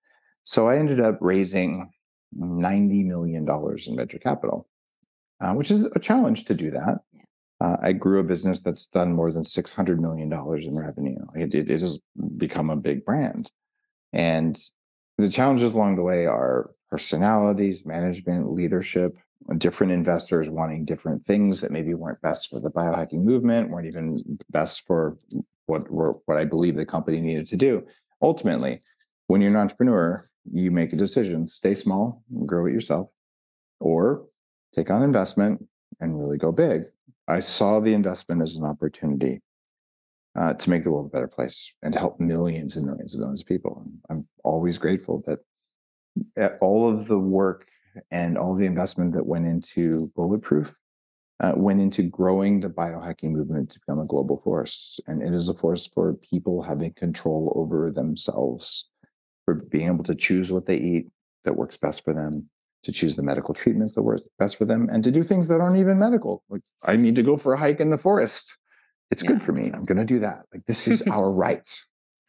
So 0.43 0.68
I 0.68 0.78
ended 0.78 0.99
up 0.99 1.18
raising 1.22 1.91
$90 2.38 3.05
million 3.05 3.47
in 3.47 3.95
venture 3.95 4.20
capital, 4.20 4.68
uh, 5.41 5.53
which 5.53 5.72
is 5.72 5.88
a 5.95 5.99
challenge 5.99 6.45
to 6.45 6.53
do 6.53 6.72
that. 6.72 6.99
Uh, 7.59 7.78
I 7.82 7.93
grew 7.93 8.20
a 8.20 8.24
business 8.24 8.61
that's 8.61 8.86
done 8.88 9.13
more 9.13 9.32
than 9.32 9.43
$600 9.43 9.99
million 9.99 10.32
in 10.32 10.78
revenue. 10.78 11.18
It, 11.36 11.55
it, 11.55 11.72
it 11.72 11.82
has 11.82 11.99
become 12.38 12.70
a 12.70 12.76
big 12.76 13.03
brand. 13.03 13.51
And 14.13 14.59
the 15.18 15.30
challenges 15.30 15.74
along 15.74 15.95
the 15.95 16.03
way 16.03 16.26
are 16.26 16.72
personalities, 16.91 17.86
management, 17.86 18.51
leadership, 18.51 19.18
different 19.58 19.93
investors 19.93 20.50
wanting 20.50 20.86
different 20.86 21.26
things 21.26 21.62
that 21.62 21.72
maybe 21.72 21.93
weren't 21.93 22.22
best 22.22 22.50
for 22.50 22.60
the 22.60 22.72
biohacking 22.72 23.24
movement, 23.24 23.70
weren't 23.70 23.88
even 23.88 24.18
best 24.50 24.86
for 24.86 25.18
what 25.68 25.89
what 25.89 26.38
I 26.38 26.45
believe 26.45 26.76
the 26.76 26.86
company 26.86 27.22
needed 27.22 27.48
to 27.48 27.58
do. 27.58 27.86
Ultimately, 28.22 28.82
when 29.28 29.41
you're 29.41 29.52
an 29.52 29.58
entrepreneur, 29.58 30.26
you 30.52 30.72
make 30.72 30.93
a 30.93 30.98
decision: 30.98 31.48
stay 31.48 31.74
small, 31.74 32.24
grow 32.45 32.66
it 32.66 32.74
yourself, 32.74 33.10
or 33.80 34.26
take 34.74 34.89
on 34.89 35.04
investment 35.04 35.66
and 36.00 36.20
really 36.20 36.38
go 36.38 36.52
big. 36.52 36.84
I 37.28 37.39
saw 37.39 37.80
the 37.80 37.93
investment 37.93 38.41
as 38.41 38.56
an 38.56 38.66
opportunity 38.66 39.41
uh, 40.38 40.54
to 40.54 40.70
make 40.70 40.84
the 40.84 40.91
world 40.91 41.08
a 41.08 41.10
better 41.10 41.28
place 41.28 41.74
and 41.82 41.93
to 41.93 42.00
help 42.00 42.20
millions 42.20 42.76
and 42.76 42.86
millions 42.86 43.16
of 43.16 43.45
people. 43.45 43.84
I'm 44.10 44.28
always 44.43 44.78
grateful 44.78 45.24
that 45.26 46.58
all 46.62 46.89
of 46.89 47.08
the 47.08 47.18
work 47.18 47.68
and 48.12 48.38
all 48.38 48.56
the 48.56 48.66
investment 48.66 49.14
that 49.14 49.26
went 49.26 49.48
into 49.48 50.12
Bulletproof 50.16 50.74
uh, 51.39 51.54
went 51.56 51.82
into 51.82 52.04
growing 52.04 52.60
the 52.60 52.70
biohacking 52.70 53.32
movement 53.32 53.70
to 53.72 53.80
become 53.80 54.00
a 54.00 54.06
global 54.06 54.38
force. 54.38 55.00
And 55.08 55.22
it 55.22 55.34
is 55.34 55.50
a 55.50 55.54
force 55.54 55.88
for 55.88 56.14
people 56.16 56.64
having 56.64 56.93
control 56.93 57.54
over 57.56 57.91
themselves, 57.91 58.89
for 59.45 59.56
being 59.56 59.88
able 59.88 60.04
to 60.06 60.16
choose 60.16 60.52
what 60.52 60.66
they 60.66 60.78
eat 60.78 61.08
that 61.45 61.56
works 61.56 61.78
best 61.78 62.04
for 62.04 62.14
them, 62.14 62.50
to 62.84 62.91
choose 62.91 63.16
the 63.16 63.24
medical 63.24 63.54
treatments 63.54 63.95
that 63.95 64.02
work 64.02 64.22
best 64.39 64.58
for 64.58 64.66
them, 64.66 64.88
and 64.91 65.04
to 65.04 65.12
do 65.12 65.22
things 65.22 65.48
that 65.48 65.62
aren't 65.62 65.80
even 65.80 66.00
medical. 66.00 66.43
Like, 66.50 66.64
I 66.84 66.95
need 66.95 67.16
to 67.16 67.24
go 67.24 67.38
for 67.38 67.54
a 67.54 67.58
hike 67.58 67.80
in 67.80 67.89
the 67.89 67.98
forest. 67.98 68.58
It's 69.12 69.24
yeah. 69.24 69.30
good 69.30 69.43
for 69.43 69.52
me. 69.52 69.72
I'm 69.74 69.84
going 69.84 69.98
to 70.00 70.06
do 70.06 70.20
that. 70.20 70.45
Like, 70.54 70.66
this 70.66 70.88
is 70.88 71.02
our 71.12 71.32
right. 71.32 71.68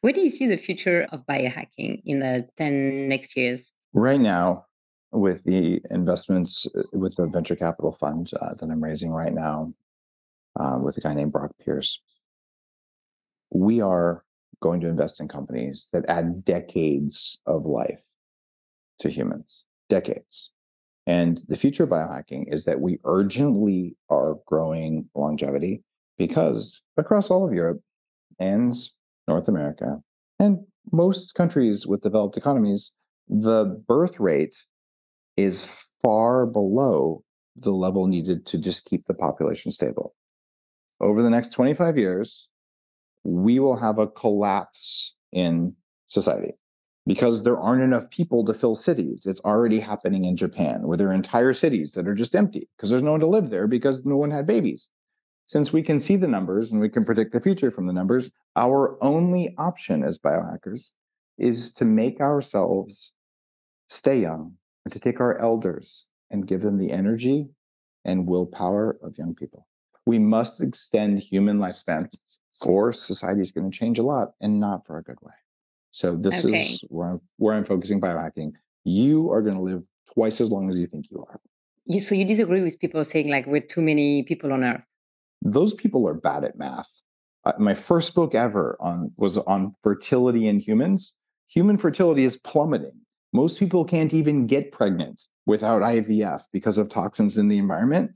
Where 0.02 0.12
do 0.12 0.20
you 0.20 0.30
see 0.30 0.46
the 0.46 0.56
future 0.56 1.06
of 1.10 1.26
biohacking 1.26 2.02
in 2.04 2.20
the 2.20 2.46
10 2.56 3.08
next 3.08 3.36
years? 3.36 3.72
Right 3.94 4.20
now, 4.20 4.66
with 5.12 5.44
the 5.44 5.80
investments 5.90 6.66
uh, 6.76 6.82
with 6.92 7.16
the 7.16 7.28
venture 7.28 7.56
capital 7.56 7.92
fund 7.92 8.30
uh, 8.40 8.54
that 8.54 8.70
I'm 8.70 8.82
raising 8.82 9.10
right 9.10 9.32
now 9.32 9.72
uh, 10.58 10.78
with 10.82 10.96
a 10.96 11.00
guy 11.00 11.14
named 11.14 11.32
Brock 11.32 11.52
Pierce. 11.64 12.00
We 13.50 13.80
are 13.80 14.24
going 14.60 14.80
to 14.80 14.88
invest 14.88 15.20
in 15.20 15.28
companies 15.28 15.88
that 15.92 16.04
add 16.08 16.44
decades 16.44 17.38
of 17.46 17.64
life 17.64 18.02
to 18.98 19.08
humans, 19.08 19.64
decades. 19.88 20.50
And 21.06 21.40
the 21.48 21.56
future 21.56 21.84
of 21.84 21.90
biohacking 21.90 22.52
is 22.52 22.64
that 22.64 22.80
we 22.80 22.98
urgently 23.04 23.96
are 24.10 24.36
growing 24.46 25.08
longevity 25.14 25.82
because 26.18 26.82
across 26.96 27.30
all 27.30 27.46
of 27.46 27.54
Europe 27.54 27.80
and 28.38 28.74
North 29.26 29.48
America 29.48 30.02
and 30.38 30.58
most 30.92 31.34
countries 31.34 31.86
with 31.86 32.02
developed 32.02 32.36
economies, 32.36 32.92
the 33.28 33.82
birth 33.86 34.20
rate 34.20 34.56
is 35.38 35.86
far 36.02 36.46
below 36.46 37.22
the 37.54 37.70
level 37.70 38.08
needed 38.08 38.44
to 38.44 38.58
just 38.58 38.84
keep 38.84 39.06
the 39.06 39.14
population 39.14 39.70
stable. 39.70 40.14
Over 41.00 41.22
the 41.22 41.30
next 41.30 41.52
25 41.52 41.96
years, 41.96 42.48
we 43.22 43.60
will 43.60 43.76
have 43.76 43.98
a 43.98 44.08
collapse 44.08 45.14
in 45.30 45.76
society 46.08 46.54
because 47.06 47.44
there 47.44 47.58
aren't 47.58 47.84
enough 47.84 48.10
people 48.10 48.44
to 48.44 48.52
fill 48.52 48.74
cities. 48.74 49.26
It's 49.26 49.40
already 49.40 49.78
happening 49.78 50.24
in 50.24 50.36
Japan, 50.36 50.88
where 50.88 50.96
there 50.96 51.08
are 51.08 51.12
entire 51.12 51.52
cities 51.52 51.92
that 51.92 52.08
are 52.08 52.14
just 52.14 52.34
empty 52.34 52.68
because 52.76 52.90
there's 52.90 53.04
no 53.04 53.12
one 53.12 53.20
to 53.20 53.26
live 53.26 53.50
there 53.50 53.68
because 53.68 54.04
no 54.04 54.16
one 54.16 54.32
had 54.32 54.44
babies. 54.44 54.88
Since 55.46 55.72
we 55.72 55.84
can 55.84 56.00
see 56.00 56.16
the 56.16 56.26
numbers 56.26 56.72
and 56.72 56.80
we 56.80 56.88
can 56.88 57.04
predict 57.04 57.32
the 57.32 57.40
future 57.40 57.70
from 57.70 57.86
the 57.86 57.92
numbers, 57.92 58.32
our 58.56 59.02
only 59.02 59.54
option 59.56 60.02
as 60.02 60.18
biohackers 60.18 60.92
is 61.38 61.72
to 61.74 61.84
make 61.84 62.20
ourselves 62.20 63.12
stay 63.86 64.20
young 64.20 64.57
and 64.88 64.92
to 64.94 64.98
take 64.98 65.20
our 65.20 65.38
elders 65.38 66.08
and 66.30 66.46
give 66.46 66.62
them 66.62 66.78
the 66.78 66.90
energy 66.90 67.46
and 68.06 68.26
willpower 68.26 68.98
of 69.02 69.18
young 69.18 69.34
people. 69.34 69.66
We 70.06 70.18
must 70.18 70.62
extend 70.62 71.18
human 71.18 71.58
lifespan, 71.58 72.08
or 72.62 72.94
society 72.94 73.42
is 73.42 73.50
going 73.50 73.70
to 73.70 73.78
change 73.78 73.98
a 73.98 74.02
lot 74.02 74.28
and 74.40 74.58
not 74.58 74.86
for 74.86 74.96
a 74.96 75.02
good 75.02 75.18
way. 75.20 75.34
So 75.90 76.16
this 76.16 76.42
okay. 76.42 76.62
is 76.62 76.84
where 76.88 77.10
I'm, 77.10 77.20
where 77.36 77.54
I'm 77.54 77.64
focusing 77.64 78.00
biohacking. 78.00 78.52
You 78.84 79.30
are 79.30 79.42
going 79.42 79.56
to 79.56 79.62
live 79.62 79.84
twice 80.14 80.40
as 80.40 80.50
long 80.50 80.70
as 80.70 80.78
you 80.78 80.86
think 80.86 81.10
you 81.10 81.22
are. 81.28 81.38
You, 81.84 82.00
so 82.00 82.14
you 82.14 82.24
disagree 82.24 82.62
with 82.62 82.80
people 82.80 83.04
saying 83.04 83.28
like 83.28 83.46
we're 83.46 83.60
too 83.60 83.82
many 83.82 84.22
people 84.22 84.54
on 84.54 84.64
Earth? 84.64 84.86
Those 85.42 85.74
people 85.74 86.08
are 86.08 86.14
bad 86.14 86.44
at 86.44 86.56
math. 86.56 86.90
Uh, 87.44 87.52
my 87.58 87.74
first 87.74 88.14
book 88.14 88.34
ever 88.34 88.78
on 88.80 89.12
was 89.18 89.36
on 89.36 89.74
fertility 89.82 90.46
in 90.46 90.60
humans. 90.60 91.12
Human 91.48 91.76
fertility 91.76 92.24
is 92.24 92.38
plummeting 92.38 92.98
most 93.32 93.58
people 93.58 93.84
can't 93.84 94.14
even 94.14 94.46
get 94.46 94.72
pregnant 94.72 95.22
without 95.46 95.82
IVF 95.82 96.42
because 96.52 96.78
of 96.78 96.88
toxins 96.88 97.38
in 97.38 97.48
the 97.48 97.58
environment. 97.58 98.12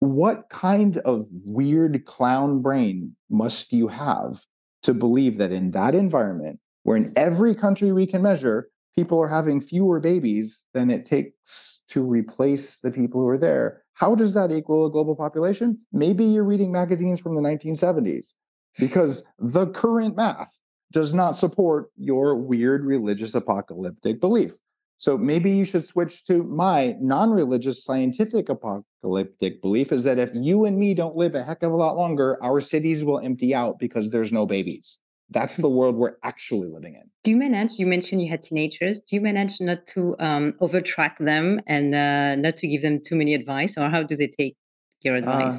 What 0.00 0.48
kind 0.50 0.98
of 0.98 1.26
weird 1.44 2.04
clown 2.04 2.62
brain 2.62 3.16
must 3.30 3.72
you 3.72 3.88
have 3.88 4.44
to 4.82 4.94
believe 4.94 5.38
that 5.38 5.52
in 5.52 5.70
that 5.72 5.94
environment, 5.94 6.60
where 6.82 6.96
in 6.96 7.12
every 7.16 7.54
country 7.54 7.92
we 7.92 8.06
can 8.06 8.22
measure, 8.22 8.68
people 8.94 9.20
are 9.20 9.28
having 9.28 9.60
fewer 9.60 10.00
babies 10.00 10.60
than 10.74 10.90
it 10.90 11.06
takes 11.06 11.82
to 11.88 12.02
replace 12.02 12.78
the 12.80 12.90
people 12.90 13.20
who 13.20 13.28
are 13.28 13.38
there? 13.38 13.82
How 13.94 14.14
does 14.14 14.34
that 14.34 14.52
equal 14.52 14.86
a 14.86 14.90
global 14.90 15.16
population? 15.16 15.78
Maybe 15.92 16.24
you're 16.24 16.44
reading 16.44 16.70
magazines 16.70 17.20
from 17.20 17.34
the 17.34 17.40
1970s 17.40 18.34
because 18.78 19.24
the 19.38 19.66
current 19.68 20.16
math 20.16 20.56
does 20.96 21.12
not 21.12 21.36
support 21.36 21.90
your 21.98 22.34
weird 22.34 22.82
religious 22.82 23.34
apocalyptic 23.34 24.18
belief. 24.18 24.54
So 24.96 25.18
maybe 25.18 25.50
you 25.50 25.66
should 25.66 25.86
switch 25.86 26.24
to 26.24 26.42
my 26.42 26.96
non 27.02 27.32
religious 27.32 27.84
scientific 27.84 28.48
apocalyptic 28.48 29.60
belief 29.60 29.92
is 29.92 30.04
that 30.04 30.18
if 30.18 30.30
you 30.32 30.64
and 30.64 30.78
me 30.78 30.94
don't 30.94 31.14
live 31.14 31.34
a 31.34 31.42
heck 31.42 31.62
of 31.62 31.70
a 31.70 31.76
lot 31.76 31.98
longer, 31.98 32.42
our 32.42 32.62
cities 32.62 33.04
will 33.04 33.18
empty 33.18 33.54
out 33.54 33.78
because 33.78 34.10
there's 34.10 34.32
no 34.32 34.46
babies. 34.46 34.98
That's 35.28 35.58
the 35.58 35.68
world 35.68 35.96
we're 35.96 36.16
actually 36.22 36.70
living 36.70 36.94
in. 36.94 37.02
Do 37.24 37.32
you 37.32 37.36
manage? 37.36 37.72
You 37.78 37.86
mentioned 37.86 38.22
you 38.22 38.30
had 38.30 38.42
teenagers. 38.42 39.00
Do 39.00 39.16
you 39.16 39.20
manage 39.20 39.60
not 39.60 39.86
to 39.88 40.16
um, 40.18 40.54
overtrack 40.62 41.18
them 41.18 41.60
and 41.66 41.94
uh, 41.94 42.36
not 42.36 42.56
to 42.56 42.66
give 42.66 42.80
them 42.80 43.02
too 43.06 43.16
many 43.16 43.34
advice, 43.34 43.76
or 43.76 43.90
how 43.90 44.02
do 44.02 44.16
they 44.16 44.28
take 44.28 44.56
your 45.02 45.16
uh, 45.16 45.18
advice? 45.18 45.58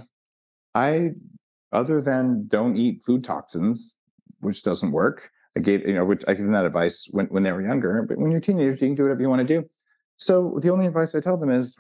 Uh, 0.74 0.80
I, 0.80 1.10
other 1.72 2.02
than 2.02 2.48
don't 2.48 2.76
eat 2.76 3.04
food 3.06 3.24
toxins, 3.24 3.97
which 4.40 4.64
doesn't 4.64 4.92
work. 4.92 5.30
I 5.56 5.60
gave, 5.62 5.88
you 5.88 5.94
know, 5.94 6.06
which 6.06 6.24
I 6.28 6.34
give 6.34 6.44
them 6.44 6.52
that 6.52 6.66
advice 6.66 7.08
when, 7.12 7.26
when 7.28 7.44
they 7.44 7.52
were 7.52 7.62
younger. 7.62 8.04
But 8.08 8.18
when 8.18 8.32
you're 8.32 8.40
teenagers, 8.40 8.82
you 8.82 8.88
can 8.88 8.96
do 8.96 9.04
whatever 9.04 9.22
you 9.22 9.30
want 9.30 9.48
to 9.48 9.62
do. 9.62 9.68
So 10.18 10.60
the 10.62 10.70
only 10.70 10.86
advice 10.86 11.16
I 11.16 11.20
tell 11.20 11.38
them 11.38 11.50
is 11.50 11.76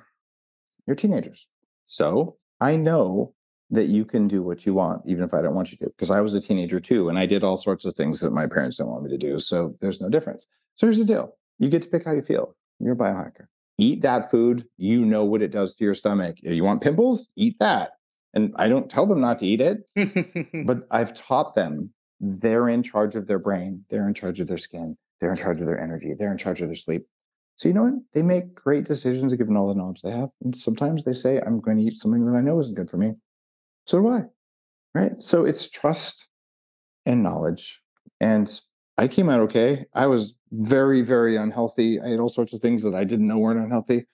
you're 0.86 0.96
teenagers. 0.96 1.48
So 1.86 2.38
I 2.60 2.76
know 2.76 3.34
that 3.70 3.86
you 3.86 4.06
can 4.06 4.28
do 4.28 4.42
what 4.42 4.66
you 4.66 4.74
want, 4.74 5.02
even 5.06 5.24
if 5.24 5.34
I 5.34 5.42
don't 5.42 5.56
want 5.56 5.72
you 5.72 5.78
to, 5.80 5.86
because 5.88 6.10
I 6.10 6.22
was 6.22 6.34
a 6.34 6.42
teenager 6.42 6.80
too. 6.80 7.10
And 7.10 7.20
I 7.20 7.26
did 7.26 7.44
all 7.44 7.58
sorts 7.58 7.86
of 7.86 7.96
things 7.96 8.22
that 8.22 8.32
my 8.32 8.48
parents 8.48 8.78
didn't 8.78 8.92
want 8.92 9.04
me 9.04 9.10
to 9.10 9.18
do. 9.18 9.40
So 9.40 9.76
there's 9.82 10.02
no 10.02 10.10
difference. 10.10 10.48
So 10.76 10.88
here's 10.88 10.98
the 10.98 11.06
deal 11.06 11.34
you 11.60 11.70
get 11.70 11.82
to 11.82 11.90
pick 11.90 12.06
how 12.06 12.14
you 12.14 12.22
feel. 12.22 12.56
You're 12.80 12.94
a 12.94 12.98
biohacker. 12.98 13.48
Eat 13.78 14.02
that 14.02 14.30
food. 14.32 14.66
You 14.78 15.06
know 15.06 15.26
what 15.26 15.42
it 15.42 15.52
does 15.52 15.76
to 15.76 15.84
your 15.84 15.94
stomach. 15.94 16.38
You 16.42 16.64
want 16.64 16.82
pimples? 16.82 17.30
Eat 17.36 17.58
that. 17.60 17.92
And 18.34 18.54
I 18.58 18.68
don't 18.68 18.90
tell 18.90 19.06
them 19.06 19.22
not 19.22 19.40
to 19.40 19.46
eat 19.46 19.62
it, 19.62 19.80
but 20.66 20.88
I've 20.92 21.14
taught 21.14 21.56
them 21.56 21.92
they're 22.20 22.70
in 22.70 22.84
charge 22.84 23.16
of 23.16 23.28
their 23.28 23.40
brain, 23.40 23.84
they're 23.90 24.08
in 24.08 24.14
charge 24.14 24.40
of 24.40 24.48
their 24.48 24.58
skin, 24.58 24.98
they're 25.20 25.32
in 25.32 25.38
charge 25.38 25.60
of 25.60 25.68
their 25.68 25.80
energy, 25.80 26.14
they're 26.18 26.32
in 26.32 26.38
charge 26.38 26.62
of 26.62 26.68
their 26.68 26.76
sleep. 26.76 27.06
So 27.58 27.68
you 27.68 27.74
know 27.74 27.84
what? 27.84 27.94
They 28.14 28.22
make 28.22 28.54
great 28.54 28.86
decisions 28.86 29.34
given 29.34 29.58
all 29.58 29.68
the 29.68 29.76
knowledge 29.76 30.02
they 30.02 30.12
have. 30.12 30.30
And 30.44 30.56
sometimes 30.56 31.04
they 31.04 31.14
say, 31.14 31.40
I'm 31.40 31.60
going 31.60 31.78
to 31.78 31.84
eat 31.84 31.98
something 31.98 32.24
that 32.24 32.38
I 32.38 32.42
know 32.42 32.60
isn't 32.60 32.76
good 32.76 32.90
for 32.90 32.98
me. 32.98 33.14
So 33.86 34.00
do 34.00 34.10
I. 34.10 34.24
Right. 34.94 35.12
So 35.20 35.46
it's 35.46 35.70
trust 35.70 36.28
and 37.06 37.24
knowledge. 37.24 37.82
And 38.20 38.60
I 39.00 39.08
came 39.08 39.30
out 39.30 39.40
okay. 39.42 39.86
I 39.94 40.06
was 40.06 40.36
very, 40.52 41.02
very 41.02 41.36
unhealthy. 41.36 42.00
I 42.00 42.10
had 42.10 42.20
all 42.20 42.30
sorts 42.30 42.54
of 42.54 42.62
things 42.62 42.84
that 42.84 42.94
I 42.94 43.04
didn't 43.04 43.28
know 43.28 43.40
weren't 43.40 43.60
unhealthy. 43.60 44.06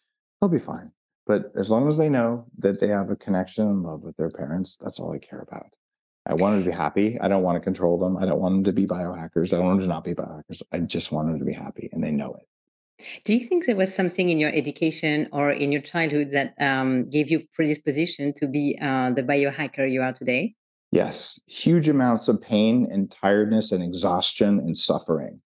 I'll 0.41 0.49
be 0.49 0.59
fine. 0.59 0.91
But 1.25 1.51
as 1.55 1.71
long 1.71 1.87
as 1.87 1.97
they 1.97 2.09
know 2.09 2.45
that 2.57 2.79
they 2.79 2.87
have 2.87 3.09
a 3.09 3.15
connection 3.15 3.67
and 3.67 3.83
love 3.83 4.01
with 4.01 4.17
their 4.17 4.29
parents, 4.29 4.77
that's 4.77 4.99
all 4.99 5.13
I 5.13 5.19
care 5.19 5.39
about. 5.39 5.73
I 6.25 6.33
want 6.35 6.55
them 6.55 6.63
to 6.63 6.69
be 6.69 6.75
happy. 6.75 7.19
I 7.19 7.27
don't 7.27 7.43
want 7.43 7.57
to 7.57 7.59
control 7.59 7.99
them. 7.99 8.17
I 8.17 8.25
don't 8.25 8.39
want 8.39 8.53
them 8.55 8.63
to 8.63 8.73
be 8.73 8.87
biohackers. 8.87 9.53
I 9.53 9.57
don't 9.57 9.65
want 9.67 9.79
them 9.79 9.89
to 9.89 9.93
not 9.93 10.03
be 10.03 10.13
biohackers. 10.13 10.61
I 10.71 10.79
just 10.79 11.11
want 11.11 11.27
them 11.27 11.39
to 11.39 11.45
be 11.45 11.53
happy 11.53 11.89
and 11.91 12.03
they 12.03 12.11
know 12.11 12.33
it. 12.35 12.47
Do 13.25 13.33
you 13.33 13.45
think 13.45 13.65
there 13.65 13.75
was 13.75 13.93
something 13.93 14.29
in 14.29 14.39
your 14.39 14.51
education 14.51 15.27
or 15.33 15.51
in 15.51 15.71
your 15.71 15.81
childhood 15.81 16.29
that 16.31 16.53
um, 16.59 17.09
gave 17.09 17.29
you 17.29 17.43
predisposition 17.53 18.33
to 18.35 18.47
be 18.47 18.77
uh, 18.81 19.11
the 19.11 19.23
biohacker 19.23 19.91
you 19.91 20.01
are 20.01 20.13
today? 20.13 20.55
Yes, 20.91 21.39
huge 21.47 21.89
amounts 21.89 22.27
of 22.27 22.39
pain 22.39 22.87
and 22.91 23.11
tiredness 23.11 23.71
and 23.71 23.83
exhaustion 23.83 24.59
and 24.59 24.77
suffering. 24.77 25.41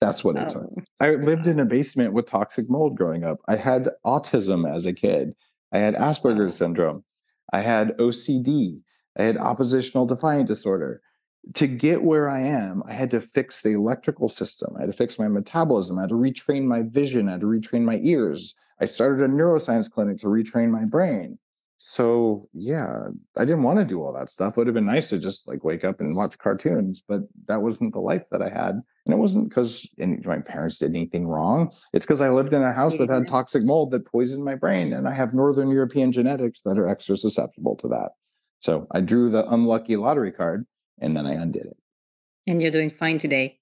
That's 0.00 0.24
what 0.24 0.36
it 0.36 0.44
oh, 0.48 0.60
took. 0.60 0.84
I 1.00 1.10
lived 1.10 1.46
in 1.46 1.60
a 1.60 1.64
basement 1.64 2.12
with 2.12 2.26
toxic 2.26 2.68
mold 2.68 2.96
growing 2.96 3.24
up. 3.24 3.38
I 3.48 3.56
had 3.56 3.90
autism 4.04 4.68
as 4.68 4.86
a 4.86 4.92
kid. 4.92 5.34
I 5.72 5.78
had 5.78 5.94
Asperger's 5.94 6.56
syndrome. 6.56 7.04
I 7.52 7.60
had 7.60 7.96
OCD. 7.98 8.80
I 9.18 9.22
had 9.22 9.36
oppositional 9.36 10.06
defiant 10.06 10.46
disorder 10.46 11.02
to 11.54 11.66
get 11.66 12.02
where 12.02 12.28
I 12.28 12.40
am, 12.40 12.82
I 12.86 12.92
had 12.92 13.10
to 13.12 13.20
fix 13.20 13.62
the 13.62 13.72
electrical 13.72 14.28
system. 14.28 14.74
I 14.76 14.80
had 14.80 14.92
to 14.92 14.96
fix 14.96 15.18
my 15.18 15.28
metabolism. 15.28 15.98
I 15.98 16.02
had 16.02 16.10
to 16.10 16.14
retrain 16.14 16.64
my 16.64 16.82
vision. 16.82 17.28
I 17.28 17.32
had 17.32 17.40
to 17.40 17.46
retrain 17.46 17.82
my 17.82 18.00
ears. 18.02 18.54
I 18.80 18.84
started 18.84 19.24
a 19.24 19.32
neuroscience 19.32 19.90
clinic 19.90 20.18
to 20.18 20.26
retrain 20.26 20.70
my 20.70 20.84
brain. 20.84 21.38
So 21.80 22.48
yeah, 22.54 23.06
I 23.36 23.44
didn't 23.44 23.62
want 23.62 23.78
to 23.78 23.84
do 23.84 24.02
all 24.02 24.12
that 24.12 24.28
stuff. 24.28 24.54
It 24.54 24.60
would 24.60 24.66
have 24.66 24.74
been 24.74 24.84
nice 24.84 25.10
to 25.10 25.18
just 25.18 25.46
like 25.46 25.62
wake 25.62 25.84
up 25.84 26.00
and 26.00 26.16
watch 26.16 26.36
cartoons, 26.38 27.02
but 27.06 27.20
that 27.46 27.62
wasn't 27.62 27.94
the 27.94 28.00
life 28.00 28.24
that 28.32 28.42
I 28.42 28.48
had. 28.48 28.80
And 29.06 29.14
it 29.14 29.18
wasn't 29.18 29.48
because 29.48 29.94
my 29.96 30.40
parents 30.40 30.78
did 30.78 30.90
anything 30.90 31.28
wrong. 31.28 31.72
It's 31.92 32.04
because 32.04 32.20
I 32.20 32.30
lived 32.30 32.52
in 32.52 32.62
a 32.62 32.72
house 32.72 32.98
that 32.98 33.08
had 33.08 33.22
mm-hmm. 33.22 33.32
toxic 33.32 33.62
mold 33.64 33.92
that 33.92 34.06
poisoned 34.06 34.44
my 34.44 34.56
brain. 34.56 34.92
And 34.92 35.06
I 35.06 35.14
have 35.14 35.34
Northern 35.34 35.70
European 35.70 36.10
genetics 36.10 36.62
that 36.62 36.78
are 36.78 36.88
extra 36.88 37.16
susceptible 37.16 37.76
to 37.76 37.88
that. 37.88 38.10
So 38.60 38.86
I 38.90 39.00
drew 39.00 39.28
the 39.28 39.46
unlucky 39.48 39.96
lottery 39.96 40.32
card 40.32 40.66
and 41.00 41.16
then 41.16 41.26
I 41.26 41.34
undid 41.34 41.66
it. 41.66 41.76
And 42.46 42.60
you're 42.60 42.70
doing 42.70 42.90
fine 42.90 43.18
today. 43.18 43.58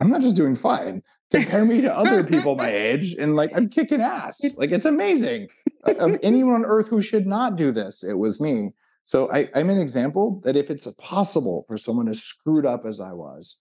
I'm 0.00 0.10
not 0.10 0.20
just 0.20 0.36
doing 0.36 0.54
fine. 0.54 1.02
Compare 1.30 1.64
me 1.64 1.80
to 1.82 1.94
other 1.94 2.24
people 2.24 2.56
my 2.56 2.70
age, 2.74 3.14
and 3.14 3.36
like 3.36 3.52
I'm 3.54 3.68
kicking 3.68 4.00
ass. 4.00 4.40
Like 4.56 4.72
it's 4.72 4.84
amazing. 4.84 5.48
of 5.84 5.98
um, 6.00 6.18
anyone 6.22 6.54
on 6.54 6.64
earth 6.64 6.88
who 6.88 7.00
should 7.00 7.26
not 7.26 7.56
do 7.56 7.72
this, 7.72 8.02
it 8.02 8.18
was 8.18 8.40
me. 8.40 8.70
So 9.04 9.30
I, 9.32 9.48
I'm 9.54 9.70
an 9.70 9.78
example 9.78 10.40
that 10.44 10.56
if 10.56 10.70
it's 10.70 10.86
possible 10.98 11.64
for 11.66 11.76
someone 11.76 12.08
as 12.08 12.22
screwed 12.22 12.66
up 12.66 12.84
as 12.84 13.00
I 13.00 13.12
was, 13.12 13.58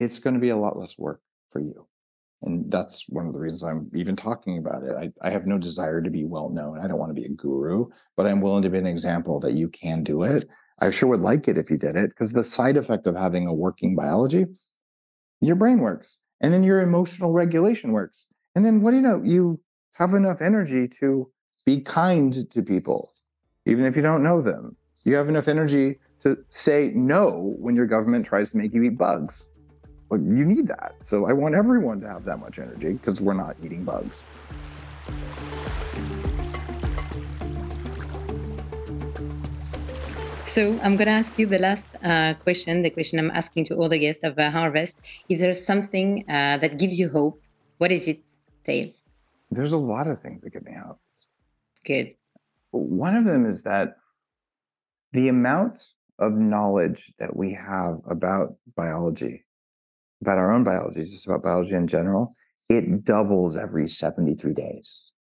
it's 0.00 0.18
going 0.18 0.34
to 0.34 0.40
be 0.40 0.50
a 0.50 0.56
lot 0.56 0.78
less 0.78 0.98
work 0.98 1.20
for 1.50 1.60
you. 1.60 1.86
And 2.44 2.70
that's 2.70 3.08
one 3.08 3.26
of 3.26 3.32
the 3.32 3.38
reasons 3.38 3.62
I'm 3.62 3.90
even 3.94 4.16
talking 4.16 4.58
about 4.58 4.82
it. 4.82 4.94
I, 4.96 5.10
I 5.26 5.30
have 5.30 5.46
no 5.46 5.58
desire 5.58 6.02
to 6.02 6.10
be 6.10 6.24
well 6.24 6.48
known. 6.48 6.80
I 6.80 6.88
don't 6.88 6.98
want 6.98 7.14
to 7.14 7.20
be 7.20 7.26
a 7.26 7.30
guru, 7.30 7.86
but 8.16 8.26
I'm 8.26 8.40
willing 8.40 8.62
to 8.62 8.70
be 8.70 8.78
an 8.78 8.86
example 8.86 9.38
that 9.40 9.54
you 9.54 9.68
can 9.68 10.02
do 10.02 10.24
it 10.24 10.48
I 10.82 10.90
sure 10.90 11.08
would 11.10 11.20
like 11.20 11.46
it 11.46 11.58
if 11.58 11.70
you 11.70 11.76
did 11.76 11.94
it 11.94 12.10
because 12.10 12.32
the 12.32 12.42
side 12.42 12.76
effect 12.76 13.06
of 13.06 13.14
having 13.14 13.46
a 13.46 13.54
working 13.54 13.94
biology, 13.94 14.46
your 15.40 15.54
brain 15.54 15.78
works 15.78 16.22
and 16.40 16.52
then 16.52 16.64
your 16.64 16.80
emotional 16.80 17.32
regulation 17.32 17.92
works. 17.92 18.26
And 18.56 18.64
then 18.64 18.82
what 18.82 18.90
do 18.90 18.96
you 18.96 19.02
know? 19.02 19.22
You 19.22 19.60
have 19.92 20.12
enough 20.12 20.40
energy 20.40 20.88
to 21.00 21.30
be 21.64 21.80
kind 21.82 22.50
to 22.50 22.62
people, 22.62 23.10
even 23.64 23.84
if 23.84 23.94
you 23.94 24.02
don't 24.02 24.24
know 24.24 24.40
them. 24.40 24.76
You 25.04 25.14
have 25.14 25.28
enough 25.28 25.46
energy 25.46 26.00
to 26.22 26.36
say 26.48 26.90
no 26.96 27.54
when 27.58 27.76
your 27.76 27.86
government 27.86 28.26
tries 28.26 28.50
to 28.50 28.56
make 28.56 28.74
you 28.74 28.82
eat 28.82 28.98
bugs. 28.98 29.44
Like 30.12 30.20
you 30.20 30.44
need 30.44 30.66
that. 30.66 30.92
So 31.00 31.24
I 31.24 31.32
want 31.32 31.54
everyone 31.54 32.02
to 32.02 32.08
have 32.08 32.24
that 32.26 32.38
much 32.38 32.58
energy 32.58 32.92
because 32.92 33.22
we're 33.22 33.32
not 33.32 33.56
eating 33.64 33.82
bugs. 33.82 34.24
So 40.44 40.78
I'm 40.82 40.96
going 41.00 41.06
to 41.06 41.16
ask 41.22 41.38
you 41.38 41.46
the 41.46 41.58
last 41.58 41.88
uh, 42.04 42.34
question, 42.34 42.82
the 42.82 42.90
question 42.90 43.18
I'm 43.18 43.30
asking 43.30 43.64
to 43.72 43.74
all 43.76 43.88
the 43.88 43.98
guests 43.98 44.22
of 44.22 44.38
uh, 44.38 44.50
Harvest. 44.50 45.00
If 45.30 45.40
there's 45.40 45.64
something 45.64 46.28
uh, 46.28 46.58
that 46.58 46.78
gives 46.78 46.98
you 46.98 47.08
hope, 47.08 47.40
what 47.78 47.90
is 47.90 48.06
it, 48.06 48.20
Dave? 48.64 48.92
There's 49.50 49.72
a 49.72 49.78
lot 49.78 50.08
of 50.08 50.20
things 50.20 50.42
that 50.42 50.52
give 50.52 50.66
me 50.66 50.74
hope. 50.74 51.00
Good. 51.86 52.16
One 52.72 53.16
of 53.16 53.24
them 53.24 53.46
is 53.46 53.62
that 53.62 53.96
the 55.14 55.28
amount 55.28 55.94
of 56.18 56.34
knowledge 56.34 57.14
that 57.18 57.34
we 57.34 57.54
have 57.54 58.02
about 58.06 58.56
biology, 58.76 59.44
about 60.22 60.38
our 60.38 60.52
own 60.52 60.64
biology, 60.64 61.04
just 61.04 61.26
about 61.26 61.42
biology 61.42 61.74
in 61.74 61.86
general, 61.86 62.34
it 62.70 63.04
doubles 63.04 63.56
every 63.56 63.88
73 63.88 64.54
days. 64.54 65.12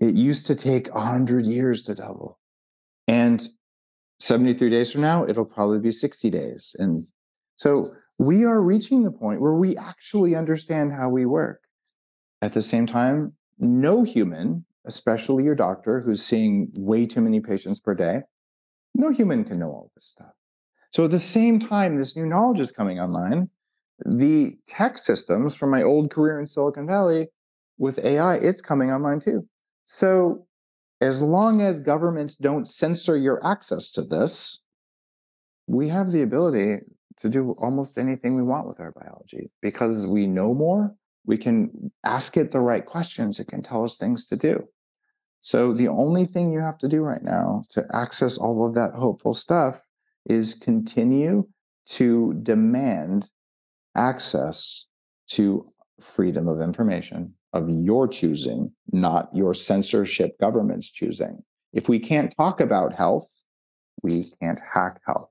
It 0.00 0.14
used 0.14 0.46
to 0.46 0.54
take 0.54 0.94
100 0.94 1.44
years 1.44 1.82
to 1.82 1.94
double. 1.94 2.38
And 3.08 3.46
73 4.20 4.70
days 4.70 4.92
from 4.92 5.00
now, 5.00 5.26
it'll 5.26 5.44
probably 5.44 5.80
be 5.80 5.90
60 5.90 6.30
days. 6.30 6.74
And 6.78 7.06
so 7.56 7.86
we 8.18 8.44
are 8.44 8.62
reaching 8.62 9.02
the 9.02 9.10
point 9.10 9.40
where 9.40 9.54
we 9.54 9.76
actually 9.76 10.36
understand 10.36 10.92
how 10.92 11.08
we 11.08 11.26
work. 11.26 11.60
At 12.40 12.54
the 12.54 12.62
same 12.62 12.86
time, 12.86 13.32
no 13.58 14.04
human, 14.04 14.64
especially 14.86 15.42
your 15.44 15.56
doctor 15.56 16.00
who's 16.00 16.24
seeing 16.24 16.70
way 16.74 17.06
too 17.06 17.20
many 17.20 17.40
patients 17.40 17.80
per 17.80 17.94
day, 17.94 18.22
no 18.94 19.10
human 19.10 19.44
can 19.44 19.58
know 19.58 19.68
all 19.70 19.90
this 19.96 20.06
stuff. 20.06 20.32
So 20.90 21.04
at 21.04 21.10
the 21.10 21.18
same 21.18 21.58
time, 21.58 21.98
this 21.98 22.16
new 22.16 22.26
knowledge 22.26 22.60
is 22.60 22.70
coming 22.70 23.00
online. 23.00 23.50
The 24.04 24.56
tech 24.66 24.98
systems 24.98 25.54
from 25.54 25.70
my 25.70 25.82
old 25.82 26.10
career 26.10 26.40
in 26.40 26.46
Silicon 26.46 26.86
Valley 26.86 27.28
with 27.78 28.04
AI, 28.04 28.36
it's 28.36 28.60
coming 28.60 28.90
online 28.92 29.20
too. 29.20 29.46
So 29.84 30.46
as 31.00 31.22
long 31.22 31.60
as 31.62 31.80
governments 31.80 32.36
don't 32.36 32.68
censor 32.68 33.16
your 33.16 33.44
access 33.46 33.90
to 33.92 34.02
this, 34.02 34.62
we 35.66 35.88
have 35.88 36.10
the 36.10 36.22
ability 36.22 36.78
to 37.20 37.28
do 37.28 37.54
almost 37.58 37.98
anything 37.98 38.36
we 38.36 38.42
want 38.42 38.66
with 38.66 38.80
our 38.80 38.92
biology 38.92 39.50
because 39.60 40.06
we 40.06 40.26
know 40.26 40.54
more. 40.54 40.94
We 41.26 41.36
can 41.36 41.92
ask 42.04 42.36
it 42.36 42.52
the 42.52 42.60
right 42.60 42.84
questions. 42.84 43.38
It 43.38 43.48
can 43.48 43.62
tell 43.62 43.84
us 43.84 43.96
things 43.96 44.26
to 44.26 44.36
do. 44.36 44.66
So 45.40 45.72
the 45.72 45.88
only 45.88 46.24
thing 46.24 46.52
you 46.52 46.60
have 46.60 46.78
to 46.78 46.88
do 46.88 47.02
right 47.02 47.22
now 47.22 47.64
to 47.70 47.84
access 47.92 48.38
all 48.38 48.66
of 48.66 48.74
that 48.74 48.94
hopeful 48.94 49.34
stuff 49.34 49.82
is 50.26 50.54
continue 50.54 51.46
to 51.86 52.34
demand 52.42 53.28
access 53.98 54.86
to 55.28 55.70
freedom 56.00 56.48
of 56.48 56.60
information 56.60 57.34
of 57.52 57.68
your 57.68 58.06
choosing, 58.06 58.70
not 58.92 59.28
your 59.34 59.52
censorship 59.54 60.38
government's 60.38 60.90
choosing. 60.90 61.42
If 61.72 61.88
we 61.88 61.98
can't 61.98 62.34
talk 62.36 62.60
about 62.60 62.94
health, 62.94 63.28
we 64.02 64.26
can't 64.40 64.60
hack 64.72 65.00
health. 65.06 65.30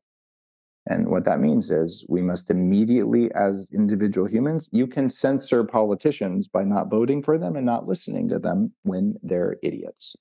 And 0.89 1.07
what 1.07 1.26
that 1.26 1.39
means 1.39 1.70
is 1.70 2.05
we 2.07 2.22
must 2.22 2.49
immediately, 2.49 3.30
as 3.34 3.70
individual 3.74 4.28
humans, 4.28 4.70
you 4.72 4.88
can 4.88 5.09
censor 5.09 5.63
politicians 5.63 6.47
by 6.47 6.63
not 6.63 6.89
voting 6.89 7.22
for 7.22 7.38
them 7.38 7.55
and 7.55 7.65
not 7.65 7.88
listening 7.88 8.30
to 8.30 8.39
them 8.39 8.72
when 8.84 9.15
they're 9.22 9.57
idiots. 9.63 10.15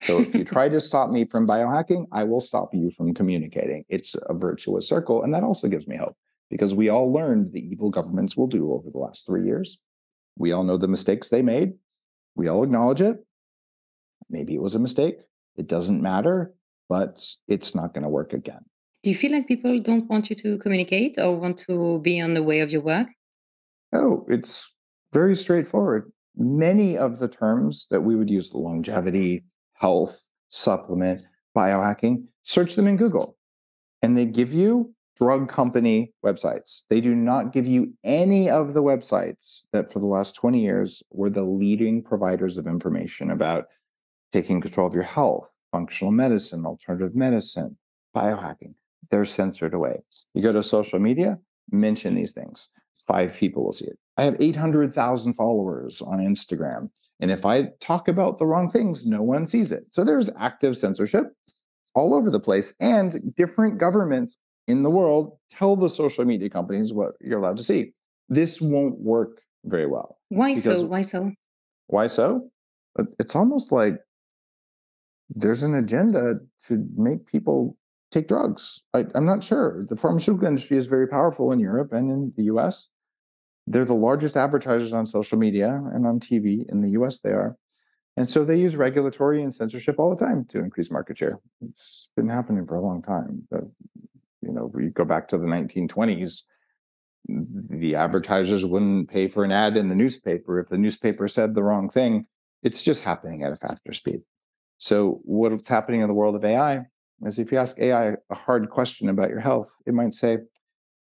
So 0.00 0.20
if 0.20 0.34
you 0.34 0.44
try 0.54 0.68
to 0.68 0.80
stop 0.80 1.10
me 1.10 1.26
from 1.26 1.46
biohacking, 1.46 2.06
I 2.12 2.24
will 2.24 2.40
stop 2.40 2.72
you 2.72 2.90
from 2.90 3.14
communicating. 3.14 3.84
It's 3.88 4.16
a 4.28 4.34
virtuous 4.34 4.88
circle. 4.88 5.22
And 5.22 5.34
that 5.34 5.42
also 5.42 5.68
gives 5.68 5.88
me 5.88 5.96
hope 5.96 6.16
because 6.52 6.74
we 6.74 6.90
all 6.90 7.10
learned 7.10 7.50
the 7.50 7.66
evil 7.66 7.88
governments 7.88 8.36
will 8.36 8.46
do 8.46 8.74
over 8.74 8.90
the 8.90 8.98
last 8.98 9.26
three 9.26 9.42
years. 9.46 9.78
We 10.36 10.52
all 10.52 10.64
know 10.64 10.76
the 10.76 10.86
mistakes 10.86 11.30
they 11.30 11.40
made. 11.40 11.72
We 12.34 12.46
all 12.46 12.62
acknowledge 12.62 13.00
it. 13.00 13.16
Maybe 14.28 14.54
it 14.54 14.60
was 14.60 14.74
a 14.74 14.78
mistake. 14.78 15.16
It 15.56 15.66
doesn't 15.66 16.02
matter, 16.02 16.52
but 16.90 17.26
it's 17.48 17.74
not 17.74 17.94
going 17.94 18.02
to 18.02 18.10
work 18.10 18.34
again. 18.34 18.60
Do 19.02 19.08
you 19.08 19.16
feel 19.16 19.32
like 19.32 19.48
people 19.48 19.80
don't 19.80 20.10
want 20.10 20.28
you 20.28 20.36
to 20.36 20.58
communicate 20.58 21.16
or 21.16 21.34
want 21.34 21.56
to 21.68 22.00
be 22.00 22.20
on 22.20 22.34
the 22.34 22.42
way 22.42 22.60
of 22.60 22.70
your 22.70 22.82
work? 22.82 23.08
Oh, 23.94 24.26
it's 24.28 24.70
very 25.10 25.34
straightforward. 25.34 26.12
Many 26.36 26.98
of 26.98 27.18
the 27.18 27.28
terms 27.28 27.86
that 27.90 28.02
we 28.02 28.14
would 28.14 28.28
use 28.28 28.52
longevity, 28.52 29.44
health, 29.72 30.22
supplement, 30.50 31.22
biohacking, 31.56 32.24
search 32.42 32.74
them 32.74 32.86
in 32.86 32.98
Google 32.98 33.38
and 34.02 34.18
they 34.18 34.26
give 34.26 34.52
you 34.52 34.94
drug 35.22 35.48
company 35.48 36.12
websites. 36.24 36.82
They 36.90 37.00
do 37.00 37.14
not 37.14 37.52
give 37.52 37.64
you 37.64 37.92
any 38.02 38.50
of 38.50 38.74
the 38.74 38.82
websites 38.82 39.64
that 39.72 39.92
for 39.92 40.00
the 40.00 40.06
last 40.06 40.34
20 40.34 40.58
years 40.60 41.00
were 41.12 41.30
the 41.30 41.44
leading 41.44 42.02
providers 42.02 42.58
of 42.58 42.66
information 42.66 43.30
about 43.30 43.66
taking 44.32 44.60
control 44.60 44.88
of 44.88 44.94
your 44.94 45.04
health, 45.04 45.48
functional 45.70 46.10
medicine, 46.10 46.66
alternative 46.66 47.14
medicine, 47.14 47.76
biohacking. 48.16 48.74
They're 49.12 49.24
censored 49.24 49.74
away. 49.74 50.02
You 50.34 50.42
go 50.42 50.50
to 50.50 50.62
social 50.64 50.98
media, 50.98 51.38
mention 51.70 52.16
these 52.16 52.32
things. 52.32 52.70
Five 53.06 53.36
people 53.36 53.64
will 53.64 53.72
see 53.72 53.86
it. 53.86 53.98
I 54.16 54.24
have 54.24 54.34
800,000 54.40 55.34
followers 55.34 56.02
on 56.02 56.18
Instagram. 56.18 56.90
And 57.20 57.30
if 57.30 57.46
I 57.46 57.68
talk 57.78 58.08
about 58.08 58.38
the 58.38 58.46
wrong 58.46 58.68
things, 58.68 59.06
no 59.06 59.22
one 59.22 59.46
sees 59.46 59.70
it. 59.70 59.84
So 59.92 60.02
there's 60.02 60.30
active 60.36 60.76
censorship 60.76 61.26
all 61.94 62.12
over 62.12 62.28
the 62.28 62.40
place. 62.40 62.74
And 62.80 63.32
different 63.36 63.78
governments 63.78 64.36
in 64.68 64.82
the 64.82 64.90
world 64.90 65.36
tell 65.50 65.76
the 65.76 65.88
social 65.88 66.24
media 66.24 66.48
companies 66.48 66.92
what 66.92 67.12
you're 67.20 67.38
allowed 67.38 67.56
to 67.56 67.64
see. 67.64 67.92
This 68.28 68.60
won't 68.60 68.98
work 68.98 69.42
very 69.64 69.86
well. 69.86 70.18
Why 70.28 70.54
so? 70.54 70.84
Why 70.86 71.02
so? 71.02 71.32
Why 71.88 72.06
so? 72.06 72.50
It's 73.18 73.34
almost 73.34 73.72
like 73.72 73.98
there's 75.30 75.62
an 75.62 75.74
agenda 75.74 76.40
to 76.66 76.86
make 76.96 77.26
people 77.26 77.76
take 78.10 78.28
drugs. 78.28 78.82
I, 78.94 79.06
am 79.14 79.24
not 79.24 79.42
sure. 79.42 79.84
The 79.88 79.96
pharmaceutical 79.96 80.46
industry 80.46 80.76
is 80.76 80.86
very 80.86 81.08
powerful 81.08 81.52
in 81.52 81.58
Europe 81.58 81.92
and 81.92 82.10
in 82.10 82.32
the 82.36 82.44
US. 82.44 82.88
They're 83.66 83.84
the 83.84 83.94
largest 83.94 84.36
advertisers 84.36 84.92
on 84.92 85.06
social 85.06 85.38
media 85.38 85.70
and 85.92 86.06
on 86.06 86.20
TV. 86.20 86.68
In 86.70 86.80
the 86.80 86.90
US, 86.90 87.20
they 87.20 87.30
are. 87.30 87.56
And 88.16 88.28
so 88.28 88.44
they 88.44 88.58
use 88.58 88.76
regulatory 88.76 89.42
and 89.42 89.54
censorship 89.54 89.98
all 89.98 90.14
the 90.14 90.22
time 90.22 90.44
to 90.50 90.58
increase 90.58 90.90
market 90.90 91.16
share. 91.16 91.38
It's 91.62 92.10
been 92.14 92.28
happening 92.28 92.66
for 92.66 92.74
a 92.74 92.82
long 92.82 93.00
time. 93.00 93.46
The, 93.50 93.70
you 94.42 94.52
know, 94.52 94.70
we 94.72 94.88
go 94.88 95.04
back 95.04 95.28
to 95.28 95.38
the 95.38 95.46
1920s, 95.46 96.44
the 97.28 97.94
advertisers 97.94 98.64
wouldn't 98.64 99.08
pay 99.08 99.28
for 99.28 99.44
an 99.44 99.52
ad 99.52 99.76
in 99.76 99.88
the 99.88 99.94
newspaper 99.94 100.58
if 100.58 100.68
the 100.68 100.78
newspaper 100.78 101.28
said 101.28 101.54
the 101.54 101.62
wrong 101.62 101.88
thing. 101.88 102.26
It's 102.62 102.82
just 102.82 103.04
happening 103.04 103.42
at 103.42 103.52
a 103.52 103.56
faster 103.56 103.92
speed. 103.92 104.22
So, 104.78 105.20
what's 105.24 105.68
happening 105.68 106.00
in 106.00 106.08
the 106.08 106.14
world 106.14 106.34
of 106.34 106.44
AI 106.44 106.82
is 107.24 107.38
if 107.38 107.52
you 107.52 107.58
ask 107.58 107.78
AI 107.78 108.14
a 108.30 108.34
hard 108.34 108.68
question 108.70 109.08
about 109.08 109.30
your 109.30 109.40
health, 109.40 109.70
it 109.86 109.94
might 109.94 110.14
say, 110.14 110.38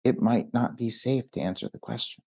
it 0.05 0.21
might 0.21 0.53
not 0.53 0.77
be 0.77 0.91
safe 0.91 1.31
to 1.33 1.41
answer 1.41 1.69
the 1.73 1.79
question. 1.79 2.25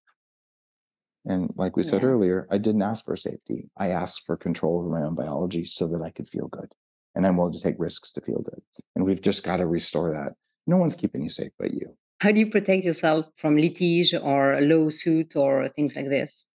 And 1.25 1.51
like 1.55 1.77
we 1.77 1.83
said 1.83 2.03
earlier, 2.03 2.47
I 2.49 2.57
didn't 2.57 2.81
ask 2.81 3.05
for 3.05 3.15
safety. 3.15 3.69
I 3.77 3.89
asked 3.89 4.23
for 4.25 4.35
control 4.35 4.79
over 4.79 4.89
my 4.89 5.03
own 5.03 5.13
biology 5.13 5.65
so 5.65 5.87
that 5.89 6.01
I 6.01 6.09
could 6.09 6.27
feel 6.27 6.47
good. 6.47 6.73
And 7.13 7.27
I'm 7.27 7.37
willing 7.37 7.53
to 7.53 7.61
take 7.61 7.75
risks 7.77 8.11
to 8.13 8.21
feel 8.21 8.41
good. 8.41 8.61
And 8.95 9.05
we've 9.05 9.21
just 9.21 9.43
got 9.43 9.57
to 9.57 9.67
restore 9.67 10.11
that. 10.13 10.33
No 10.67 10.77
one's 10.77 10.95
keeping 10.95 11.23
you 11.23 11.29
safe 11.29 11.51
but 11.57 11.73
you. 11.73 11.95
How 12.19 12.31
do 12.31 12.39
you 12.39 12.51
protect 12.51 12.85
yourself 12.85 13.25
from 13.35 13.55
litige 13.55 14.13
or 14.23 14.53
a 14.53 14.61
lawsuit 14.61 15.35
or 15.35 15.67
things 15.69 15.95
like 15.95 16.09
this? 16.09 16.45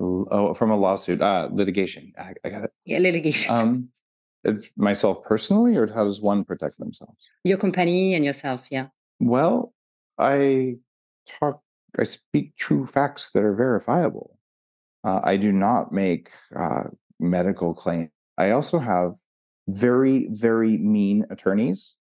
Oh, 0.00 0.54
from 0.54 0.70
a 0.70 0.76
lawsuit, 0.76 1.20
uh, 1.20 1.48
litigation. 1.52 2.12
I, 2.16 2.34
I 2.44 2.50
got 2.50 2.64
it. 2.64 2.70
Yeah, 2.84 2.98
litigation. 2.98 3.52
Um, 3.52 3.88
myself 4.76 5.24
personally, 5.24 5.76
or 5.76 5.92
how 5.92 6.04
does 6.04 6.20
one 6.20 6.44
protect 6.44 6.78
themselves? 6.78 7.18
Your 7.42 7.58
company 7.58 8.14
and 8.14 8.24
yourself, 8.24 8.66
yeah. 8.70 8.86
Well, 9.18 9.74
I 10.18 10.76
talk 11.40 11.62
I 11.98 12.04
speak 12.04 12.56
true 12.56 12.86
facts 12.86 13.30
that 13.32 13.42
are 13.42 13.54
verifiable. 13.54 14.38
Uh, 15.04 15.20
I 15.22 15.36
do 15.36 15.52
not 15.52 15.92
make 15.92 16.30
uh, 16.54 16.84
medical 17.18 17.74
claims. 17.74 18.10
I 18.36 18.50
also 18.50 18.78
have 18.78 19.14
very, 19.68 20.28
very 20.30 20.76
mean 20.78 21.26
attorneys. 21.30 21.94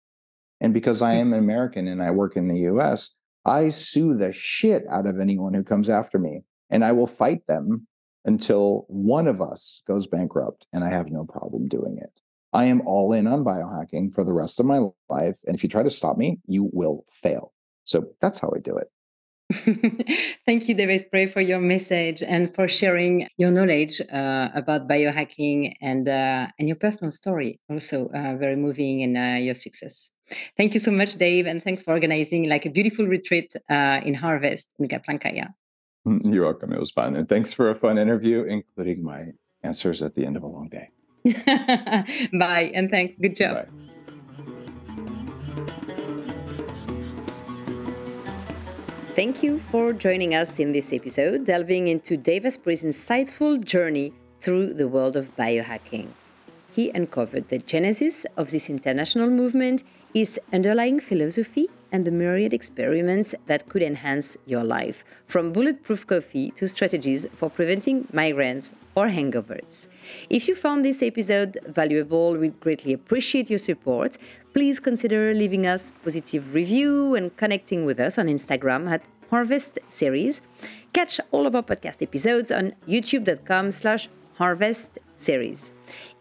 And 0.61 0.73
because 0.73 1.03
I 1.03 1.15
am 1.15 1.33
an 1.33 1.39
American 1.39 1.87
and 1.89 2.03
I 2.03 2.11
work 2.11 2.37
in 2.37 2.49
the 2.49 2.61
US, 2.73 3.11
I 3.45 3.69
sue 3.69 4.15
the 4.15 4.33
shit 4.33 4.85
out 4.91 5.07
of 5.07 5.21
anyone 5.21 5.55
who 5.55 5.63
comes 5.63 5.89
after 5.89 6.19
me. 6.19 6.43
And 6.71 6.85
I 6.85 6.93
will 6.93 7.07
fight 7.07 7.47
them 7.47 7.87
until 8.25 8.87
one 8.89 9.29
of 9.29 9.41
us 9.41 9.83
goes 9.87 10.07
bankrupt. 10.07 10.67
And 10.73 10.83
I 10.83 10.89
have 10.89 11.11
no 11.11 11.25
problem 11.25 11.69
doing 11.69 11.99
it. 11.99 12.21
I 12.53 12.65
am 12.65 12.81
all 12.87 13.13
in 13.13 13.27
on 13.27 13.45
biohacking 13.45 14.15
for 14.15 14.25
the 14.25 14.33
rest 14.33 14.59
of 14.59 14.67
my 14.67 14.81
life. 15.09 15.39
And 15.47 15.55
if 15.55 15.63
you 15.63 15.69
try 15.69 15.83
to 15.83 15.91
stop 15.91 16.17
me, 16.17 16.39
you 16.47 16.71
will 16.73 17.05
fail. 17.11 17.53
So 17.85 18.07
that's 18.21 18.39
how 18.39 18.51
I 18.55 18.61
do 18.61 18.77
it. 18.77 18.91
Thank 20.47 20.69
you, 20.69 20.75
Dave 20.75 20.91
Asprey, 20.91 21.27
for 21.27 21.41
your 21.41 21.61
message 21.61 22.21
and 22.21 22.53
for 22.53 22.67
sharing 22.67 23.29
your 23.37 23.53
knowledge 23.53 24.01
uh, 24.01 24.49
about 24.55 24.89
biohacking 24.89 25.75
and 25.81 26.09
uh, 26.09 26.49
and 26.59 26.67
your 26.67 26.77
personal 26.77 27.13
story. 27.13 27.61
Also, 27.71 28.09
uh, 28.09 28.35
very 28.37 28.57
moving 28.57 29.01
in 29.03 29.17
uh, 29.17 29.37
your 29.37 29.55
success. 29.55 30.11
Thank 30.57 30.75
you 30.75 30.81
so 30.81 30.91
much, 30.91 31.15
Dave, 31.15 31.47
and 31.47 31.63
thanks 31.63 31.83
for 31.83 31.93
organizing 31.93 32.49
like 32.49 32.67
a 32.67 32.71
beautiful 32.71 33.07
retreat 33.07 33.55
uh, 33.71 34.01
in 34.05 34.15
Harvest 34.15 34.75
in 34.79 34.89
Kaplankaya. 34.89 35.55
Mm, 36.07 36.33
you're 36.33 36.45
welcome. 36.45 36.73
It 36.73 36.81
was 36.81 36.91
fun, 36.91 37.17
and 37.17 37.29
thanks 37.29 37.53
for 37.53 37.71
a 37.71 37.75
fun 37.75 37.99
interview, 37.99 38.45
including 38.45 39.05
my 39.05 39.33
answers 39.63 40.03
at 40.03 40.15
the 40.15 40.25
end 40.25 40.37
of 40.37 40.43
a 40.43 40.47
long 40.47 40.69
day. 40.69 40.91
Bye, 42.39 42.71
and 42.75 42.91
thanks. 42.91 43.19
Good 43.19 43.37
job. 43.37 43.67
Bye. 43.67 43.87
Thank 49.17 49.43
you 49.43 49.59
for 49.59 49.95
joining 49.95 50.35
us 50.35 50.59
in 50.59 50.73
this 50.73 50.93
episode, 50.93 51.47
delving 51.47 51.89
into 51.89 52.19
Dave 52.19 52.45
Asprey's 52.45 52.85
insightful 52.85 53.65
journey 53.65 54.13
through 54.41 54.75
the 54.75 54.87
world 54.87 55.17
of 55.17 55.35
biohacking. 55.37 56.09
He 56.71 56.91
uncovered 56.91 57.49
the 57.49 57.57
genesis 57.59 58.27
of 58.37 58.51
this 58.51 58.69
international 58.69 59.31
movement, 59.31 59.83
its 60.17 60.39
underlying 60.51 60.99
philosophy, 60.99 61.69
and 61.93 62.07
the 62.07 62.11
myriad 62.11 62.55
experiments 62.55 63.35
that 63.47 63.69
could 63.69 63.83
enhance 63.83 64.37
your 64.47 64.65
life, 64.65 65.05
from 65.27 65.53
bulletproof 65.53 66.07
coffee 66.07 66.51
to 66.53 66.67
strategies 66.67 67.29
for 67.35 67.51
preventing 67.51 68.05
migraines 68.15 68.73
or 68.95 69.09
hangovers. 69.09 69.89
If 70.31 70.49
you 70.49 70.55
found 70.55 70.85
this 70.85 71.03
episode 71.03 71.59
valuable, 71.67 72.35
we'd 72.35 72.59
greatly 72.61 72.95
appreciate 72.95 73.51
your 73.51 73.59
support. 73.59 74.17
Please 74.55 74.81
consider 74.81 75.35
leaving 75.35 75.67
us 75.67 75.91
a 75.91 75.93
positive 76.05 76.55
review 76.55 77.15
and 77.15 77.37
connecting 77.37 77.85
with 77.85 78.01
us 78.01 78.19
on 78.19 78.27
Instagram 78.27 78.91
at 78.91 79.03
Harvest 79.29 79.79
Series. 79.91 80.41
Catch 80.95 81.21
all 81.31 81.47
of 81.47 81.55
our 81.55 81.63
podcast 81.63 82.01
episodes 82.01 82.51
on 82.51 82.73
youtube.com 82.89 83.71
slash 83.71 84.09
harvest 84.37 84.99
series. 85.15 85.73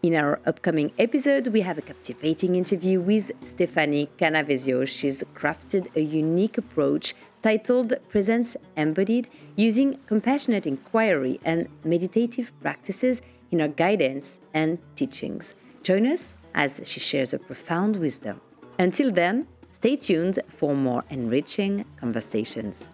In 0.02 0.14
our 0.14 0.40
upcoming 0.46 0.92
episode, 0.98 1.48
we 1.48 1.62
have 1.62 1.78
a 1.78 1.82
captivating 1.82 2.54
interview 2.54 3.00
with 3.00 3.32
Stephanie 3.42 4.10
Canavesio. 4.18 4.86
She's 4.86 5.24
crafted 5.34 5.88
a 5.96 6.00
unique 6.00 6.58
approach 6.58 7.14
titled 7.42 7.94
Presence 8.08 8.56
Embodied, 8.76 9.28
using 9.56 9.98
compassionate 10.06 10.66
inquiry 10.66 11.40
and 11.44 11.68
meditative 11.82 12.52
practices 12.60 13.22
in 13.50 13.60
her 13.60 13.68
guidance 13.68 14.40
and 14.52 14.78
teachings. 14.96 15.54
Join 15.82 16.06
us 16.06 16.36
as 16.54 16.82
she 16.84 17.00
shares 17.00 17.32
a 17.32 17.38
profound 17.38 17.96
wisdom. 17.96 18.40
Until 18.78 19.10
then, 19.10 19.46
stay 19.70 19.96
tuned 19.96 20.38
for 20.48 20.76
more 20.76 21.04
enriching 21.08 21.86
conversations. 21.98 22.90